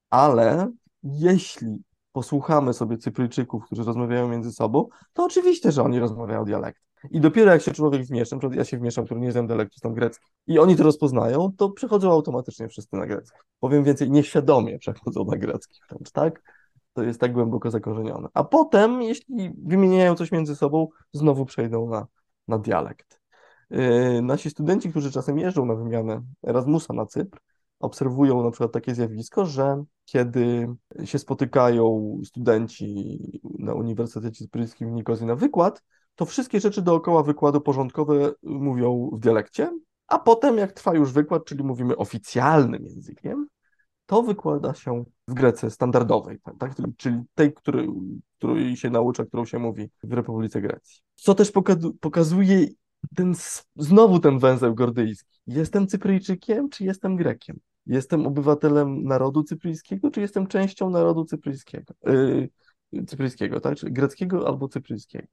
ale 0.09 0.71
jeśli 1.03 1.83
posłuchamy 2.11 2.73
sobie 2.73 2.97
Cypryjczyków, 2.97 3.65
którzy 3.65 3.83
rozmawiają 3.83 4.29
między 4.29 4.51
sobą, 4.51 4.87
to 5.13 5.23
oczywiście, 5.23 5.71
że 5.71 5.83
oni 5.83 5.99
rozmawiają 5.99 6.45
dialekt. 6.45 6.81
I 7.11 7.21
dopiero 7.21 7.51
jak 7.51 7.61
się 7.61 7.71
człowiek 7.71 8.03
wmiesza, 8.03 8.35
na 8.35 8.55
ja 8.55 8.65
się 8.65 8.77
wmieszam, 8.77 9.05
który 9.05 9.19
nie 9.19 9.31
znam 9.31 9.47
dialektu, 9.47 9.79
znam 9.79 9.93
grecki, 9.93 10.25
i 10.47 10.59
oni 10.59 10.75
to 10.75 10.83
rozpoznają, 10.83 11.51
to 11.57 11.69
przechodzą 11.69 12.11
automatycznie 12.11 12.67
wszyscy 12.67 12.95
na 12.95 13.05
grecki. 13.05 13.37
Powiem 13.59 13.83
więcej, 13.83 14.11
nieświadomie 14.11 14.79
przechodzą 14.79 15.25
na 15.25 15.37
grecki 15.37 15.79
wręcz, 15.89 16.11
tak? 16.11 16.41
To 16.93 17.03
jest 17.03 17.19
tak 17.19 17.33
głęboko 17.33 17.71
zakorzenione. 17.71 18.27
A 18.33 18.43
potem, 18.43 19.01
jeśli 19.01 19.51
wymieniają 19.63 20.15
coś 20.15 20.31
między 20.31 20.55
sobą, 20.55 20.87
znowu 21.13 21.45
przejdą 21.45 21.89
na, 21.89 22.07
na 22.47 22.57
dialekt. 22.57 23.19
Yy, 23.69 24.21
nasi 24.21 24.49
studenci, 24.49 24.89
którzy 24.89 25.11
czasem 25.11 25.39
jeżdżą 25.39 25.65
na 25.65 25.75
wymianę 25.75 26.21
Erasmusa 26.47 26.93
na 26.93 27.05
Cypr, 27.05 27.39
obserwują 27.79 28.43
na 28.43 28.51
przykład 28.51 28.71
takie 28.71 28.95
zjawisko, 28.95 29.45
że 29.45 29.83
kiedy 30.05 30.67
się 31.05 31.19
spotykają 31.19 32.17
studenci 32.25 33.19
na 33.59 33.73
Uniwersytecie 33.73 34.43
Cypryjskim 34.43 34.89
w 34.89 34.91
Nikozji 34.91 35.25
na 35.25 35.35
wykład, 35.35 35.83
to 36.19 36.25
wszystkie 36.25 36.59
rzeczy 36.59 36.81
dookoła 36.81 37.23
wykładu 37.23 37.61
porządkowe 37.61 38.31
mówią 38.43 39.09
w 39.13 39.19
dialekcie, 39.19 39.71
a 40.07 40.19
potem 40.19 40.57
jak 40.57 40.71
trwa 40.71 40.95
już 40.95 41.11
wykład, 41.11 41.45
czyli 41.45 41.63
mówimy 41.63 41.97
oficjalnym 41.97 42.85
językiem, 42.85 43.47
to 44.05 44.23
wykłada 44.23 44.73
się 44.73 45.03
w 45.27 45.33
Grece 45.33 45.71
standardowej, 45.71 46.37
tak? 46.59 46.75
czyli 46.97 47.21
tej, 47.35 47.53
który, 47.53 47.87
której 48.37 48.77
się 48.77 48.89
naucza, 48.89 49.25
którą 49.25 49.45
się 49.45 49.59
mówi 49.59 49.89
w 50.03 50.13
Republice 50.13 50.61
Grecji. 50.61 51.01
Co 51.15 51.35
też 51.35 51.51
pokazuje 52.01 52.67
ten, 53.15 53.33
znowu 53.75 54.19
ten 54.19 54.39
węzeł 54.39 54.75
gordyjski. 54.75 55.39
Jestem 55.47 55.87
Cypryjczykiem, 55.87 56.69
czy 56.69 56.83
jestem 56.83 57.15
Grekiem? 57.15 57.59
Jestem 57.85 58.27
obywatelem 58.27 59.03
narodu 59.03 59.43
cypryjskiego, 59.43 60.11
czy 60.11 60.21
jestem 60.21 60.47
częścią 60.47 60.89
narodu 60.89 61.25
cypryjskiego? 61.25 61.93
Yy, 62.91 63.05
cypryjskiego, 63.05 63.59
tak? 63.59 63.77
Czy 63.77 63.89
greckiego 63.89 64.47
albo 64.47 64.67
cypryjskiego. 64.67 65.27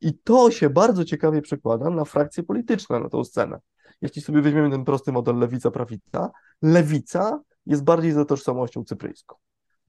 I 0.00 0.18
to 0.18 0.50
się 0.50 0.70
bardzo 0.70 1.04
ciekawie 1.04 1.42
przekłada 1.42 1.90
na 1.90 2.04
frakcje 2.04 2.42
polityczne, 2.42 3.00
na 3.00 3.08
tą 3.08 3.24
scenę. 3.24 3.58
Jeśli 4.00 4.22
sobie 4.22 4.42
weźmiemy 4.42 4.70
ten 4.70 4.84
prosty 4.84 5.12
model 5.12 5.36
lewica-prawica, 5.36 6.30
lewica 6.62 7.40
jest 7.66 7.84
bardziej 7.84 8.12
za 8.12 8.24
tożsamością 8.24 8.84
cypryjską. 8.84 9.36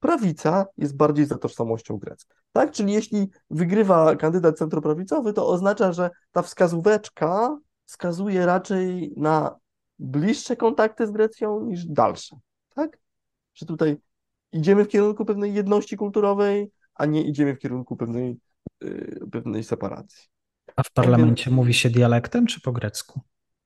Prawica 0.00 0.66
jest 0.76 0.96
bardziej 0.96 1.26
za 1.26 1.38
tożsamością 1.38 1.98
grecką. 1.98 2.34
Tak? 2.52 2.70
Czyli 2.70 2.92
jeśli 2.92 3.30
wygrywa 3.50 4.16
kandydat 4.16 4.58
centroprawicowy, 4.58 5.32
to 5.32 5.48
oznacza, 5.48 5.92
że 5.92 6.10
ta 6.32 6.42
wskazóweczka 6.42 7.58
wskazuje 7.84 8.46
raczej 8.46 9.14
na 9.16 9.56
bliższe 9.98 10.56
kontakty 10.56 11.06
z 11.06 11.10
Grecją 11.10 11.60
niż 11.60 11.86
dalsze. 11.86 12.36
Tak? 12.74 12.98
Że 13.54 13.66
tutaj 13.66 13.96
idziemy 14.52 14.84
w 14.84 14.88
kierunku 14.88 15.24
pewnej 15.24 15.54
jedności 15.54 15.96
kulturowej, 15.96 16.70
a 16.94 17.06
nie 17.06 17.22
idziemy 17.22 17.54
w 17.54 17.58
kierunku 17.58 17.96
pewnej 17.96 18.38
pewnej 19.32 19.64
separacji. 19.64 20.28
A 20.76 20.82
w 20.82 20.92
parlamencie 20.92 21.44
Więc, 21.44 21.56
mówi 21.56 21.74
się 21.74 21.90
dialektem 21.90 22.46
czy 22.46 22.60
po 22.60 22.72
grecku? 22.72 23.20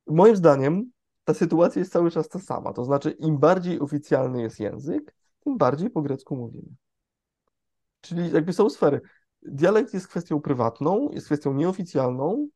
Moim 0.07 0.37
zdaniem 0.37 0.91
ta 1.25 1.35
sytuacja 1.35 1.79
jest 1.81 1.93
cały 1.93 2.11
czas 2.11 2.29
ta 2.29 2.39
sama. 2.39 2.73
To 2.73 2.85
znaczy, 2.85 3.11
im 3.11 3.39
bardziej 3.39 3.81
oficjalny 3.81 4.43
jest 4.43 4.61
język, 4.61 5.15
tym 5.45 5.59
bardziej 5.59 5.91
po 5.91 6.03
grecku 6.03 6.37
mówimy. 6.37 6.69
Czyli 8.01 8.33
jakby 8.33 8.53
są 8.53 8.71
sfery. 8.71 9.01
Dialekt 9.43 9.95
jest 9.95 10.09
kwestią 10.09 10.41
prywatną, 10.41 11.11
jest 11.13 11.27
kwestią 11.27 11.55
nieoficjalną. 11.55 12.49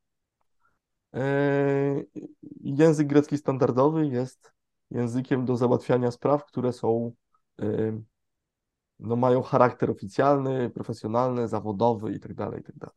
Yy, 1.12 2.06
język 2.60 3.06
grecki 3.06 3.38
standardowy 3.38 4.06
jest 4.06 4.52
językiem 4.90 5.44
do 5.44 5.56
załatwiania 5.56 6.10
spraw, 6.10 6.44
które 6.44 6.72
są 6.72 7.12
yy, 7.58 8.02
no, 9.02 9.16
mają 9.16 9.42
charakter 9.42 9.90
oficjalny, 9.90 10.70
profesjonalny, 10.70 11.48
zawodowy 11.48 12.12
i 12.12 12.20
tak 12.20 12.34
dalej, 12.34 12.60
i 12.60 12.64
tak 12.64 12.76
dalej. 12.76 12.96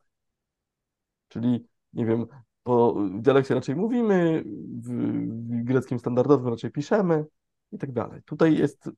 Czyli, 1.28 1.66
nie 1.92 2.06
wiem, 2.06 2.26
po, 2.62 2.96
dialekcie 3.18 3.54
raczej 3.54 3.76
mówimy, 3.76 4.44
w, 4.82 4.88
w 4.88 5.64
greckim 5.64 5.98
standardowym 5.98 6.48
raczej 6.48 6.70
piszemy 6.70 7.24
i 7.72 7.78
tak 7.78 7.92
dalej. 7.92 8.22
Tutaj 8.24 8.56
jest 8.56 8.90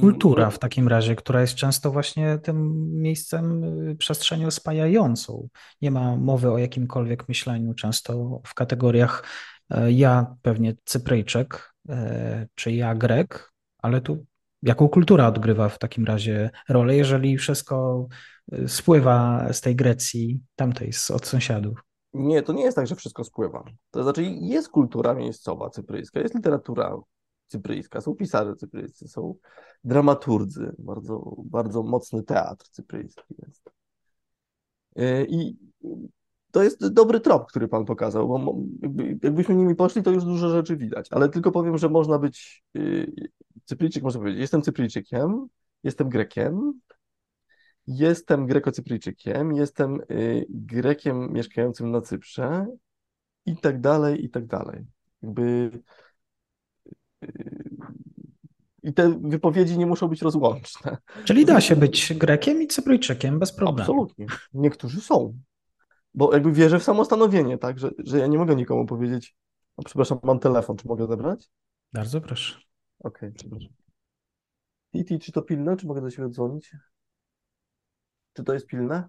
kultura 0.00 0.50
w 0.50 0.58
takim 0.58 0.88
razie, 0.88 1.16
która 1.16 1.40
jest 1.40 1.54
często 1.54 1.90
właśnie 1.90 2.38
tym 2.38 2.90
miejscem, 3.00 3.64
y, 3.88 3.96
przestrzenią 3.96 4.50
spajającą. 4.50 5.48
Nie 5.82 5.90
ma 5.90 6.16
mowy 6.16 6.50
o 6.50 6.58
jakimkolwiek 6.58 7.28
myśleniu, 7.28 7.74
często 7.74 8.40
w 8.46 8.54
kategoriach 8.54 9.24
ja 9.88 10.36
pewnie 10.42 10.74
Cypryjczyk, 10.84 11.74
czy 12.54 12.72
ja 12.72 12.94
Grek, 12.94 13.52
ale 13.78 14.00
tu 14.00 14.26
Jaką 14.62 14.88
kultura 14.88 15.28
odgrywa 15.28 15.68
w 15.68 15.78
takim 15.78 16.04
razie 16.04 16.50
rolę, 16.68 16.96
jeżeli 16.96 17.38
wszystko 17.38 18.06
y, 18.52 18.68
spływa 18.68 19.48
z 19.52 19.60
tej 19.60 19.76
Grecji, 19.76 20.40
tamtej, 20.56 20.90
od 21.14 21.26
sąsiadów? 21.26 21.82
Nie, 22.14 22.42
to 22.42 22.52
nie 22.52 22.62
jest 22.62 22.76
tak, 22.76 22.86
że 22.86 22.96
wszystko 22.96 23.24
spływa. 23.24 23.64
To 23.90 24.02
znaczy 24.02 24.22
jest 24.22 24.68
kultura 24.68 25.14
miejscowa 25.14 25.70
cypryjska, 25.70 26.20
jest 26.20 26.34
literatura 26.34 26.96
cypryjska, 27.46 28.00
są 28.00 28.14
pisarze 28.14 28.56
cypryjscy, 28.56 29.08
są 29.08 29.34
dramaturdzy, 29.84 30.74
bardzo, 30.78 31.36
bardzo 31.44 31.82
mocny 31.82 32.22
teatr 32.22 32.68
cypryjski 32.68 33.34
jest. 33.46 33.70
Y, 34.98 35.26
I 35.28 35.56
to 36.50 36.62
jest 36.62 36.88
dobry 36.88 37.20
trop, 37.20 37.46
który 37.46 37.68
pan 37.68 37.84
pokazał, 37.84 38.28
bo 38.28 38.56
jakbyśmy 39.22 39.54
nimi 39.54 39.74
poszli, 39.74 40.02
to 40.02 40.10
już 40.10 40.24
dużo 40.24 40.48
rzeczy 40.48 40.76
widać, 40.76 41.08
ale 41.10 41.28
tylko 41.28 41.52
powiem, 41.52 41.78
że 41.78 41.88
można 41.88 42.18
być 42.18 42.64
y, 42.76 43.12
Cypryjczyk 43.64 44.02
można 44.02 44.20
powiedzieć, 44.20 44.40
jestem 44.40 44.62
Cypryjczykiem, 44.62 45.46
jestem 45.84 46.08
Grekiem, 46.08 46.80
jestem 47.86 48.46
Greko-Cypryjczykiem, 48.46 49.52
jestem 49.52 50.00
y, 50.10 50.46
Grekiem 50.48 51.32
mieszkającym 51.32 51.90
na 51.90 52.00
Cyprze 52.00 52.66
i 53.46 53.56
tak 53.56 53.80
dalej, 53.80 54.24
i 54.24 54.30
tak 54.30 54.46
dalej. 54.46 54.86
Jakby 55.22 55.70
y, 57.24 57.30
i 58.82 58.94
te 58.94 59.18
wypowiedzi 59.22 59.78
nie 59.78 59.86
muszą 59.86 60.08
być 60.08 60.22
rozłączne. 60.22 60.96
Czyli 61.24 61.44
da 61.44 61.60
się 61.60 61.76
być 61.76 62.14
Grekiem 62.14 62.62
i 62.62 62.66
Cypryjczykiem 62.66 63.38
bez 63.38 63.52
problemu. 63.52 63.80
Absolutnie. 63.80 64.26
Niektórzy 64.54 65.00
są. 65.00 65.34
Bo 66.14 66.32
jakby 66.34 66.52
wierzę 66.52 66.78
w 66.78 66.84
samostanowienie, 66.84 67.58
tak, 67.58 67.78
że, 67.78 67.90
że 67.98 68.18
ja 68.18 68.26
nie 68.26 68.38
mogę 68.38 68.56
nikomu 68.56 68.86
powiedzieć, 68.86 69.36
o, 69.76 69.82
przepraszam, 69.82 70.18
mam 70.22 70.38
telefon, 70.38 70.76
czy 70.76 70.88
mogę 70.88 71.06
zabrać? 71.06 71.50
Bardzo 71.92 72.20
proszę. 72.20 72.54
Okej, 72.98 73.28
okay, 73.28 73.32
przepraszam. 73.32 73.72
Titi, 74.92 75.18
czy 75.18 75.32
to 75.32 75.42
pilne, 75.42 75.76
czy 75.76 75.86
mogę 75.86 76.00
do 76.00 76.10
Ciebie 76.10 76.28
dzwonić? 76.28 76.72
Czy 78.32 78.44
to 78.44 78.52
jest 78.54 78.66
pilne? 78.66 79.08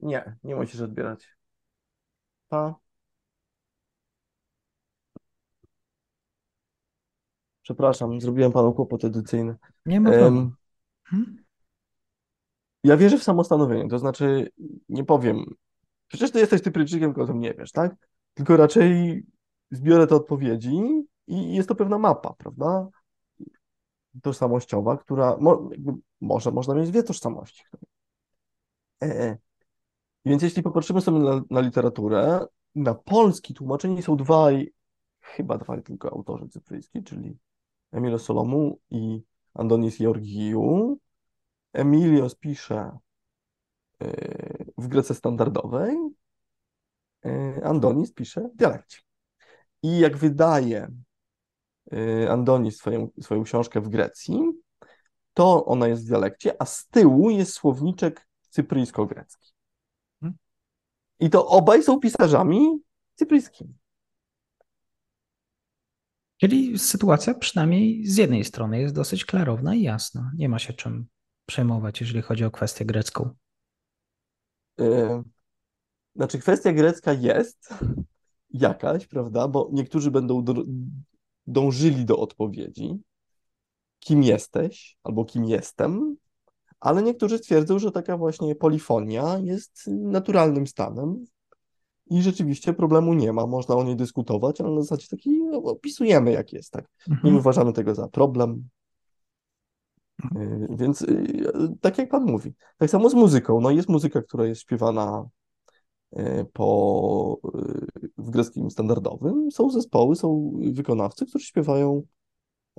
Nie, 0.00 0.36
nie 0.44 0.56
musisz 0.56 0.80
odbierać. 0.80 1.28
Pa. 2.48 2.74
Przepraszam, 7.62 8.20
zrobiłem 8.20 8.52
panu 8.52 8.72
kłopot 8.74 9.04
edycyjny. 9.04 9.56
Nie 9.86 10.00
ma 10.00 10.10
problemu. 10.10 10.50
Hmm? 11.04 11.44
Ja 12.84 12.96
wierzę 12.96 13.18
w 13.18 13.22
samostanowienie, 13.22 13.88
to 13.88 13.98
znaczy 13.98 14.48
nie 14.88 15.04
powiem, 15.04 15.44
przecież 16.08 16.30
ty 16.30 16.38
jesteś 16.38 16.60
Cypryjczykiem, 16.60 17.10
tylko 17.10 17.22
o 17.22 17.26
tym 17.26 17.40
nie 17.40 17.54
wiesz, 17.54 17.72
tak? 17.72 17.96
Tylko 18.34 18.56
raczej 18.56 19.22
zbiorę 19.70 20.06
te 20.06 20.14
odpowiedzi 20.14 20.78
i 21.26 21.54
jest 21.54 21.68
to 21.68 21.74
pewna 21.74 21.98
mapa, 21.98 22.34
prawda? 22.38 22.88
Tożsamościowa, 24.22 24.96
która 24.96 25.36
mo, 25.40 25.70
może 26.20 26.50
można 26.50 26.74
mieć 26.74 26.90
dwie 26.90 27.02
tożsamości. 27.02 27.64
E, 29.02 29.06
e. 29.06 29.38
Więc 30.24 30.42
jeśli 30.42 30.62
popatrzymy 30.62 31.00
sobie 31.00 31.18
na, 31.18 31.42
na 31.50 31.60
literaturę, 31.60 32.46
na 32.74 32.94
polski 32.94 33.54
tłumaczeni 33.54 34.02
są 34.02 34.16
dwaj, 34.16 34.72
chyba 35.20 35.58
dwaj 35.58 35.82
tylko 35.82 36.12
autorzy 36.12 36.48
cypryjski, 36.48 37.02
czyli 37.02 37.38
Emilio 37.92 38.18
Solomu 38.18 38.78
i 38.90 39.22
Andonis 39.54 39.98
Georgiou. 39.98 40.98
Emilios 41.74 42.34
pisze 42.34 42.98
e, 44.00 44.64
w 44.78 44.88
Grece 44.88 45.14
standardowej, 45.14 45.96
e, 47.24 47.60
Andonis 47.64 48.12
pisze 48.12 48.48
w 48.48 48.56
dialekcie. 48.56 48.98
I 49.82 49.98
jak 49.98 50.16
wydaje 50.16 50.88
y, 51.92 52.30
Andoni 52.30 52.72
swoją, 52.72 53.08
swoją 53.20 53.42
książkę 53.42 53.80
w 53.80 53.88
Grecji, 53.88 54.40
to 55.34 55.64
ona 55.64 55.88
jest 55.88 56.04
w 56.04 56.08
dialekcie, 56.08 56.62
a 56.62 56.64
z 56.64 56.86
tyłu 56.86 57.30
jest 57.30 57.52
słowniczek 57.52 58.28
cypryjsko-grecki. 58.50 59.52
Hmm. 60.20 60.38
I 61.20 61.30
to 61.30 61.46
obaj 61.46 61.82
są 61.82 62.00
pisarzami 62.00 62.82
cypryjskimi. 63.14 63.74
Czyli 66.44 66.78
sytuacja 66.78 67.34
przynajmniej 67.34 68.06
z 68.06 68.16
jednej 68.16 68.44
strony 68.44 68.80
jest 68.80 68.94
dosyć 68.94 69.24
klarowna 69.24 69.74
i 69.74 69.82
jasna. 69.82 70.32
Nie 70.36 70.48
ma 70.48 70.58
się 70.58 70.72
czym 70.72 71.06
przejmować, 71.46 72.00
jeżeli 72.00 72.22
chodzi 72.22 72.44
o 72.44 72.50
kwestię 72.50 72.84
grecką. 72.84 73.30
Yy, 74.78 75.22
znaczy, 76.16 76.38
kwestia 76.38 76.72
grecka 76.72 77.12
jest 77.12 77.74
jakaś, 78.50 79.06
prawda? 79.06 79.48
Bo 79.48 79.70
niektórzy 79.72 80.10
będą 80.10 80.44
dążyli 81.46 82.04
do 82.04 82.18
odpowiedzi, 82.18 83.00
kim 83.98 84.22
jesteś 84.22 84.96
albo 85.02 85.24
kim 85.24 85.44
jestem, 85.44 86.16
ale 86.80 87.02
niektórzy 87.02 87.40
twierdzą, 87.40 87.78
że 87.78 87.90
taka 87.90 88.16
właśnie 88.16 88.54
polifonia 88.54 89.38
jest 89.38 89.86
naturalnym 89.86 90.66
stanem 90.66 91.24
i 92.10 92.22
rzeczywiście 92.22 92.74
problemu 92.74 93.14
nie 93.14 93.32
ma. 93.32 93.46
Można 93.46 93.74
o 93.74 93.84
niej 93.84 93.96
dyskutować, 93.96 94.60
ale 94.60 94.70
na 94.70 94.80
zasadzie 94.80 95.08
taki 95.08 95.44
no, 95.44 95.58
opisujemy, 95.58 96.32
jak 96.32 96.52
jest, 96.52 96.72
tak? 96.72 96.88
Nie 97.24 97.32
uważamy 97.34 97.72
tego 97.72 97.94
za 97.94 98.08
problem. 98.08 98.68
Yy, 100.34 100.68
Więc 100.70 101.00
yy, 101.00 101.76
tak 101.80 101.98
jak 101.98 102.08
pan 102.08 102.24
mówi. 102.24 102.54
Tak 102.78 102.90
samo 102.90 103.10
z 103.10 103.14
muzyką. 103.14 103.60
No 103.60 103.70
jest 103.70 103.88
muzyka, 103.88 104.22
która 104.22 104.46
jest 104.46 104.60
śpiewana 104.60 105.28
yy, 106.12 106.46
po, 106.52 107.38
w 108.18 108.30
greckim 108.30 108.70
standardowym. 108.70 109.50
Są 109.50 109.70
zespoły, 109.70 110.16
są 110.16 110.52
wykonawcy, 110.72 111.26
którzy 111.26 111.46
śpiewają 111.46 112.02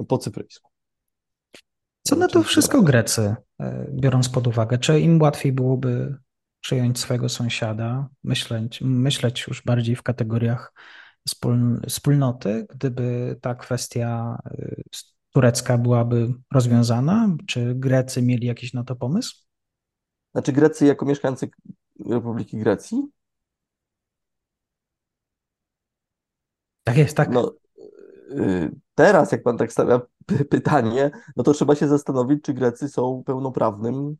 po 0.07 0.17
cypryjsku. 0.17 0.69
Co 2.07 2.15
na 2.15 2.27
to 2.27 2.43
wszystko. 2.43 2.81
Grecy, 2.81 3.35
e, 3.59 3.87
biorąc 3.91 4.29
pod 4.29 4.47
uwagę? 4.47 4.77
Czy 4.77 4.99
im 4.99 5.21
łatwiej 5.21 5.51
byłoby 5.51 6.17
przyjąć 6.65 6.99
swojego 6.99 7.29
sąsiada, 7.29 8.09
myśleć, 8.23 8.81
myśleć 8.81 9.47
już 9.47 9.63
bardziej 9.63 9.95
w 9.95 10.03
kategoriach 10.03 10.73
wspól- 11.29 11.87
wspólnoty, 11.89 12.67
gdyby 12.69 13.37
ta 13.41 13.55
kwestia 13.55 14.37
e, 14.45 14.81
turecka 15.33 15.77
byłaby 15.77 16.33
rozwiązana? 16.53 17.35
Czy 17.47 17.75
Grecy 17.75 18.21
mieli 18.21 18.47
jakiś 18.47 18.73
na 18.73 18.83
to 18.83 18.95
pomysł? 18.95 19.35
Znaczy 20.31 20.51
Grecy 20.51 20.85
jako 20.85 21.05
mieszkańcy 21.05 21.49
Republiki 22.09 22.57
Grecji? 22.57 23.03
Tak 26.83 26.97
jest, 26.97 27.17
tak. 27.17 27.29
No 27.29 27.51
yy, 28.29 28.71
teraz, 28.95 29.31
jak 29.31 29.43
pan 29.43 29.57
tak 29.57 29.71
stawia 29.71 30.01
py- 30.25 30.45
pytanie, 30.45 31.11
no 31.35 31.43
to 31.43 31.53
trzeba 31.53 31.75
się 31.75 31.87
zastanowić, 31.87 32.43
czy 32.43 32.53
Grecy 32.53 32.89
są 32.89 33.23
pełnoprawnym, 33.25 34.17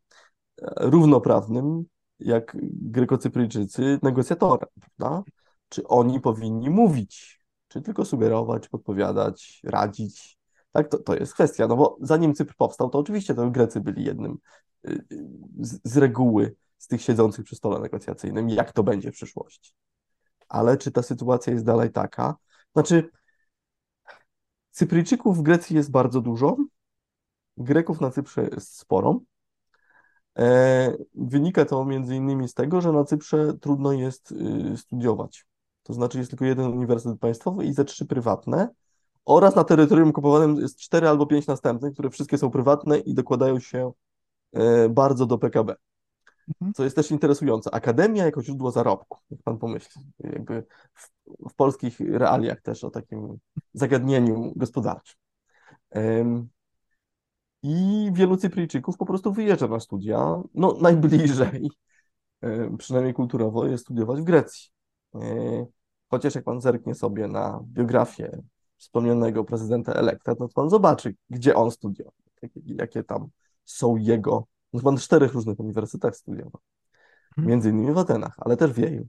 e, 0.62 0.74
równoprawnym, 0.78 1.86
jak 2.20 2.58
Grekocypryjczycy, 2.62 4.00
negocjatorem, 4.04 4.70
prawda? 4.80 5.24
Czy 5.70 5.88
oni 5.88 6.20
powinni 6.20 6.70
mówić, 6.70 7.42
czy 7.68 7.82
tylko 7.82 8.06
sugerować, 8.06 8.70
podpowiadać, 8.70 9.62
radzić? 9.64 10.38
Tak, 10.72 10.88
to, 10.88 10.98
to 10.98 11.16
jest 11.16 11.34
kwestia, 11.34 11.68
no 11.68 11.76
bo 11.76 11.98
zanim 12.02 12.34
Cypr 12.34 12.56
powstał, 12.58 12.90
to 12.90 13.00
oczywiście 13.00 13.36
to 13.36 13.52
Grecy 13.52 13.82
byli 13.82 14.06
jednym 14.06 14.38
y, 14.88 15.06
z, 15.60 15.80
z 15.84 15.98
reguły 15.98 16.56
z 16.78 16.88
tych 16.88 17.02
siedzących 17.02 17.46
przy 17.46 17.56
stole 17.56 17.80
negocjacyjnym, 17.80 18.50
jak 18.50 18.74
to 18.74 18.84
będzie 18.84 19.12
w 19.12 19.16
przyszłości. 19.16 19.74
Ale 20.50 20.78
czy 20.78 20.92
ta 20.92 21.02
sytuacja 21.02 21.54
jest 21.54 21.66
dalej 21.66 21.92
taka? 21.92 22.36
Znaczy, 22.74 23.10
Cypryjczyków 24.72 25.38
w 25.38 25.42
Grecji 25.42 25.76
jest 25.76 25.92
bardzo 25.92 26.22
dużo, 26.22 26.58
Greków 27.58 28.02
na 28.02 28.12
Cyprze 28.12 28.50
jest 28.52 28.78
sporo. 28.78 29.20
E, 30.40 30.98
wynika 31.16 31.66
to 31.66 31.86
między 31.86 32.16
innymi 32.16 32.48
z 32.48 32.54
tego, 32.54 32.82
że 32.82 32.92
na 32.92 33.04
Cyprze 33.04 33.54
trudno 33.54 33.92
jest 33.94 34.32
y, 34.32 34.78
studiować. 34.78 35.46
To 35.84 35.94
znaczy 35.94 36.18
jest 36.18 36.30
tylko 36.30 36.46
jeden 36.46 36.66
uniwersytet 36.66 37.20
państwowy 37.20 37.66
i 37.66 37.74
ze 37.74 37.86
trzy 37.86 38.06
prywatne. 38.06 38.70
Oraz 39.26 39.56
na 39.56 39.64
terytorium 39.64 40.10
okupowanym 40.10 40.56
jest 40.56 40.80
cztery 40.80 41.08
albo 41.08 41.26
pięć 41.26 41.48
następnych, 41.48 41.94
które 41.94 42.10
wszystkie 42.10 42.38
są 42.38 42.52
prywatne 42.52 42.98
i 42.98 43.14
dokładają 43.14 43.60
się 43.60 43.92
e, 44.54 44.90
bardzo 44.90 45.26
do 45.26 45.38
PKB. 45.38 45.76
Mhm. 46.48 46.74
Co 46.74 46.84
jest 46.84 46.96
też 46.96 47.12
interesujące. 47.12 47.74
Akademia 47.74 48.26
jako 48.26 48.44
źródło 48.44 48.72
zarobku, 48.72 49.18
jak 49.32 49.44
pan 49.44 49.58
pomyśli. 49.58 50.02
Jakby 50.20 50.64
w, 50.94 51.12
w 51.50 51.56
polskich 51.56 52.00
realiach 52.00 52.62
też 52.62 52.84
o 52.84 52.90
takim 52.90 53.38
zagadnieniu 53.74 54.54
gospodarczym. 54.56 55.18
I 57.68 58.10
wielu 58.14 58.38
Cypryjczyków 58.38 58.98
po 58.98 59.06
prostu 59.06 59.34
wyjeżdża 59.34 59.68
na 59.68 59.80
studia. 59.80 60.42
No, 60.54 60.78
najbliżej, 60.82 61.70
e, 62.42 62.78
przynajmniej 62.78 63.14
kulturowo, 63.14 63.66
jest 63.66 63.84
studiować 63.84 64.22
w 64.22 64.24
Grecji. 64.24 64.70
E, 65.16 65.66
Chociaż 66.10 66.36
jak 66.36 66.44
pan 66.44 66.62
zerknie 66.62 66.96
sobie 66.96 67.28
na 67.28 67.60
biografię 67.64 68.42
wspomnianego 68.78 69.44
prezydenta 69.44 69.94
elekta, 69.94 70.32
no 70.40 70.48
to 70.48 70.54
pan 70.54 70.70
zobaczy, 70.70 71.16
gdzie 71.30 71.56
on 71.56 71.72
studiował, 71.72 72.14
jakie, 72.42 72.60
jakie 72.66 73.04
tam 73.04 73.28
są 73.66 73.96
jego. 73.96 74.48
No, 74.74 74.82
pan 74.82 74.98
w 74.98 75.02
czterech 75.02 75.34
różnych 75.34 75.60
uniwersytetach 75.60 76.16
studiował, 76.16 76.62
Mhm. 77.38 77.48
między 77.48 77.70
innymi 77.70 77.94
w 77.94 77.98
Atenach, 77.98 78.36
ale 78.38 78.58
też 78.58 78.72
w 78.72 78.78
Yale. 78.78 79.04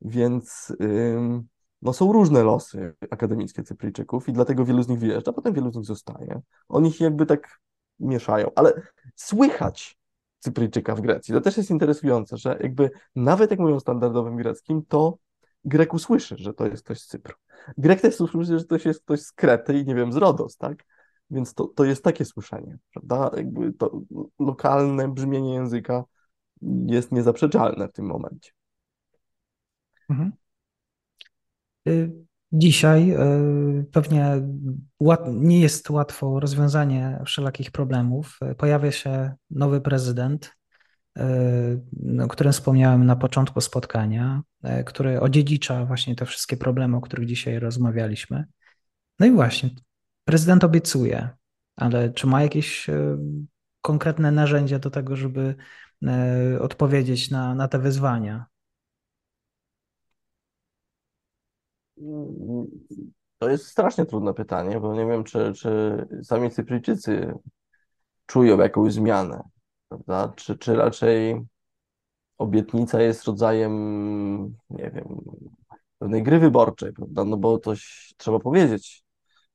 Więc 0.00 0.72
ym, 0.80 1.48
no, 1.84 1.92
są 1.92 2.12
różne 2.12 2.42
losy 2.42 2.94
akademickie 3.10 3.62
Cypryjczyków 3.62 4.28
i 4.28 4.32
dlatego 4.32 4.64
wielu 4.64 4.82
z 4.82 4.88
nich 4.88 4.98
wyjeżdża, 4.98 5.32
potem 5.32 5.54
wielu 5.54 5.72
z 5.72 5.76
nich 5.76 5.84
zostaje. 5.84 6.40
Oni 6.68 6.92
się 6.92 7.04
jakby 7.04 7.26
tak 7.26 7.60
mieszają, 8.00 8.50
ale 8.56 8.82
słychać 9.14 9.98
Cypryjczyka 10.38 10.94
w 10.94 11.00
Grecji. 11.00 11.34
To 11.34 11.40
też 11.40 11.56
jest 11.56 11.70
interesujące, 11.70 12.36
że 12.36 12.58
jakby 12.62 12.90
nawet 13.16 13.50
jak 13.50 13.60
mówią 13.60 13.80
standardowym 13.80 14.36
greckim, 14.36 14.82
to 14.88 15.18
Grek 15.64 15.94
usłyszy, 15.94 16.36
że 16.38 16.54
to 16.54 16.66
jest 16.66 16.84
ktoś 16.84 17.00
z 17.00 17.06
Cypru. 17.06 17.34
Grek 17.78 18.00
też 18.00 18.20
usłyszy, 18.20 18.58
że 18.58 18.64
to 18.64 18.76
jest 18.84 19.02
ktoś 19.02 19.20
z 19.20 19.32
Krety 19.32 19.78
i 19.78 19.84
nie 19.84 19.94
wiem, 19.94 20.12
z 20.12 20.16
Rodos, 20.16 20.56
tak? 20.56 20.84
Więc 21.30 21.54
to, 21.54 21.66
to 21.66 21.84
jest 21.84 22.04
takie 22.04 22.24
słyszenie, 22.24 22.78
prawda? 22.92 23.30
Jakby 23.36 23.72
to 23.72 24.00
lokalne 24.38 25.08
brzmienie 25.08 25.54
języka 25.54 26.04
jest 26.86 27.12
niezaprzeczalne 27.12 27.88
w 27.88 27.92
tym 27.92 28.06
momencie. 28.06 28.50
Mhm. 30.10 30.32
Y, 31.88 32.24
Dzisiaj 32.56 33.10
y, 33.10 33.84
pewnie 33.92 34.42
nie 35.26 35.60
jest 35.60 35.90
łatwo 35.90 36.40
rozwiązanie 36.40 37.20
wszelakich 37.26 37.70
problemów. 37.70 38.38
Y, 38.52 38.54
Pojawia 38.54 38.92
się 38.92 39.32
nowy 39.50 39.80
prezydent, 39.80 40.52
o 42.22 42.28
którym 42.28 42.52
wspomniałem 42.52 43.06
na 43.06 43.16
początku 43.16 43.60
spotkania, 43.60 44.42
który 44.86 45.20
odziedzicza 45.20 45.84
właśnie 45.84 46.16
te 46.16 46.26
wszystkie 46.26 46.56
problemy, 46.56 46.96
o 46.96 47.00
których 47.00 47.26
dzisiaj 47.26 47.58
rozmawialiśmy. 47.58 48.44
No 49.18 49.26
i 49.26 49.30
właśnie, 49.30 49.70
prezydent 50.24 50.64
obiecuje, 50.64 51.28
ale 51.76 52.10
czy 52.10 52.26
ma 52.26 52.42
jakieś 52.42 52.86
konkretne 53.80 54.32
narzędzia 54.32 54.78
do 54.78 54.90
tego, 54.90 55.16
żeby 55.16 55.54
odpowiedzieć 56.60 57.30
na, 57.30 57.54
na 57.54 57.68
te 57.68 57.78
wyzwania? 57.78 58.46
To 63.38 63.48
jest 63.50 63.66
strasznie 63.66 64.06
trudne 64.06 64.34
pytanie, 64.34 64.80
bo 64.80 64.94
nie 64.94 65.06
wiem, 65.06 65.24
czy, 65.24 65.52
czy 65.52 65.96
sami 66.22 66.50
Cypryjczycy 66.50 67.34
czują 68.26 68.58
jakąś 68.58 68.92
zmianę, 68.92 69.42
prawda? 69.88 70.32
Czy, 70.36 70.58
czy 70.58 70.76
raczej 70.76 71.42
obietnica 72.38 73.02
jest 73.02 73.24
rodzajem, 73.24 73.72
nie 74.70 74.90
wiem, 74.90 75.04
pewnej 75.98 76.22
gry 76.22 76.38
wyborczej, 76.38 76.92
prawda? 76.92 77.24
No 77.24 77.36
bo 77.36 77.58
coś 77.58 78.14
trzeba 78.16 78.38
powiedzieć, 78.40 79.04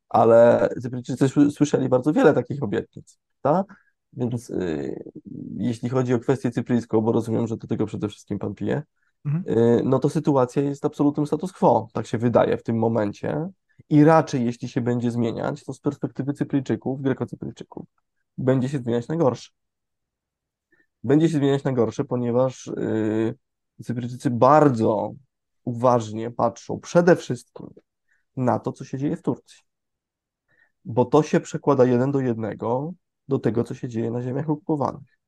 ale 0.09 0.69
Cypryjczycy 0.81 1.25
sły- 1.25 1.51
słyszeli 1.51 1.89
bardzo 1.89 2.13
wiele 2.13 2.33
takich 2.33 2.63
obietnic, 2.63 3.19
prawda? 3.41 3.75
Więc 4.13 4.49
y, 4.49 5.03
jeśli 5.57 5.89
chodzi 5.89 6.13
o 6.13 6.19
kwestię 6.19 6.51
cypryjską, 6.51 7.01
bo 7.01 7.11
rozumiem, 7.11 7.47
że 7.47 7.57
do 7.57 7.67
tego 7.67 7.85
przede 7.85 8.09
wszystkim 8.09 8.39
pan 8.39 8.55
pije, 8.55 8.83
Mhm. 9.25 9.57
y, 9.57 9.81
no 9.83 9.99
to 9.99 10.09
sytuacja 10.09 10.61
jest 10.61 10.85
absolutnym 10.85 11.27
status 11.27 11.51
quo, 11.51 11.87
tak 11.93 12.07
się 12.07 12.17
wydaje 12.17 12.57
w 12.57 12.63
tym 12.63 12.77
momencie. 12.77 13.49
I 13.89 14.03
raczej, 14.03 14.45
jeśli 14.45 14.67
się 14.67 14.81
będzie 14.81 15.11
zmieniać, 15.11 15.63
to 15.63 15.73
z 15.73 15.79
perspektywy 15.79 16.33
Cypryjczyków, 16.33 17.01
Grekocypryjczyków, 17.01 17.85
będzie 18.37 18.69
się 18.69 18.77
zmieniać 18.77 19.07
na 19.07 19.15
gorsze. 19.15 19.51
Będzie 21.03 21.29
się 21.29 21.37
zmieniać 21.37 21.63
na 21.63 21.71
gorsze, 21.71 22.05
ponieważ 22.05 22.67
y, 22.67 23.35
Cypryjczycy 23.83 24.29
bardzo 24.29 25.13
uważnie 25.63 26.31
patrzą 26.31 26.79
przede 26.79 27.15
wszystkim 27.15 27.67
na 28.37 28.59
to, 28.59 28.71
co 28.71 28.85
się 28.85 28.97
dzieje 28.97 29.15
w 29.15 29.21
Turcji. 29.21 29.59
Bo 30.85 31.05
to 31.05 31.23
się 31.23 31.39
przekłada 31.39 31.85
jeden 31.85 32.11
do 32.11 32.19
jednego 32.19 32.93
do 33.27 33.39
tego, 33.39 33.63
co 33.63 33.73
się 33.73 33.89
dzieje 33.89 34.11
na 34.11 34.21
ziemiach 34.21 34.49
okupowanych. 34.49 35.19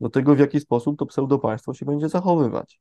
Do 0.00 0.08
tego, 0.10 0.34
w 0.34 0.38
jaki 0.38 0.60
sposób 0.60 0.98
to 0.98 1.06
pseudopaństwo 1.06 1.74
się 1.74 1.86
będzie 1.86 2.08
zachowywać. 2.08 2.80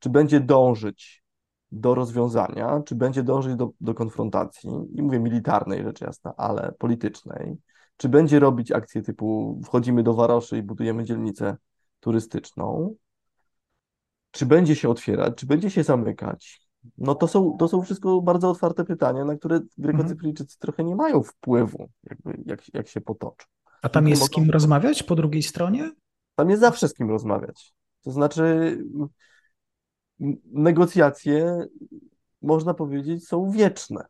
Czy 0.00 0.10
będzie 0.10 0.40
dążyć 0.40 1.24
do 1.72 1.94
rozwiązania, 1.94 2.82
czy 2.86 2.94
będzie 2.94 3.22
dążyć 3.22 3.56
do, 3.56 3.70
do 3.80 3.94
konfrontacji, 3.94 4.70
nie 4.92 5.02
mówię 5.02 5.20
militarnej, 5.20 5.82
rzecz 5.82 6.00
jasna, 6.00 6.34
ale 6.36 6.72
politycznej, 6.78 7.56
czy 7.96 8.08
będzie 8.08 8.38
robić 8.38 8.72
akcje 8.72 9.02
typu 9.02 9.60
wchodzimy 9.64 10.02
do 10.02 10.14
Waroszy 10.14 10.58
i 10.58 10.62
budujemy 10.62 11.04
dzielnicę 11.04 11.56
turystyczną, 12.00 12.94
czy 14.30 14.46
będzie 14.46 14.76
się 14.76 14.88
otwierać, 14.88 15.34
czy 15.36 15.46
będzie 15.46 15.70
się 15.70 15.82
zamykać. 15.82 16.70
No 16.98 17.14
to 17.14 17.28
są, 17.28 17.56
to 17.58 17.68
są 17.68 17.82
wszystko 17.82 18.22
bardzo 18.22 18.50
otwarte 18.50 18.84
pytania, 18.84 19.24
na 19.24 19.36
które 19.36 19.60
Grekocypryjczycy 19.78 20.56
mhm. 20.56 20.58
trochę 20.60 20.84
nie 20.84 20.96
mają 20.96 21.22
wpływu, 21.22 21.90
jakby, 22.10 22.42
jak, 22.46 22.74
jak 22.74 22.88
się 22.88 23.00
potoczą. 23.00 23.46
A 23.82 23.88
tam 23.88 24.08
jest 24.08 24.22
z 24.22 24.30
kim 24.30 24.50
rozmawiać 24.50 25.02
po 25.02 25.14
drugiej 25.14 25.42
stronie? 25.42 25.90
Tam 26.34 26.50
jest 26.50 26.60
zawsze 26.60 26.88
z 26.88 26.94
kim 26.94 27.10
rozmawiać. 27.10 27.74
To 28.04 28.10
znaczy, 28.10 28.78
negocjacje, 30.52 31.66
można 32.42 32.74
powiedzieć, 32.74 33.28
są 33.28 33.50
wieczne. 33.50 34.04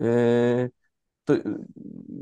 Yy, 0.00 0.70
to 1.24 1.34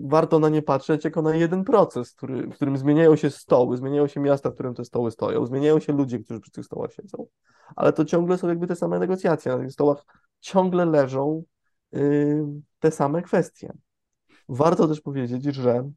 warto 0.03 0.39
na 0.39 0.49
nie 0.49 0.63
patrzeć 0.63 1.05
jako 1.05 1.23
na 1.23 1.37
jeden 1.37 1.65
proces, 1.65 2.13
który, 2.13 2.47
w 2.47 2.55
którym 2.55 2.77
zmieniają 2.77 3.17
się 3.17 3.31
stoły, 3.31 3.77
zmieniają 3.77 4.07
się 4.07 4.21
miasta, 4.21 4.51
w 4.51 4.55
którym 4.55 4.75
te 4.75 4.85
stoły 4.85 5.11
stoją, 5.11 5.47
zmieniają 5.47 5.81
się 5.81 5.93
ludzie, 5.93 6.19
którzy 6.19 6.41
przy 6.41 6.51
tych 6.51 6.65
stołach 6.65 6.93
siedzą, 6.93 7.27
ale 7.77 7.93
to 7.93 8.05
ciągle 8.05 8.39
są 8.39 8.49
jakby 8.49 8.67
te 8.67 8.77
same 8.77 8.99
negocjacje. 8.99 9.53
Na 9.53 9.59
tych 9.59 9.73
stołach 9.73 10.05
ciągle 10.41 10.87
leżą 10.87 11.43
yy, 11.93 12.45
te 12.79 12.91
same 12.91 13.23
kwestie. 13.23 13.73
Warto 14.49 14.89
też 14.89 15.01
powiedzieć, 15.01 15.45
że 15.45 15.91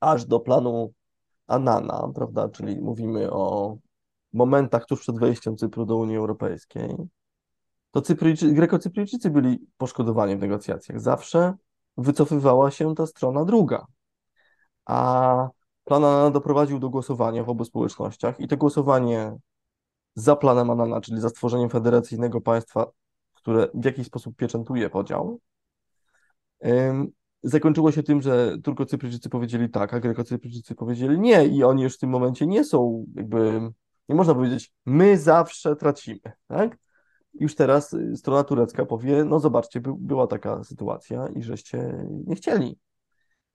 aż 0.00 0.24
do 0.24 0.40
planu 0.40 0.92
Anana, 1.46 2.08
prawda, 2.14 2.48
czyli 2.48 2.80
mówimy 2.80 3.30
o 3.30 3.76
momentach 4.36 4.86
tuż 4.86 5.00
przed 5.00 5.18
wejściem 5.18 5.56
Cypru 5.56 5.86
do 5.86 5.96
Unii 5.96 6.16
Europejskiej, 6.16 6.96
to 7.90 8.02
Cypryjczy, 8.02 8.52
Grekocypryjczycy 8.52 9.30
byli 9.30 9.66
poszkodowani 9.76 10.36
w 10.36 10.40
negocjacjach. 10.40 11.00
Zawsze 11.00 11.54
wycofywała 11.96 12.70
się 12.70 12.94
ta 12.94 13.06
strona 13.06 13.44
druga. 13.44 13.86
A 14.84 15.48
plan 15.84 16.04
Anana 16.04 16.30
doprowadził 16.30 16.78
do 16.78 16.90
głosowania 16.90 17.44
w 17.44 17.48
obu 17.48 17.64
społecznościach 17.64 18.40
i 18.40 18.48
to 18.48 18.56
głosowanie 18.56 19.36
za 20.14 20.36
planem 20.36 20.70
Anana, 20.70 21.00
czyli 21.00 21.20
za 21.20 21.28
stworzeniem 21.28 21.70
federacyjnego 21.70 22.40
państwa, 22.40 22.86
które 23.34 23.68
w 23.74 23.84
jakiś 23.84 24.06
sposób 24.06 24.36
pieczętuje 24.36 24.90
podział, 24.90 25.40
zakończyło 27.42 27.92
się 27.92 28.02
tym, 28.02 28.22
że 28.22 28.58
Turkocypryjczycy 28.64 29.28
powiedzieli 29.28 29.70
tak, 29.70 29.94
a 29.94 30.00
Grekocypryjczycy 30.00 30.74
powiedzieli 30.74 31.20
nie 31.20 31.46
i 31.46 31.64
oni 31.64 31.82
już 31.82 31.94
w 31.94 31.98
tym 31.98 32.10
momencie 32.10 32.46
nie 32.46 32.64
są 32.64 33.04
jakby, 33.14 33.70
nie 34.08 34.14
można 34.14 34.34
powiedzieć, 34.34 34.72
my 34.86 35.18
zawsze 35.18 35.76
tracimy, 35.76 36.32
tak? 36.48 36.78
Już 37.34 37.54
teraz 37.54 37.92
y, 37.92 38.16
strona 38.16 38.44
turecka 38.44 38.86
powie, 38.86 39.24
no 39.24 39.40
zobaczcie, 39.40 39.80
by, 39.80 39.90
była 39.98 40.26
taka 40.26 40.64
sytuacja 40.64 41.28
i 41.28 41.42
żeście 41.42 42.06
nie 42.26 42.36
chcieli. 42.36 42.78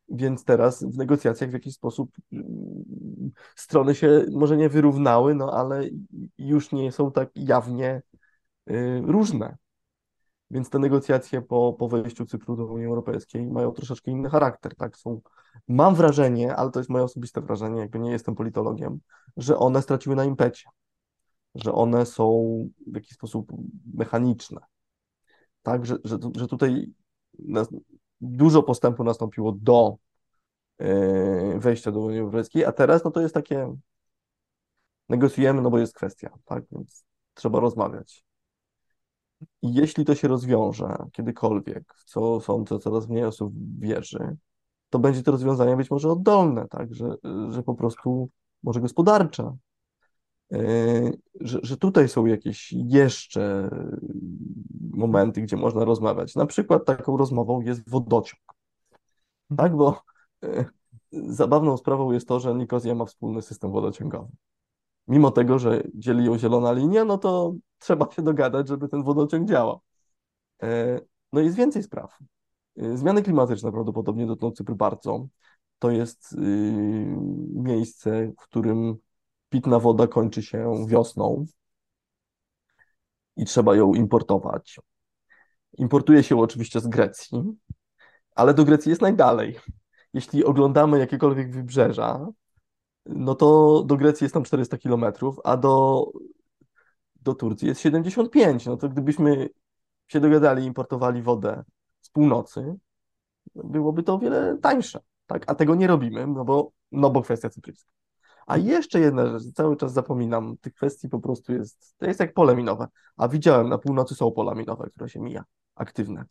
Więc 0.09 0.43
teraz 0.45 0.83
w 0.83 0.97
negocjacjach 0.97 1.49
w 1.49 1.53
jakiś 1.53 1.73
sposób 1.73 2.11
mm, 2.33 3.31
strony 3.55 3.95
się 3.95 4.25
może 4.31 4.57
nie 4.57 4.69
wyrównały, 4.69 5.35
no 5.35 5.53
ale 5.53 5.83
już 6.37 6.71
nie 6.71 6.91
są 6.91 7.11
tak 7.11 7.29
jawnie 7.35 8.01
y, 8.69 9.01
różne. 9.05 9.57
Więc 10.51 10.69
te 10.69 10.79
negocjacje 10.79 11.41
po, 11.41 11.73
po 11.79 11.87
wejściu 11.87 12.25
Cypru 12.25 12.55
do 12.55 12.65
Unii 12.65 12.87
Europejskiej 12.87 13.47
mają 13.47 13.71
troszeczkę 13.71 14.11
inny 14.11 14.29
charakter, 14.29 14.75
tak? 14.75 14.97
Są, 14.97 15.21
mam 15.67 15.95
wrażenie, 15.95 16.55
ale 16.55 16.71
to 16.71 16.79
jest 16.79 16.89
moje 16.89 17.03
osobiste 17.03 17.41
wrażenie, 17.41 17.79
jakby 17.79 17.99
nie 17.99 18.11
jestem 18.11 18.35
politologiem, 18.35 18.99
że 19.37 19.57
one 19.57 19.81
straciły 19.81 20.15
na 20.15 20.25
impecie 20.25 20.69
że 21.55 21.73
one 21.73 22.05
są 22.05 22.25
w 22.87 22.95
jakiś 22.95 23.11
sposób 23.11 23.51
mechaniczne. 23.93 24.61
Tak, 25.63 25.85
że, 25.85 25.97
że, 26.03 26.17
że 26.35 26.47
tutaj 26.47 26.93
dużo 28.21 28.63
postępu 28.63 29.03
nastąpiło 29.03 29.51
do 29.51 29.97
e, 30.77 31.59
wejścia 31.59 31.91
do 31.91 31.99
Unii 31.99 32.19
Europejskiej, 32.19 32.65
a 32.65 32.71
teraz 32.71 33.03
no 33.03 33.11
to 33.11 33.21
jest 33.21 33.33
takie 33.33 33.75
negocjujemy, 35.09 35.61
no 35.61 35.69
bo 35.69 35.79
jest 35.79 35.95
kwestia, 35.95 36.37
tak, 36.45 36.63
więc 36.71 37.05
trzeba 37.33 37.59
rozmawiać. 37.59 38.25
Jeśli 39.61 40.05
to 40.05 40.15
się 40.15 40.27
rozwiąże 40.27 40.97
kiedykolwiek, 41.11 41.93
w 41.97 42.03
co 42.03 42.41
sądzę, 42.41 42.79
coraz 42.79 43.07
mniej 43.07 43.23
osób 43.23 43.53
wierzy, 43.79 44.37
to 44.89 44.99
będzie 44.99 45.23
to 45.23 45.31
rozwiązanie 45.31 45.77
być 45.77 45.91
może 45.91 46.09
oddolne, 46.09 46.67
tak, 46.67 46.95
że, 46.95 47.15
że 47.49 47.63
po 47.63 47.75
prostu 47.75 48.29
może 48.63 48.81
gospodarcze, 48.81 49.57
że, 51.41 51.59
że 51.63 51.77
tutaj 51.77 52.09
są 52.09 52.25
jakieś 52.25 52.71
jeszcze 52.71 53.69
momenty, 54.93 55.41
gdzie 55.41 55.57
można 55.57 55.85
rozmawiać. 55.85 56.35
Na 56.35 56.45
przykład 56.45 56.85
taką 56.85 57.17
rozmową 57.17 57.61
jest 57.61 57.89
wodociąg. 57.89 58.41
Tak, 59.57 59.75
bo 59.75 60.01
e, 60.43 60.65
zabawną 61.11 61.77
sprawą 61.77 62.11
jest 62.11 62.27
to, 62.27 62.39
że 62.39 62.55
Nikozja 62.55 62.95
ma 62.95 63.05
wspólny 63.05 63.41
system 63.41 63.71
wodociągowy. 63.71 64.31
Mimo 65.07 65.31
tego, 65.31 65.59
że 65.59 65.83
dzieli 65.93 66.25
ją 66.25 66.37
zielona 66.37 66.71
linia, 66.71 67.05
no 67.05 67.17
to 67.17 67.53
trzeba 67.79 68.11
się 68.11 68.21
dogadać, 68.21 68.67
żeby 68.67 68.87
ten 68.87 69.03
wodociąg 69.03 69.49
działał. 69.49 69.81
E, 70.63 70.99
no 71.33 71.41
jest 71.41 71.55
więcej 71.55 71.83
spraw. 71.83 72.17
Zmiany 72.75 73.23
klimatyczne 73.23 73.71
prawdopodobnie 73.71 74.25
dotkną 74.25 74.51
Cypru 74.51 74.75
bardzo. 74.75 75.27
To 75.79 75.91
jest 75.91 76.33
y, 76.33 76.37
miejsce, 77.53 78.31
w 78.39 78.43
którym 78.43 78.95
pitna 79.49 79.79
woda 79.79 80.07
kończy 80.07 80.43
się 80.43 80.85
wiosną 80.87 81.45
i 83.37 83.45
trzeba 83.45 83.75
ją 83.75 83.93
importować. 83.93 84.79
Importuje 85.77 86.23
się 86.23 86.39
oczywiście 86.39 86.79
z 86.79 86.87
Grecji, 86.87 87.43
ale 88.35 88.53
do 88.53 88.65
Grecji 88.65 88.89
jest 88.89 89.01
najdalej. 89.01 89.59
Jeśli 90.13 90.45
oglądamy 90.45 90.99
jakiekolwiek 90.99 91.51
wybrzeża, 91.51 92.27
no 93.05 93.35
to 93.35 93.83
do 93.83 93.97
Grecji 93.97 94.25
jest 94.25 94.33
tam 94.33 94.43
400 94.43 94.77
kilometrów, 94.77 95.39
a 95.43 95.57
do, 95.57 96.05
do 97.21 97.35
Turcji 97.35 97.67
jest 97.67 97.81
75. 97.81 98.65
No 98.65 98.77
to 98.77 98.89
gdybyśmy 98.89 99.49
się 100.07 100.19
dogadali 100.19 100.63
i 100.63 100.67
importowali 100.67 101.21
wodę 101.21 101.63
z 102.01 102.09
północy, 102.09 102.75
byłoby 103.55 104.03
to 104.03 104.13
o 104.13 104.19
wiele 104.19 104.57
tańsze. 104.61 104.99
Tak? 105.27 105.43
A 105.47 105.55
tego 105.55 105.75
nie 105.75 105.87
robimy, 105.87 106.27
no 106.27 106.45
bo, 106.45 106.71
no 106.91 107.09
bo 107.09 107.21
kwestia 107.21 107.49
cypryjska. 107.49 107.91
A 108.47 108.57
jeszcze 108.57 108.99
jedna 108.99 109.39
rzecz, 109.39 109.53
cały 109.53 109.77
czas 109.77 109.93
zapominam, 109.93 110.57
tych 110.57 110.73
kwestii 110.73 111.09
po 111.09 111.19
prostu 111.19 111.53
jest, 111.53 111.95
to 111.97 112.05
jest 112.05 112.19
jak 112.19 112.33
pole 112.33 112.55
minowe, 112.55 112.87
a 113.17 113.27
widziałem, 113.27 113.69
na 113.69 113.77
północy 113.77 114.15
są 114.15 114.31
pola 114.31 114.55
minowe, 114.55 114.89
które 114.89 115.09
się 115.09 115.19
mija, 115.19 115.43
aktywne, 115.75 116.25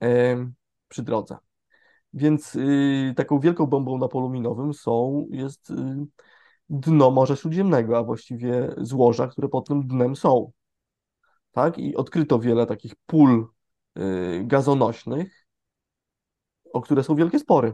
yy, 0.00 0.52
przy 0.88 1.02
drodze. 1.02 1.36
Więc 2.14 2.54
yy, 2.54 3.14
taką 3.16 3.40
wielką 3.40 3.66
bombą 3.66 3.98
na 3.98 4.08
polu 4.08 4.28
minowym 4.28 4.74
są, 4.74 5.26
jest 5.30 5.70
yy, 5.70 6.06
dno 6.72 7.10
Morza 7.10 7.36
Śródziemnego, 7.36 7.98
a 7.98 8.02
właściwie 8.02 8.74
złoża, 8.78 9.26
które 9.26 9.48
pod 9.48 9.68
tym 9.68 9.86
dnem 9.86 10.16
są. 10.16 10.52
Tak? 11.52 11.78
I 11.78 11.96
odkryto 11.96 12.38
wiele 12.38 12.66
takich 12.66 12.94
pól 13.06 13.48
y, 13.98 14.42
gazonośnych, 14.44 15.46
o 16.72 16.80
które 16.80 17.02
są 17.02 17.14
wielkie 17.14 17.38
spory. 17.38 17.72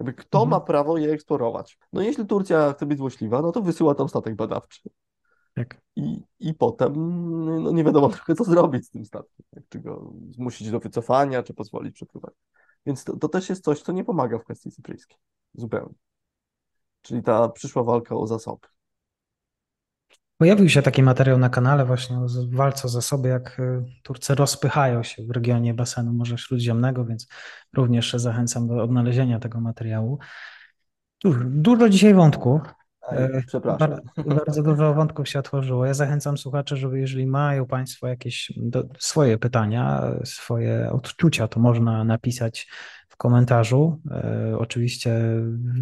Jakby 0.00 0.14
kto 0.14 0.38
mhm. 0.38 0.50
ma 0.50 0.60
prawo 0.60 0.98
je 0.98 1.12
eksplorować? 1.12 1.78
No 1.92 2.02
jeśli 2.02 2.26
Turcja 2.26 2.72
chce 2.72 2.86
być 2.86 2.98
złośliwa, 2.98 3.42
no 3.42 3.52
to 3.52 3.62
wysyła 3.62 3.94
tam 3.94 4.08
statek 4.08 4.36
badawczy. 4.36 4.90
Tak. 5.54 5.80
I, 5.96 6.22
I 6.40 6.54
potem 6.54 6.92
no 7.64 7.72
nie 7.72 7.84
wiadomo 7.84 8.08
trochę, 8.18 8.34
co 8.34 8.44
zrobić 8.44 8.86
z 8.86 8.90
tym 8.90 9.04
statkiem. 9.04 9.46
Czy 9.68 9.78
go 9.80 10.12
zmusić 10.30 10.70
do 10.70 10.80
wycofania, 10.80 11.42
czy 11.42 11.54
pozwolić 11.54 11.94
przepływać. 11.94 12.34
Więc 12.86 13.04
to, 13.04 13.16
to 13.16 13.28
też 13.28 13.48
jest 13.48 13.64
coś, 13.64 13.82
co 13.82 13.92
nie 13.92 14.04
pomaga 14.04 14.38
w 14.38 14.44
kwestii 14.44 14.70
cypryjskiej. 14.70 15.16
Zupełnie. 15.54 15.94
Czyli 17.02 17.22
ta 17.22 17.48
przyszła 17.48 17.82
walka 17.82 18.14
o 18.14 18.26
zasoby. 18.26 18.68
Pojawił 20.38 20.68
się 20.68 20.82
taki 20.82 21.02
materiał 21.02 21.38
na 21.38 21.48
kanale 21.48 21.84
właśnie 21.84 22.18
o 22.18 22.26
walce 22.52 22.84
o 22.84 22.88
zasoby, 22.88 23.28
jak 23.28 23.60
y, 23.60 23.84
Turcy 24.02 24.34
rozpychają 24.34 25.02
się 25.02 25.22
w 25.26 25.30
regionie 25.30 25.74
basenu 25.74 26.12
Morza 26.12 26.36
Śródziemnego, 26.36 27.04
więc 27.04 27.28
również 27.76 28.12
zachęcam 28.12 28.68
do 28.68 28.82
odnalezienia 28.82 29.38
tego 29.38 29.60
materiału. 29.60 30.18
Dużo, 31.44 31.88
dzisiaj 31.88 32.14
wątków. 32.14 32.60
E, 33.10 33.42
przepraszam. 33.46 33.78
Bardzo, 33.78 34.34
bardzo 34.34 34.62
dużo 34.62 34.94
wątków 34.94 35.28
się 35.28 35.38
otworzyło. 35.38 35.86
Ja 35.86 35.94
zachęcam 35.94 36.38
słuchaczy, 36.38 36.76
żeby 36.76 37.00
jeżeli 37.00 37.26
mają 37.26 37.66
Państwo 37.66 38.06
jakieś 38.06 38.52
do, 38.56 38.84
swoje 38.98 39.38
pytania, 39.38 40.02
swoje 40.24 40.90
odczucia, 40.92 41.48
to 41.48 41.60
można 41.60 42.04
napisać 42.04 42.68
w 43.08 43.16
komentarzu. 43.16 44.00
E, 44.10 44.58
oczywiście 44.58 45.20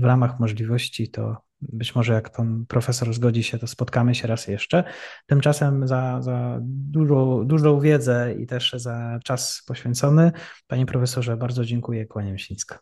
w 0.01 0.05
ramach 0.05 0.41
możliwości 0.41 1.11
to 1.11 1.47
być 1.61 1.95
może 1.95 2.13
jak 2.13 2.31
pan 2.31 2.65
profesor 2.69 3.15
zgodzi 3.15 3.43
się, 3.43 3.59
to 3.59 3.67
spotkamy 3.67 4.15
się 4.15 4.29
raz 4.29 4.49
jeszcze. 4.49 4.85
Tymczasem 5.27 5.89
za, 5.89 6.23
za 6.23 6.59
dużą, 6.63 7.47
dużą 7.47 7.81
wiedzę 7.81 8.35
i 8.35 8.47
też 8.47 8.73
za 8.77 9.19
czas 9.25 9.63
poświęcony, 9.67 10.33
panie 10.67 10.87
profesorze, 10.87 11.37
bardzo 11.37 11.65
dziękuję, 11.65 12.07
kłaniam 12.07 12.39
się 12.39 12.55
nisko. 12.55 12.77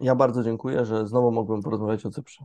Ja 0.00 0.14
bardzo 0.14 0.44
dziękuję, 0.44 0.84
że 0.84 1.06
znowu 1.06 1.32
mogłem 1.32 1.62
porozmawiać 1.62 2.06
o 2.06 2.10
Cyprze. 2.10 2.44